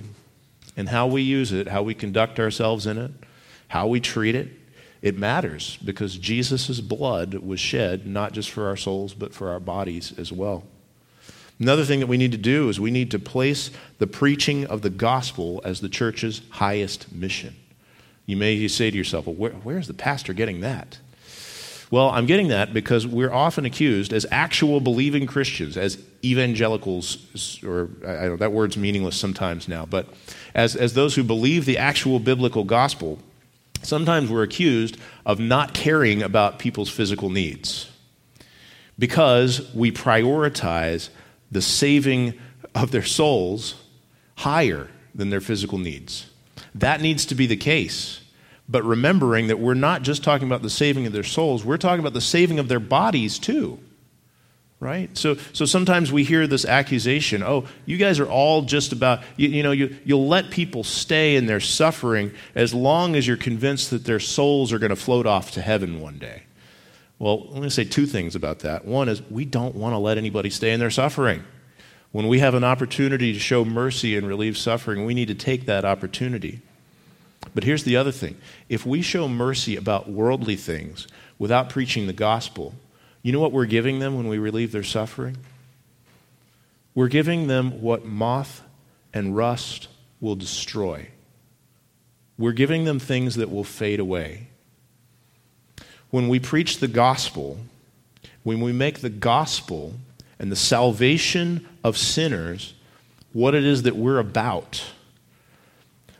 and 0.78 0.88
how 0.88 1.08
we 1.08 1.22
use 1.22 1.52
it, 1.52 1.66
how 1.66 1.82
we 1.82 1.92
conduct 1.92 2.38
ourselves 2.38 2.86
in 2.86 2.96
it, 2.98 3.10
how 3.66 3.88
we 3.88 3.98
treat 3.98 4.36
it, 4.36 4.48
it 5.02 5.18
matters 5.18 5.76
because 5.84 6.16
Jesus' 6.16 6.80
blood 6.80 7.34
was 7.34 7.58
shed 7.58 8.06
not 8.06 8.32
just 8.32 8.50
for 8.50 8.68
our 8.68 8.76
souls, 8.76 9.12
but 9.12 9.34
for 9.34 9.50
our 9.50 9.58
bodies 9.58 10.16
as 10.16 10.32
well. 10.32 10.64
Another 11.58 11.84
thing 11.84 11.98
that 11.98 12.06
we 12.06 12.16
need 12.16 12.30
to 12.30 12.38
do 12.38 12.68
is 12.68 12.78
we 12.78 12.92
need 12.92 13.10
to 13.10 13.18
place 13.18 13.72
the 13.98 14.06
preaching 14.06 14.66
of 14.66 14.82
the 14.82 14.90
gospel 14.90 15.60
as 15.64 15.80
the 15.80 15.88
church's 15.88 16.42
highest 16.50 17.12
mission. 17.12 17.56
You 18.24 18.36
may 18.36 18.68
say 18.68 18.90
to 18.92 18.96
yourself, 18.96 19.26
well, 19.26 19.34
where, 19.34 19.52
where's 19.52 19.88
the 19.88 19.94
pastor 19.94 20.32
getting 20.32 20.60
that? 20.60 21.00
Well, 21.90 22.10
I'm 22.10 22.26
getting 22.26 22.48
that 22.48 22.74
because 22.74 23.06
we're 23.06 23.32
often 23.32 23.64
accused 23.64 24.12
as 24.12 24.26
actual 24.30 24.80
believing 24.80 25.26
Christians, 25.26 25.76
as 25.76 25.98
evangelicals, 26.22 27.62
or 27.64 27.88
I 28.06 28.28
know, 28.28 28.36
that 28.36 28.52
word's 28.52 28.76
meaningless 28.76 29.16
sometimes 29.16 29.68
now, 29.68 29.86
but 29.86 30.06
as, 30.54 30.76
as 30.76 30.92
those 30.92 31.14
who 31.14 31.24
believe 31.24 31.64
the 31.64 31.78
actual 31.78 32.20
biblical 32.20 32.64
gospel, 32.64 33.18
sometimes 33.82 34.30
we're 34.30 34.42
accused 34.42 34.98
of 35.24 35.40
not 35.40 35.72
caring 35.72 36.22
about 36.22 36.58
people's 36.58 36.90
physical 36.90 37.30
needs 37.30 37.90
because 38.98 39.72
we 39.74 39.90
prioritize 39.90 41.08
the 41.50 41.62
saving 41.62 42.34
of 42.74 42.90
their 42.90 43.04
souls 43.04 43.76
higher 44.36 44.88
than 45.14 45.30
their 45.30 45.40
physical 45.40 45.78
needs. 45.78 46.30
That 46.74 47.00
needs 47.00 47.24
to 47.26 47.34
be 47.34 47.46
the 47.46 47.56
case 47.56 48.20
but 48.68 48.84
remembering 48.84 49.46
that 49.46 49.58
we're 49.58 49.74
not 49.74 50.02
just 50.02 50.22
talking 50.22 50.46
about 50.46 50.62
the 50.62 50.70
saving 50.70 51.06
of 51.06 51.12
their 51.12 51.22
souls, 51.22 51.64
we're 51.64 51.78
talking 51.78 52.00
about 52.00 52.12
the 52.12 52.20
saving 52.20 52.58
of 52.58 52.68
their 52.68 52.80
bodies 52.80 53.38
too. 53.38 53.78
Right? 54.80 55.16
So, 55.18 55.36
so 55.52 55.64
sometimes 55.64 56.12
we 56.12 56.22
hear 56.22 56.46
this 56.46 56.64
accusation 56.64 57.42
oh, 57.42 57.64
you 57.84 57.96
guys 57.96 58.20
are 58.20 58.28
all 58.28 58.62
just 58.62 58.92
about, 58.92 59.22
you, 59.36 59.48
you 59.48 59.62
know, 59.64 59.72
you, 59.72 59.96
you'll 60.04 60.28
let 60.28 60.50
people 60.50 60.84
stay 60.84 61.34
in 61.34 61.46
their 61.46 61.58
suffering 61.58 62.32
as 62.54 62.72
long 62.72 63.16
as 63.16 63.26
you're 63.26 63.36
convinced 63.36 63.90
that 63.90 64.04
their 64.04 64.20
souls 64.20 64.72
are 64.72 64.78
going 64.78 64.90
to 64.90 64.96
float 64.96 65.26
off 65.26 65.50
to 65.52 65.62
heaven 65.62 66.00
one 66.00 66.18
day. 66.18 66.44
Well, 67.18 67.48
let 67.48 67.62
me 67.62 67.70
say 67.70 67.84
two 67.84 68.06
things 68.06 68.36
about 68.36 68.60
that. 68.60 68.84
One 68.84 69.08
is 69.08 69.20
we 69.28 69.44
don't 69.44 69.74
want 69.74 69.94
to 69.94 69.98
let 69.98 70.18
anybody 70.18 70.50
stay 70.50 70.70
in 70.70 70.78
their 70.78 70.90
suffering. 70.90 71.42
When 72.12 72.28
we 72.28 72.38
have 72.38 72.54
an 72.54 72.64
opportunity 72.64 73.32
to 73.32 73.38
show 73.40 73.64
mercy 73.64 74.16
and 74.16 74.28
relieve 74.28 74.56
suffering, 74.56 75.04
we 75.04 75.14
need 75.14 75.28
to 75.28 75.34
take 75.34 75.66
that 75.66 75.84
opportunity. 75.84 76.60
But 77.54 77.64
here's 77.64 77.84
the 77.84 77.96
other 77.96 78.12
thing 78.12 78.36
if 78.68 78.86
we 78.86 79.02
show 79.02 79.28
mercy 79.28 79.76
about 79.76 80.08
worldly 80.08 80.56
things 80.56 81.06
without 81.38 81.70
preaching 81.70 82.06
the 82.06 82.12
gospel, 82.12 82.74
you 83.22 83.32
know 83.32 83.40
what 83.40 83.52
we're 83.52 83.66
giving 83.66 83.98
them 83.98 84.16
when 84.16 84.28
we 84.28 84.38
relieve 84.38 84.72
their 84.72 84.82
suffering? 84.82 85.36
We're 86.94 87.08
giving 87.08 87.46
them 87.46 87.80
what 87.80 88.04
moth 88.04 88.62
and 89.12 89.36
rust 89.36 89.88
will 90.20 90.34
destroy. 90.34 91.08
We're 92.36 92.52
giving 92.52 92.84
them 92.84 92.98
things 92.98 93.36
that 93.36 93.50
will 93.50 93.64
fade 93.64 94.00
away. 94.00 94.48
When 96.10 96.28
we 96.28 96.40
preach 96.40 96.78
the 96.78 96.88
gospel, 96.88 97.58
when 98.42 98.60
we 98.60 98.72
make 98.72 99.00
the 99.00 99.10
gospel 99.10 99.94
and 100.38 100.50
the 100.50 100.56
salvation 100.56 101.66
of 101.84 101.98
sinners 101.98 102.74
what 103.32 103.54
it 103.54 103.64
is 103.64 103.82
that 103.82 103.96
we're 103.96 104.18
about, 104.18 104.82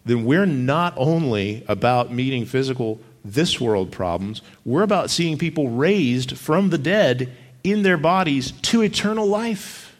then 0.08 0.24
we're 0.24 0.46
not 0.46 0.94
only 0.96 1.64
about 1.68 2.12
meeting 2.12 2.46
physical, 2.46 2.98
this 3.24 3.60
world 3.60 3.92
problems, 3.92 4.40
we're 4.64 4.82
about 4.82 5.10
seeing 5.10 5.36
people 5.36 5.68
raised 5.68 6.36
from 6.36 6.70
the 6.70 6.78
dead 6.78 7.30
in 7.62 7.82
their 7.82 7.98
bodies 7.98 8.52
to 8.62 8.80
eternal 8.80 9.26
life. 9.26 9.96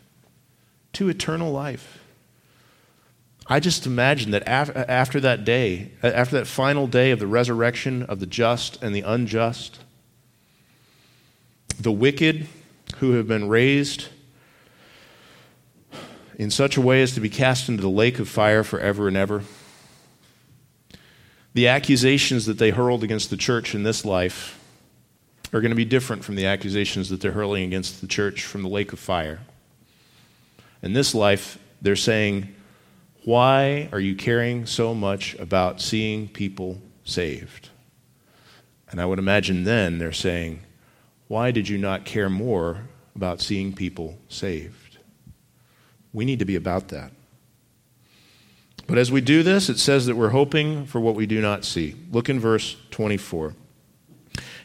To 0.94 1.10
eternal 1.10 1.52
life. 1.52 1.98
I 3.46 3.60
just 3.60 3.86
imagine 3.86 4.30
that 4.30 4.46
after 4.46 5.20
that 5.20 5.44
day, 5.44 5.92
after 6.02 6.38
that 6.38 6.46
final 6.46 6.86
day 6.86 7.10
of 7.10 7.18
the 7.18 7.26
resurrection 7.26 8.02
of 8.04 8.20
the 8.20 8.26
just 8.26 8.82
and 8.82 8.94
the 8.94 9.02
unjust, 9.02 9.78
the 11.80 11.92
wicked 11.92 12.46
who 12.96 13.12
have 13.12 13.28
been 13.28 13.48
raised 13.48 14.08
in 16.38 16.50
such 16.50 16.76
a 16.76 16.80
way 16.80 17.02
as 17.02 17.12
to 17.12 17.20
be 17.20 17.28
cast 17.28 17.68
into 17.68 17.82
the 17.82 17.88
lake 17.88 18.18
of 18.18 18.28
fire 18.28 18.64
forever 18.64 19.08
and 19.08 19.16
ever. 19.16 19.42
The 21.58 21.66
accusations 21.66 22.46
that 22.46 22.58
they 22.58 22.70
hurled 22.70 23.02
against 23.02 23.30
the 23.30 23.36
church 23.36 23.74
in 23.74 23.82
this 23.82 24.04
life 24.04 24.56
are 25.52 25.60
going 25.60 25.72
to 25.72 25.74
be 25.74 25.84
different 25.84 26.22
from 26.22 26.36
the 26.36 26.46
accusations 26.46 27.08
that 27.08 27.20
they're 27.20 27.32
hurling 27.32 27.64
against 27.64 28.00
the 28.00 28.06
church 28.06 28.44
from 28.44 28.62
the 28.62 28.68
lake 28.68 28.92
of 28.92 29.00
fire. 29.00 29.40
In 30.82 30.92
this 30.92 31.16
life, 31.16 31.58
they're 31.82 31.96
saying, 31.96 32.54
Why 33.24 33.88
are 33.90 33.98
you 33.98 34.14
caring 34.14 34.66
so 34.66 34.94
much 34.94 35.34
about 35.34 35.80
seeing 35.80 36.28
people 36.28 36.80
saved? 37.02 37.70
And 38.88 39.00
I 39.00 39.06
would 39.06 39.18
imagine 39.18 39.64
then 39.64 39.98
they're 39.98 40.12
saying, 40.12 40.60
Why 41.26 41.50
did 41.50 41.68
you 41.68 41.76
not 41.76 42.04
care 42.04 42.30
more 42.30 42.84
about 43.16 43.40
seeing 43.40 43.72
people 43.72 44.16
saved? 44.28 44.98
We 46.12 46.24
need 46.24 46.38
to 46.38 46.44
be 46.44 46.54
about 46.54 46.86
that. 46.90 47.10
But 48.88 48.98
as 48.98 49.12
we 49.12 49.20
do 49.20 49.44
this, 49.44 49.68
it 49.68 49.78
says 49.78 50.06
that 50.06 50.16
we're 50.16 50.30
hoping 50.30 50.86
for 50.86 50.98
what 50.98 51.14
we 51.14 51.26
do 51.26 51.40
not 51.40 51.64
see. 51.64 51.94
Look 52.10 52.28
in 52.28 52.40
verse 52.40 52.76
24. 52.90 53.54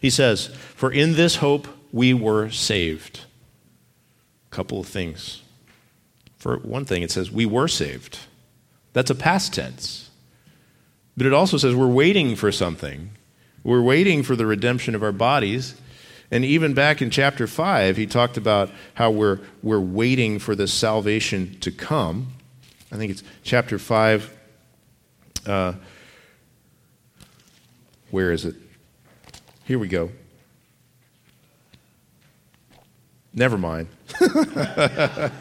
He 0.01 0.09
says, 0.09 0.47
For 0.47 0.91
in 0.91 1.13
this 1.13 1.35
hope 1.35 1.67
we 1.91 2.13
were 2.15 2.49
saved. 2.49 3.25
A 4.51 4.55
couple 4.55 4.79
of 4.79 4.87
things. 4.87 5.43
For 6.37 6.57
one 6.57 6.85
thing, 6.85 7.03
it 7.03 7.11
says, 7.11 7.31
We 7.31 7.45
were 7.45 7.67
saved. 7.67 8.17
That's 8.93 9.11
a 9.11 9.15
past 9.15 9.53
tense. 9.53 10.09
But 11.17 11.27
it 11.27 11.33
also 11.33 11.57
says 11.57 11.75
we're 11.75 11.87
waiting 11.87 12.35
for 12.35 12.51
something. 12.51 13.11
We're 13.63 13.81
waiting 13.81 14.23
for 14.23 14.35
the 14.35 14.45
redemption 14.45 14.95
of 14.95 15.03
our 15.03 15.11
bodies. 15.11 15.75
And 16.31 16.43
even 16.43 16.73
back 16.73 17.01
in 17.01 17.09
chapter 17.09 17.45
5, 17.45 17.97
he 17.97 18.07
talked 18.07 18.37
about 18.37 18.71
how 18.95 19.11
we're, 19.11 19.39
we're 19.61 19.79
waiting 19.79 20.39
for 20.39 20.55
this 20.55 20.73
salvation 20.73 21.57
to 21.59 21.71
come. 21.71 22.33
I 22.93 22.95
think 22.95 23.09
it's 23.09 23.23
chapter 23.41 23.79
5. 23.79 24.37
Uh, 25.47 25.73
where 28.11 28.31
is 28.31 28.45
it? 28.45 28.55
Here 29.65 29.79
we 29.79 29.87
go. 29.87 30.11
Never 33.33 33.57
mind. 33.57 33.87
but 34.19 35.31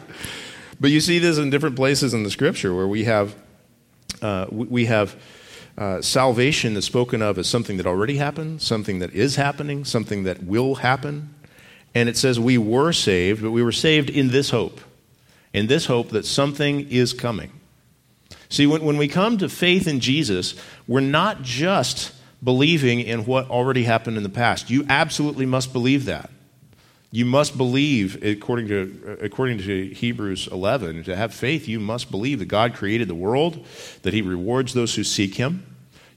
you 0.81 0.99
see 0.99 1.19
this 1.19 1.37
in 1.37 1.51
different 1.51 1.75
places 1.75 2.15
in 2.15 2.23
the 2.23 2.31
scripture 2.31 2.73
where 2.73 2.87
we 2.87 3.03
have, 3.03 3.35
uh, 4.23 4.47
we 4.49 4.85
have 4.85 5.15
uh, 5.77 6.01
salvation 6.01 6.75
is 6.75 6.85
spoken 6.85 7.21
of 7.21 7.37
as 7.37 7.47
something 7.47 7.77
that 7.77 7.85
already 7.85 8.17
happened, 8.17 8.63
something 8.63 8.97
that 8.97 9.13
is 9.13 9.35
happening, 9.35 9.85
something 9.85 10.23
that 10.23 10.41
will 10.41 10.75
happen. 10.75 11.35
And 11.93 12.09
it 12.09 12.17
says 12.17 12.39
we 12.39 12.57
were 12.57 12.93
saved, 12.93 13.43
but 13.43 13.51
we 13.51 13.61
were 13.61 13.71
saved 13.71 14.09
in 14.09 14.29
this 14.29 14.49
hope 14.49 14.81
in 15.53 15.67
this 15.67 15.85
hope 15.85 16.09
that 16.09 16.25
something 16.25 16.89
is 16.89 17.13
coming. 17.13 17.51
See, 18.49 18.67
when, 18.67 18.83
when 18.83 18.97
we 18.97 19.07
come 19.07 19.37
to 19.37 19.49
faith 19.49 19.87
in 19.87 19.99
Jesus, 19.99 20.55
we're 20.87 20.99
not 20.99 21.41
just 21.41 22.11
believing 22.43 22.99
in 22.99 23.25
what 23.25 23.49
already 23.49 23.83
happened 23.83 24.17
in 24.17 24.23
the 24.23 24.29
past. 24.29 24.69
You 24.69 24.85
absolutely 24.89 25.45
must 25.45 25.71
believe 25.71 26.05
that. 26.05 26.29
You 27.11 27.25
must 27.25 27.57
believe, 27.57 28.23
according 28.23 28.67
to, 28.69 29.17
according 29.21 29.59
to 29.59 29.89
Hebrews 29.89 30.47
11, 30.51 31.03
to 31.03 31.15
have 31.15 31.33
faith, 31.33 31.67
you 31.67 31.79
must 31.79 32.09
believe 32.09 32.39
that 32.39 32.45
God 32.45 32.73
created 32.73 33.07
the 33.07 33.15
world, 33.15 33.65
that 34.01 34.13
He 34.13 34.23
rewards 34.23 34.73
those 34.73 34.95
who 34.95 35.03
seek 35.03 35.35
Him. 35.35 35.63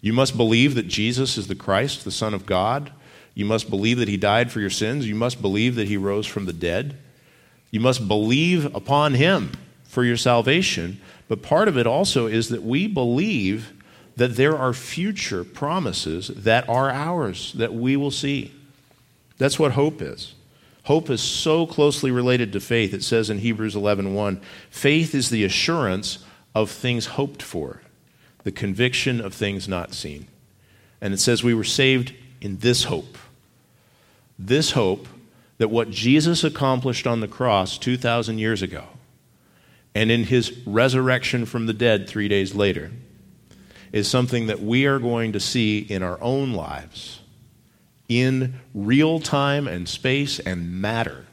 You 0.01 0.15
must 0.15 0.37
believe 0.37 0.75
that 0.75 0.89
Jesus 0.89 1.37
is 1.37 1.49
the 1.49 1.55
Christ, 1.55 2.05
the 2.05 2.11
Son 2.11 2.33
of 2.33 2.47
God. 2.47 2.93
You 3.35 3.45
must 3.45 3.69
believe 3.69 3.99
that 3.99 4.09
He 4.09 4.17
died 4.17 4.51
for 4.51 4.61
your 4.61 4.71
sins. 4.71 5.07
You 5.07 5.15
must 5.15 5.43
believe 5.43 5.75
that 5.75 5.89
He 5.89 5.99
rose 5.99 6.27
from 6.27 6.47
the 6.47 6.53
dead. 6.55 6.97
You 7.71 7.81
must 7.81 8.09
believe 8.09 8.75
upon 8.75 9.15
him 9.15 9.53
for 9.85 10.05
your 10.05 10.17
salvation. 10.17 11.01
But 11.29 11.43
part 11.43 11.69
of 11.69 11.77
it 11.77 11.87
also 11.87 12.27
is 12.27 12.49
that 12.51 12.63
we 12.63 12.87
believe 12.87 13.73
that 14.17 14.37
there 14.37 14.57
are 14.57 14.73
future 14.73 15.45
promises 15.45 16.29
that 16.29 16.69
are 16.69 16.91
ours 16.91 17.53
that 17.55 17.75
we 17.75 17.97
will 17.97 18.11
see. 18.11 18.53
That's 19.39 19.59
what 19.59 19.73
hope 19.73 20.01
is. 20.01 20.35
Hope 20.85 21.11
is 21.11 21.21
so 21.21 21.67
closely 21.67 22.11
related 22.11 22.53
to 22.53 22.61
faith. 22.61 22.95
It 22.95 23.03
says 23.03 23.29
in 23.29 23.39
Hebrews 23.39 23.75
11:1, 23.75 24.41
faith 24.71 25.15
is 25.15 25.31
the 25.31 25.45
assurance 25.45 26.19
of 26.55 26.71
things 26.71 27.07
hoped 27.07 27.43
for, 27.43 27.83
the 28.45 28.53
conviction 28.53 29.21
of 29.21 29.35
things 29.35 29.69
not 29.69 29.93
seen. 29.93 30.29
And 31.01 31.13
it 31.13 31.19
says 31.19 31.43
we 31.43 31.55
were 31.55 31.65
saved 31.65 32.15
in 32.41 32.59
this 32.59 32.85
hope. 32.85 33.19
This 34.39 34.71
hope 34.71 35.09
that 35.59 35.69
what 35.69 35.91
Jesus 35.91 36.45
accomplished 36.45 37.07
on 37.07 37.21
the 37.21 37.29
cross 37.29 37.79
2,000 37.79 38.39
years 38.39 38.63
ago 38.63 38.85
and 39.95 40.11
in 40.11 40.25
his 40.25 40.53
resurrection 40.67 41.47
from 41.47 41.67
the 41.67 41.73
dead 41.73 42.09
three 42.09 42.29
days 42.29 42.55
later 42.55 42.91
is 43.93 44.09
something 44.09 44.47
that 44.49 44.61
we 44.61 44.85
are 44.85 44.99
going 44.99 45.33
to 45.33 45.41
see 45.41 45.79
in 45.79 46.03
our 46.03 46.21
own 46.21 46.53
lives 46.53 47.21
in 48.09 48.55
real 48.75 49.19
time 49.19 49.67
and 49.67 49.89
space 49.89 50.39
and 50.39 50.81
matter 50.81 51.27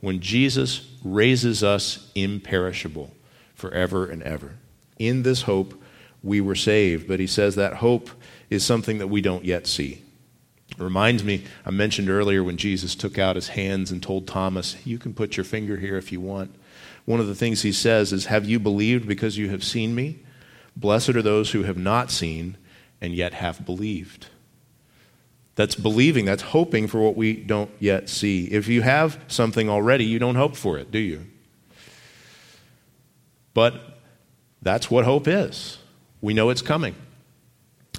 when 0.00 0.20
Jesus 0.20 0.90
raises 1.02 1.64
us 1.64 2.10
imperishable 2.14 3.10
forever 3.54 4.06
and 4.06 4.22
ever. 4.22 4.54
In 4.98 5.22
this 5.22 5.42
hope, 5.42 5.80
we 6.22 6.40
were 6.40 6.54
saved. 6.54 7.08
But 7.08 7.20
he 7.20 7.26
says 7.26 7.54
that 7.54 7.74
hope 7.74 8.10
is 8.50 8.64
something 8.64 8.98
that 8.98 9.08
we 9.08 9.20
don't 9.20 9.44
yet 9.44 9.66
see. 9.66 10.03
Reminds 10.78 11.22
me, 11.22 11.44
I 11.64 11.70
mentioned 11.70 12.10
earlier 12.10 12.42
when 12.42 12.56
Jesus 12.56 12.94
took 12.94 13.18
out 13.18 13.36
his 13.36 13.48
hands 13.48 13.90
and 13.90 14.02
told 14.02 14.26
Thomas, 14.26 14.76
You 14.84 14.98
can 14.98 15.14
put 15.14 15.36
your 15.36 15.44
finger 15.44 15.76
here 15.76 15.96
if 15.96 16.10
you 16.10 16.20
want. 16.20 16.54
One 17.04 17.20
of 17.20 17.26
the 17.26 17.34
things 17.34 17.62
he 17.62 17.72
says 17.72 18.12
is, 18.12 18.26
Have 18.26 18.44
you 18.44 18.58
believed 18.58 19.06
because 19.06 19.38
you 19.38 19.50
have 19.50 19.62
seen 19.62 19.94
me? 19.94 20.20
Blessed 20.76 21.10
are 21.10 21.22
those 21.22 21.52
who 21.52 21.62
have 21.62 21.78
not 21.78 22.10
seen 22.10 22.56
and 23.00 23.14
yet 23.14 23.34
have 23.34 23.64
believed. 23.64 24.26
That's 25.54 25.76
believing, 25.76 26.24
that's 26.24 26.42
hoping 26.42 26.88
for 26.88 27.00
what 27.00 27.16
we 27.16 27.34
don't 27.34 27.70
yet 27.78 28.08
see. 28.08 28.46
If 28.46 28.66
you 28.66 28.82
have 28.82 29.22
something 29.28 29.68
already, 29.68 30.04
you 30.04 30.18
don't 30.18 30.34
hope 30.34 30.56
for 30.56 30.78
it, 30.78 30.90
do 30.90 30.98
you? 30.98 31.26
But 33.52 34.00
that's 34.62 34.90
what 34.90 35.04
hope 35.04 35.28
is. 35.28 35.78
We 36.20 36.34
know 36.34 36.50
it's 36.50 36.62
coming. 36.62 36.96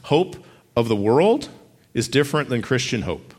Hope 0.03 0.35
of 0.75 0.89
the 0.89 0.95
world 0.95 1.47
is 1.95 2.07
different 2.07 2.49
than 2.49 2.61
Christian 2.61 3.01
hope. 3.01 3.33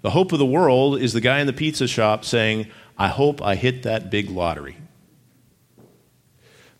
The 0.00 0.10
hope 0.10 0.32
of 0.32 0.38
the 0.38 0.46
world 0.46 0.98
is 0.98 1.12
the 1.12 1.20
guy 1.20 1.40
in 1.40 1.46
the 1.46 1.52
pizza 1.52 1.88
shop 1.88 2.24
saying, 2.24 2.68
I 2.96 3.08
hope 3.08 3.42
I 3.42 3.56
hit 3.56 3.82
that 3.82 4.10
big 4.10 4.30
lottery. 4.30 4.76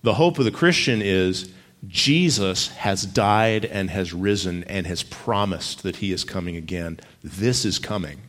The 0.02 0.14
hope 0.14 0.38
of 0.38 0.44
the 0.44 0.50
Christian 0.52 1.02
is 1.02 1.50
Jesus 1.86 2.68
has 2.68 3.04
died 3.04 3.64
and 3.64 3.90
has 3.90 4.14
risen 4.14 4.64
and 4.64 4.86
has 4.86 5.02
promised 5.02 5.82
that 5.82 5.96
he 5.96 6.12
is 6.12 6.24
coming 6.24 6.56
again. 6.56 7.00
This 7.22 7.64
is 7.64 7.80
coming. 7.80 8.20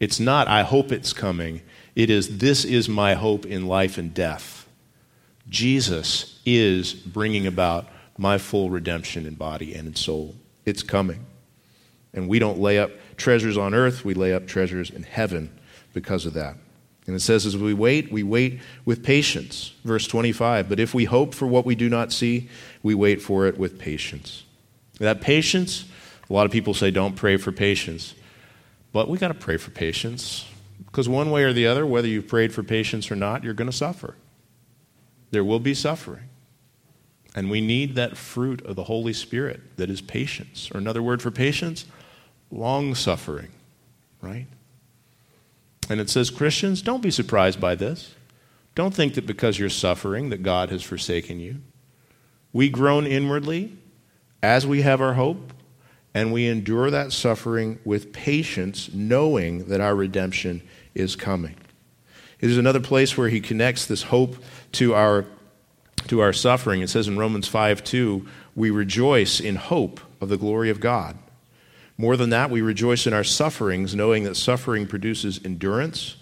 It's 0.00 0.18
not, 0.18 0.48
I 0.48 0.64
hope 0.64 0.90
it's 0.90 1.12
coming. 1.12 1.62
It 1.94 2.10
is, 2.10 2.38
this 2.38 2.64
is 2.64 2.88
my 2.88 3.14
hope 3.14 3.46
in 3.46 3.66
life 3.66 3.98
and 3.98 4.12
death. 4.12 4.66
Jesus 5.48 6.40
is 6.44 6.92
bringing 6.92 7.46
about 7.46 7.86
my 8.18 8.38
full 8.38 8.68
redemption 8.68 9.26
in 9.26 9.34
body 9.34 9.74
and 9.74 9.86
in 9.86 9.94
soul. 9.94 10.34
It's 10.64 10.82
coming. 10.82 11.24
And 12.14 12.28
we 12.28 12.38
don't 12.38 12.58
lay 12.58 12.78
up 12.78 12.90
treasures 13.16 13.56
on 13.56 13.74
earth, 13.74 14.04
we 14.04 14.14
lay 14.14 14.34
up 14.34 14.46
treasures 14.46 14.90
in 14.90 15.02
heaven 15.02 15.56
because 15.92 16.26
of 16.26 16.34
that. 16.34 16.56
And 17.06 17.16
it 17.16 17.20
says, 17.20 17.46
as 17.46 17.56
we 17.56 17.74
wait, 17.74 18.12
we 18.12 18.22
wait 18.22 18.60
with 18.84 19.02
patience. 19.02 19.72
Verse 19.84 20.06
25. 20.06 20.68
But 20.68 20.78
if 20.78 20.94
we 20.94 21.04
hope 21.04 21.34
for 21.34 21.46
what 21.46 21.66
we 21.66 21.74
do 21.74 21.88
not 21.88 22.12
see, 22.12 22.48
we 22.82 22.94
wait 22.94 23.20
for 23.20 23.46
it 23.46 23.58
with 23.58 23.78
patience. 23.78 24.44
That 24.98 25.20
patience, 25.20 25.84
a 26.30 26.32
lot 26.32 26.46
of 26.46 26.52
people 26.52 26.74
say 26.74 26.90
don't 26.92 27.16
pray 27.16 27.36
for 27.36 27.50
patience. 27.50 28.14
But 28.92 29.08
we 29.08 29.18
got 29.18 29.28
to 29.28 29.34
pray 29.34 29.56
for 29.56 29.70
patience. 29.70 30.46
Because 30.86 31.08
one 31.08 31.30
way 31.30 31.42
or 31.42 31.52
the 31.52 31.66
other, 31.66 31.84
whether 31.86 32.06
you've 32.06 32.28
prayed 32.28 32.52
for 32.52 32.62
patience 32.62 33.10
or 33.10 33.16
not, 33.16 33.42
you're 33.42 33.54
going 33.54 33.70
to 33.70 33.76
suffer. 33.76 34.14
There 35.30 35.42
will 35.42 35.60
be 35.60 35.74
suffering. 35.74 36.28
And 37.34 37.50
we 37.50 37.60
need 37.60 37.94
that 37.94 38.16
fruit 38.16 38.64
of 38.64 38.76
the 38.76 38.84
Holy 38.84 39.14
Spirit 39.14 39.76
that 39.78 39.90
is 39.90 40.02
patience. 40.02 40.70
Or 40.72 40.78
another 40.78 41.02
word 41.02 41.22
for 41.22 41.30
patience, 41.30 41.86
long 42.52 42.94
suffering, 42.94 43.50
right? 44.20 44.46
And 45.88 46.00
it 46.00 46.10
says, 46.10 46.30
Christians, 46.30 46.82
don't 46.82 47.02
be 47.02 47.10
surprised 47.10 47.60
by 47.60 47.74
this. 47.74 48.14
Don't 48.74 48.94
think 48.94 49.14
that 49.14 49.26
because 49.26 49.58
you're 49.58 49.68
suffering 49.68 50.30
that 50.30 50.42
God 50.42 50.70
has 50.70 50.82
forsaken 50.82 51.40
you. 51.40 51.60
We 52.52 52.68
groan 52.68 53.06
inwardly 53.06 53.76
as 54.42 54.66
we 54.66 54.82
have 54.82 55.00
our 55.00 55.14
hope, 55.14 55.52
and 56.14 56.32
we 56.32 56.46
endure 56.46 56.90
that 56.90 57.12
suffering 57.12 57.78
with 57.84 58.12
patience, 58.12 58.90
knowing 58.92 59.66
that 59.66 59.80
our 59.80 59.94
redemption 59.94 60.62
is 60.94 61.16
coming. 61.16 61.56
It 62.40 62.50
is 62.50 62.58
another 62.58 62.80
place 62.80 63.16
where 63.16 63.28
he 63.28 63.40
connects 63.40 63.86
this 63.86 64.02
hope 64.04 64.36
to 64.72 64.94
our, 64.94 65.24
to 66.08 66.20
our 66.20 66.32
suffering. 66.32 66.82
It 66.82 66.90
says 66.90 67.08
in 67.08 67.18
Romans 67.18 67.48
5 67.48 67.82
2, 67.84 68.26
we 68.54 68.70
rejoice 68.70 69.40
in 69.40 69.56
hope 69.56 70.00
of 70.20 70.28
the 70.28 70.36
glory 70.36 70.68
of 70.68 70.80
God. 70.80 71.16
More 72.02 72.16
than 72.16 72.30
that, 72.30 72.50
we 72.50 72.62
rejoice 72.62 73.06
in 73.06 73.12
our 73.12 73.22
sufferings, 73.22 73.94
knowing 73.94 74.24
that 74.24 74.36
suffering 74.36 74.88
produces 74.88 75.38
endurance, 75.44 76.16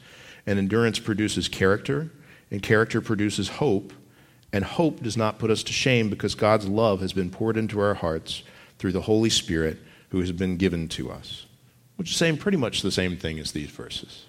and 0.44 0.58
endurance 0.58 0.98
produces 0.98 1.48
character, 1.48 2.10
and 2.50 2.60
character 2.60 3.00
produces 3.00 3.48
hope, 3.48 3.94
and 4.52 4.62
hope 4.62 5.02
does 5.02 5.16
not 5.16 5.38
put 5.38 5.50
us 5.50 5.62
to 5.62 5.72
shame 5.72 6.10
because 6.10 6.34
God's 6.34 6.68
love 6.68 7.00
has 7.00 7.14
been 7.14 7.30
poured 7.30 7.56
into 7.56 7.80
our 7.80 7.94
hearts 7.94 8.42
through 8.78 8.92
the 8.92 9.00
Holy 9.00 9.30
Spirit 9.30 9.78
who 10.10 10.20
has 10.20 10.32
been 10.32 10.58
given 10.58 10.86
to 10.88 11.10
us. 11.10 11.46
Which 11.96 12.10
is 12.10 12.16
saying 12.18 12.36
pretty 12.36 12.58
much 12.58 12.82
the 12.82 12.92
same 12.92 13.16
thing 13.16 13.38
as 13.38 13.52
these 13.52 13.70
verses. 13.70 14.26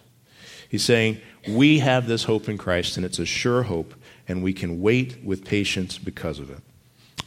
He's 0.70 0.86
saying, 0.86 1.20
We 1.50 1.80
have 1.80 2.08
this 2.08 2.24
hope 2.24 2.48
in 2.48 2.58
Christ, 2.58 2.96
and 2.96 3.06
it's 3.06 3.20
a 3.20 3.26
sure 3.26 3.64
hope, 3.64 3.94
and 4.26 4.42
we 4.42 4.54
can 4.54 4.80
wait 4.80 5.22
with 5.22 5.44
patience 5.44 5.98
because 5.98 6.40
of 6.40 6.50
it. 6.50 6.60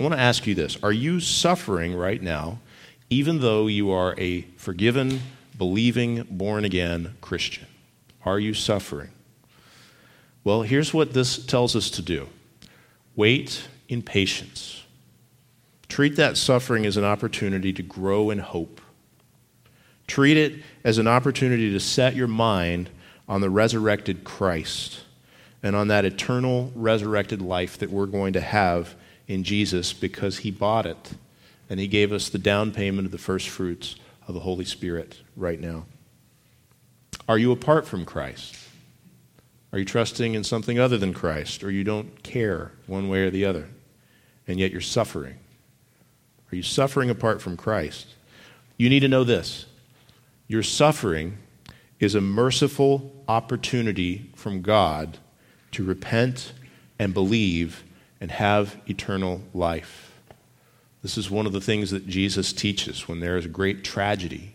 I 0.00 0.02
want 0.02 0.14
to 0.14 0.20
ask 0.20 0.46
you 0.46 0.54
this 0.54 0.82
Are 0.82 0.92
you 0.92 1.20
suffering 1.20 1.94
right 1.94 2.22
now, 2.22 2.60
even 3.14 3.38
though 3.38 3.68
you 3.68 3.92
are 3.92 4.12
a 4.18 4.40
forgiven, 4.56 5.20
believing, 5.56 6.26
born 6.28 6.64
again 6.64 7.14
Christian? 7.20 7.66
Are 8.24 8.40
you 8.40 8.54
suffering? 8.54 9.10
Well, 10.42 10.62
here's 10.62 10.92
what 10.92 11.12
this 11.12 11.38
tells 11.46 11.76
us 11.76 11.90
to 11.90 12.02
do 12.02 12.26
wait 13.14 13.68
in 13.88 14.02
patience. 14.02 14.82
Treat 15.88 16.16
that 16.16 16.36
suffering 16.36 16.84
as 16.86 16.96
an 16.96 17.04
opportunity 17.04 17.72
to 17.74 17.82
grow 17.84 18.30
in 18.30 18.40
hope. 18.40 18.80
Treat 20.08 20.36
it 20.36 20.64
as 20.82 20.98
an 20.98 21.06
opportunity 21.06 21.70
to 21.70 21.78
set 21.78 22.16
your 22.16 22.26
mind 22.26 22.90
on 23.28 23.40
the 23.40 23.48
resurrected 23.48 24.24
Christ 24.24 25.04
and 25.62 25.76
on 25.76 25.86
that 25.86 26.04
eternal 26.04 26.72
resurrected 26.74 27.40
life 27.40 27.78
that 27.78 27.90
we're 27.90 28.06
going 28.06 28.32
to 28.32 28.40
have 28.40 28.96
in 29.28 29.44
Jesus 29.44 29.92
because 29.92 30.38
he 30.38 30.50
bought 30.50 30.84
it 30.84 31.12
and 31.68 31.80
he 31.80 31.86
gave 31.86 32.12
us 32.12 32.28
the 32.28 32.38
down 32.38 32.72
payment 32.72 33.06
of 33.06 33.12
the 33.12 33.18
first 33.18 33.48
fruits 33.48 33.96
of 34.26 34.34
the 34.34 34.40
Holy 34.40 34.64
Spirit 34.64 35.20
right 35.36 35.60
now. 35.60 35.86
Are 37.28 37.38
you 37.38 37.52
apart 37.52 37.86
from 37.86 38.04
Christ? 38.04 38.56
Are 39.72 39.78
you 39.78 39.84
trusting 39.84 40.34
in 40.34 40.44
something 40.44 40.78
other 40.78 40.98
than 40.98 41.12
Christ, 41.12 41.64
or 41.64 41.70
you 41.70 41.82
don't 41.82 42.22
care 42.22 42.72
one 42.86 43.08
way 43.08 43.22
or 43.22 43.30
the 43.30 43.44
other, 43.44 43.68
and 44.46 44.60
yet 44.60 44.70
you're 44.70 44.80
suffering? 44.80 45.36
Are 46.52 46.56
you 46.56 46.62
suffering 46.62 47.10
apart 47.10 47.42
from 47.42 47.56
Christ? 47.56 48.06
You 48.76 48.88
need 48.88 49.00
to 49.00 49.08
know 49.08 49.24
this 49.24 49.66
your 50.46 50.62
suffering 50.62 51.38
is 51.98 52.14
a 52.14 52.20
merciful 52.20 53.12
opportunity 53.26 54.30
from 54.36 54.62
God 54.62 55.18
to 55.72 55.82
repent 55.84 56.52
and 56.98 57.14
believe 57.14 57.82
and 58.20 58.30
have 58.30 58.76
eternal 58.86 59.42
life. 59.52 60.13
This 61.04 61.16
is 61.16 61.30
one 61.30 61.46
of 61.46 61.52
the 61.52 61.60
things 61.60 61.92
that 61.92 62.08
Jesus 62.08 62.52
teaches 62.52 63.06
when 63.06 63.20
there 63.20 63.36
is 63.36 63.44
a 63.44 63.48
great 63.48 63.84
tragedy 63.84 64.54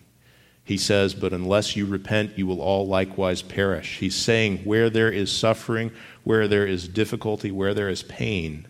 he 0.70 0.78
says, 0.78 1.16
But 1.16 1.34
unless 1.34 1.76
you 1.76 1.88
repent, 1.88 2.38
you 2.38 2.46
will 2.46 2.62
all 2.62 2.86
likewise 2.86 3.42
perish. 3.42 3.98
He's 3.98 4.16
saying, 4.16 4.60
where 4.60 4.92
there 4.92 5.12
is 5.12 5.32
suffering, 5.32 5.90
where 6.24 6.48
there 6.48 6.68
is 6.68 6.88
difficulty, 6.88 7.50
where 7.50 7.74
there 7.74 7.90
is 7.90 8.04
pain, 8.04 8.68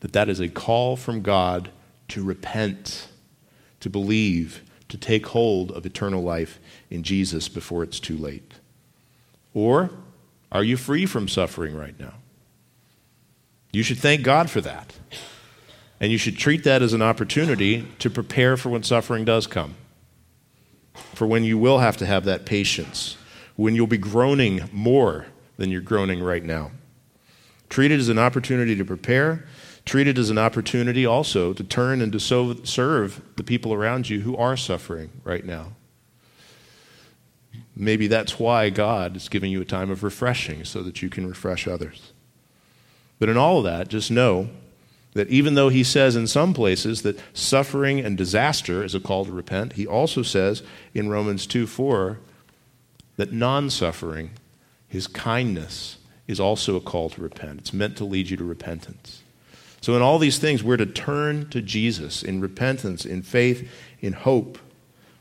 that 0.00 0.14
that 0.14 0.30
is 0.30 0.40
a 0.40 0.48
call 0.48 0.96
from 0.96 1.20
God 1.20 1.68
to 2.08 2.24
repent, 2.24 3.08
to 3.80 3.90
believe, 3.90 4.62
to 4.88 4.96
take 4.96 5.26
hold 5.26 5.72
of 5.72 5.84
eternal 5.84 6.22
life 6.22 6.58
in 6.88 7.02
Jesus 7.02 7.50
before 7.50 7.82
it's 7.82 8.00
too 8.00 8.16
late. 8.16 8.54
Or 9.52 9.90
are 10.50 10.64
you 10.64 10.78
free 10.78 11.04
from 11.04 11.28
suffering 11.28 11.76
right 11.76 12.00
now? 12.00 12.14
You 13.72 13.82
should 13.82 13.98
thank 13.98 14.22
God 14.22 14.48
for 14.48 14.62
that. 14.62 14.94
And 16.04 16.12
you 16.12 16.18
should 16.18 16.36
treat 16.36 16.64
that 16.64 16.82
as 16.82 16.92
an 16.92 17.00
opportunity 17.00 17.88
to 18.00 18.10
prepare 18.10 18.58
for 18.58 18.68
when 18.68 18.82
suffering 18.82 19.24
does 19.24 19.46
come 19.46 19.74
for 21.14 21.26
when 21.26 21.44
you 21.44 21.56
will 21.56 21.78
have 21.78 21.96
to 21.96 22.04
have 22.04 22.26
that 22.26 22.44
patience, 22.44 23.16
when 23.56 23.74
you'll 23.74 23.86
be 23.86 23.96
groaning 23.96 24.68
more 24.70 25.24
than 25.56 25.70
you're 25.70 25.80
groaning 25.80 26.22
right 26.22 26.44
now. 26.44 26.72
Treat 27.70 27.90
it 27.90 27.98
as 27.98 28.10
an 28.10 28.18
opportunity 28.18 28.76
to 28.76 28.84
prepare. 28.84 29.46
Treat 29.86 30.06
it 30.06 30.18
as 30.18 30.28
an 30.28 30.36
opportunity 30.36 31.06
also 31.06 31.54
to 31.54 31.64
turn 31.64 32.02
and 32.02 32.12
to 32.12 32.20
so 32.20 32.62
serve 32.64 33.22
the 33.36 33.42
people 33.42 33.72
around 33.72 34.10
you 34.10 34.20
who 34.20 34.36
are 34.36 34.58
suffering 34.58 35.10
right 35.24 35.46
now. 35.46 35.72
Maybe 37.74 38.08
that's 38.08 38.38
why 38.38 38.68
God 38.68 39.16
is 39.16 39.30
giving 39.30 39.50
you 39.50 39.62
a 39.62 39.64
time 39.64 39.90
of 39.90 40.02
refreshing 40.02 40.66
so 40.66 40.82
that 40.82 41.00
you 41.00 41.08
can 41.08 41.26
refresh 41.26 41.66
others. 41.66 42.12
But 43.18 43.30
in 43.30 43.38
all 43.38 43.56
of 43.56 43.64
that, 43.64 43.88
just 43.88 44.10
know 44.10 44.50
that 45.14 45.28
even 45.28 45.54
though 45.54 45.68
he 45.68 45.82
says 45.82 46.16
in 46.16 46.26
some 46.26 46.52
places 46.52 47.02
that 47.02 47.18
suffering 47.32 48.00
and 48.00 48.18
disaster 48.18 48.84
is 48.84 48.94
a 48.94 49.00
call 49.00 49.24
to 49.24 49.32
repent, 49.32 49.74
he 49.74 49.86
also 49.86 50.22
says 50.22 50.62
in 50.92 51.08
Romans 51.08 51.46
2 51.46 51.66
4 51.66 52.18
that 53.16 53.32
non 53.32 53.70
suffering, 53.70 54.30
his 54.88 55.06
kindness, 55.06 55.98
is 56.26 56.40
also 56.40 56.76
a 56.76 56.80
call 56.80 57.10
to 57.10 57.22
repent. 57.22 57.60
It's 57.60 57.72
meant 57.72 57.96
to 57.98 58.04
lead 58.04 58.28
you 58.28 58.36
to 58.36 58.44
repentance. 58.44 59.22
So, 59.80 59.94
in 59.94 60.02
all 60.02 60.18
these 60.18 60.38
things, 60.38 60.64
we're 60.64 60.78
to 60.78 60.86
turn 60.86 61.48
to 61.50 61.60
Jesus 61.60 62.22
in 62.22 62.40
repentance, 62.40 63.04
in 63.04 63.22
faith, 63.22 63.70
in 64.00 64.14
hope, 64.14 64.58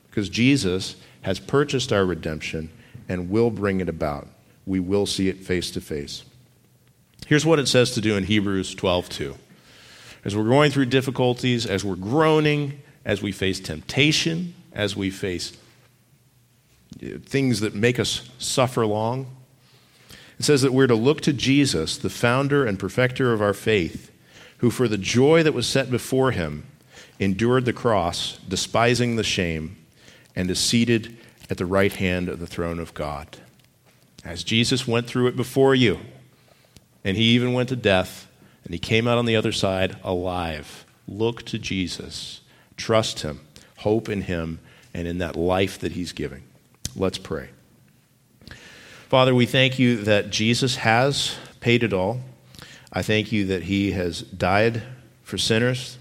because 0.10 0.30
Jesus 0.30 0.96
has 1.22 1.40
purchased 1.40 1.92
our 1.92 2.06
redemption 2.06 2.70
and 3.10 3.30
will 3.30 3.52
bring 3.52 3.82
it 3.82 3.90
about. 3.90 4.28
We 4.66 4.80
will 4.80 5.06
see 5.06 5.28
it 5.28 5.40
face 5.40 5.70
to 5.72 5.82
face. 5.82 6.24
Here's 7.28 7.46
what 7.46 7.60
it 7.60 7.68
says 7.68 7.92
to 7.92 8.02
do 8.02 8.16
in 8.16 8.24
Hebrews 8.24 8.74
12 8.76 9.10
2 9.10 9.36
as 10.26 10.36
we're 10.36 10.44
going 10.44 10.72
through 10.72 10.86
difficulties, 10.86 11.66
as 11.66 11.84
we're 11.84 11.96
groaning, 11.96 12.82
as 13.06 13.22
we 13.22 13.32
face 13.32 13.60
temptation, 13.60 14.54
as 14.72 14.96
we 14.96 15.10
face 15.10 15.58
uh, 17.04 17.18
things 17.26 17.60
that 17.60 17.76
make 17.76 18.00
us 18.00 18.30
suffer 18.40 18.86
long. 18.86 19.28
It 20.40 20.46
says 20.46 20.62
that 20.62 20.74
we're 20.74 20.88
to 20.88 20.96
look 20.96 21.22
to 21.22 21.34
Jesus, 21.34 21.98
the 21.98 22.10
founder 22.10 22.66
and 22.66 22.80
perfecter 22.80 23.34
of 23.34 23.42
our 23.42 23.54
faith, 23.54 24.12
who 24.58 24.70
for 24.70 24.88
the 24.88 24.98
joy 24.98 25.44
that 25.44 25.54
was 25.54 25.68
set 25.68 25.92
before 25.92 26.32
him 26.32 26.66
endured 27.20 27.66
the 27.66 27.74
cross, 27.74 28.40
despising 28.48 29.16
the 29.16 29.24
shame, 29.24 29.78
and 30.36 30.50
is 30.50 30.60
seated 30.60 31.18
at 31.50 31.58
the 31.58 31.66
right 31.66 31.94
hand 31.94 32.30
of 32.30 32.40
the 32.40 32.48
throne 32.48 32.80
of 32.80 32.94
God. 32.94 33.38
As 34.26 34.44
Jesus 34.44 34.88
went 34.88 35.06
through 35.06 35.28
it 35.28 35.36
before 35.36 35.76
you, 35.76 36.00
and 37.04 37.18
he 37.18 37.24
even 37.24 37.54
went 37.54 37.70
to 37.70 37.76
death 37.76 38.28
and 38.64 38.74
he 38.74 38.80
came 38.80 39.08
out 39.08 39.18
on 39.18 39.26
the 39.26 39.36
other 39.36 39.52
side 39.52 39.98
alive. 40.04 40.86
Look 41.08 41.44
to 41.46 41.60
Jesus. 41.60 42.42
Trust 42.78 43.22
him. 43.22 43.42
Hope 43.78 44.08
in 44.10 44.22
him 44.22 44.60
and 44.94 45.08
in 45.08 45.18
that 45.18 45.36
life 45.36 45.80
that 45.80 45.94
he's 45.94 46.12
giving. 46.12 46.44
Let's 46.96 47.18
pray. 47.18 47.50
Father, 49.10 49.36
we 49.36 49.46
thank 49.46 49.78
you 49.78 49.98
that 50.04 50.30
Jesus 50.30 50.78
has 50.78 51.36
paid 51.60 51.84
it 51.84 51.94
all. 51.94 52.20
I 52.92 53.02
thank 53.02 53.32
you 53.32 53.46
that 53.48 53.64
he 53.64 53.92
has 53.92 54.22
died 54.22 54.84
for 55.24 55.38
sinners. 55.38 55.98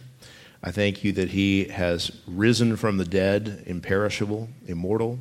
I 0.63 0.71
thank 0.71 1.03
you 1.03 1.13
that 1.13 1.31
he 1.31 1.65
has 1.65 2.13
risen 2.27 2.77
from 2.77 2.99
the 2.99 3.05
dead, 3.05 3.65
imperishable, 3.67 4.49
immortal. 4.67 5.19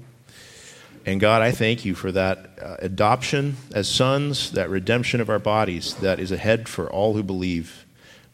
And 1.05 1.19
God, 1.19 1.41
I 1.41 1.51
thank 1.51 1.83
you 1.83 1.95
for 1.95 2.11
that 2.11 2.59
uh, 2.61 2.75
adoption 2.79 3.57
as 3.73 3.87
sons, 3.87 4.51
that 4.51 4.69
redemption 4.69 5.19
of 5.19 5.29
our 5.29 5.39
bodies 5.39 5.95
that 5.95 6.19
is 6.19 6.31
ahead 6.31 6.69
for 6.69 6.89
all 6.89 7.13
who 7.13 7.23
believe 7.23 7.85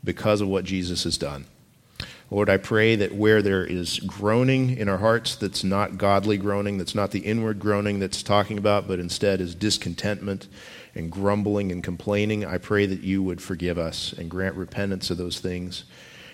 because 0.04 0.42
of 0.42 0.50
what 0.50 0.66
Jesus 0.66 1.06
has 1.06 1.18
done. 1.18 1.46
Lord, 2.30 2.50
I 2.50 2.58
pray 2.58 2.98
that 2.98 3.16
where 3.16 3.42
there 3.42 3.64
is 3.64 4.00
groaning 4.00 4.78
in 4.78 4.90
our 4.90 4.98
hearts 4.98 5.36
that's 5.36 5.64
not 5.64 5.98
godly 5.98 6.36
groaning, 6.36 6.78
that's 6.78 6.96
not 6.96 7.12
the 7.12 7.22
inward 7.22 7.58
groaning 7.58 8.00
that's 8.00 8.22
talking 8.22 8.58
about, 8.58 8.86
but 8.86 9.00
instead 9.00 9.40
is 9.40 9.56
discontentment 9.56 10.48
and 10.94 11.10
grumbling 11.10 11.72
and 11.72 11.82
complaining, 11.82 12.44
I 12.44 12.58
pray 12.58 12.86
that 12.86 13.02
you 13.02 13.24
would 13.24 13.42
forgive 13.42 13.78
us 13.78 14.12
and 14.12 14.30
grant 14.30 14.56
repentance 14.56 15.10
of 15.10 15.18
those 15.18 15.40
things 15.40 15.86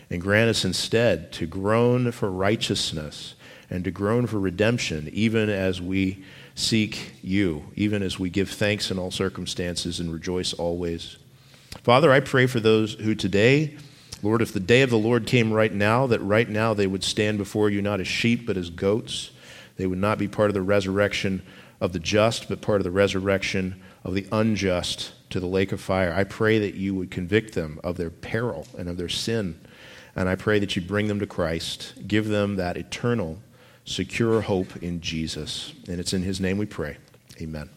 and 0.09 0.19
grant 0.19 0.49
us 0.49 0.65
instead 0.65 1.31
to 1.33 1.45
groan 1.45 2.11
for 2.11 2.31
righteousness 2.31 3.35
and 3.69 3.83
to 3.83 3.91
groan 3.91 4.27
for 4.27 4.39
redemption, 4.39 5.09
even 5.13 5.49
as 5.49 5.81
we 5.81 6.23
seek 6.55 7.13
you, 7.21 7.63
even 7.75 8.03
as 8.03 8.19
we 8.19 8.29
give 8.29 8.49
thanks 8.49 8.91
in 8.91 8.99
all 8.99 9.11
circumstances 9.11 9.99
and 9.99 10.13
rejoice 10.13 10.53
always. 10.53 11.17
Father, 11.81 12.11
I 12.11 12.19
pray 12.19 12.45
for 12.45 12.59
those 12.59 12.93
who 12.93 13.15
today, 13.15 13.75
Lord, 14.21 14.41
if 14.41 14.53
the 14.53 14.59
day 14.59 14.83
of 14.83 14.89
the 14.89 14.97
Lord 14.97 15.25
came 15.25 15.51
right 15.51 15.73
now, 15.73 16.07
that 16.07 16.19
right 16.19 16.47
now 16.47 16.73
they 16.73 16.87
would 16.87 17.03
stand 17.03 17.37
before 17.37 17.69
you 17.69 17.81
not 17.81 17.99
as 17.99 18.07
sheep, 18.07 18.45
but 18.45 18.57
as 18.57 18.69
goats. 18.69 19.31
They 19.77 19.87
would 19.87 19.97
not 19.97 20.19
be 20.19 20.27
part 20.27 20.49
of 20.49 20.53
the 20.53 20.61
resurrection 20.61 21.41
of 21.81 21.91
the 21.91 21.99
just, 21.99 22.47
but 22.47 22.61
part 22.61 22.79
of 22.79 22.85
the 22.85 22.91
resurrection 22.91 23.81
of 24.03 24.13
the 24.13 24.27
unjust 24.31 25.13
to 25.31 25.39
the 25.39 25.47
lake 25.47 25.71
of 25.71 25.81
fire. 25.81 26.13
I 26.13 26.23
pray 26.23 26.59
that 26.59 26.75
you 26.75 26.93
would 26.95 27.09
convict 27.09 27.55
them 27.55 27.79
of 27.83 27.97
their 27.97 28.11
peril 28.11 28.67
and 28.77 28.87
of 28.87 28.97
their 28.97 29.09
sin. 29.09 29.59
And 30.15 30.29
I 30.29 30.35
pray 30.35 30.59
that 30.59 30.75
you 30.75 30.81
bring 30.81 31.07
them 31.07 31.19
to 31.19 31.27
Christ, 31.27 31.93
give 32.07 32.27
them 32.27 32.55
that 32.57 32.77
eternal, 32.77 33.39
secure 33.85 34.41
hope 34.41 34.77
in 34.77 35.01
Jesus. 35.01 35.73
And 35.87 35.99
it's 35.99 36.13
in 36.13 36.23
his 36.23 36.39
name 36.39 36.57
we 36.57 36.65
pray. 36.65 36.97
Amen. 37.41 37.69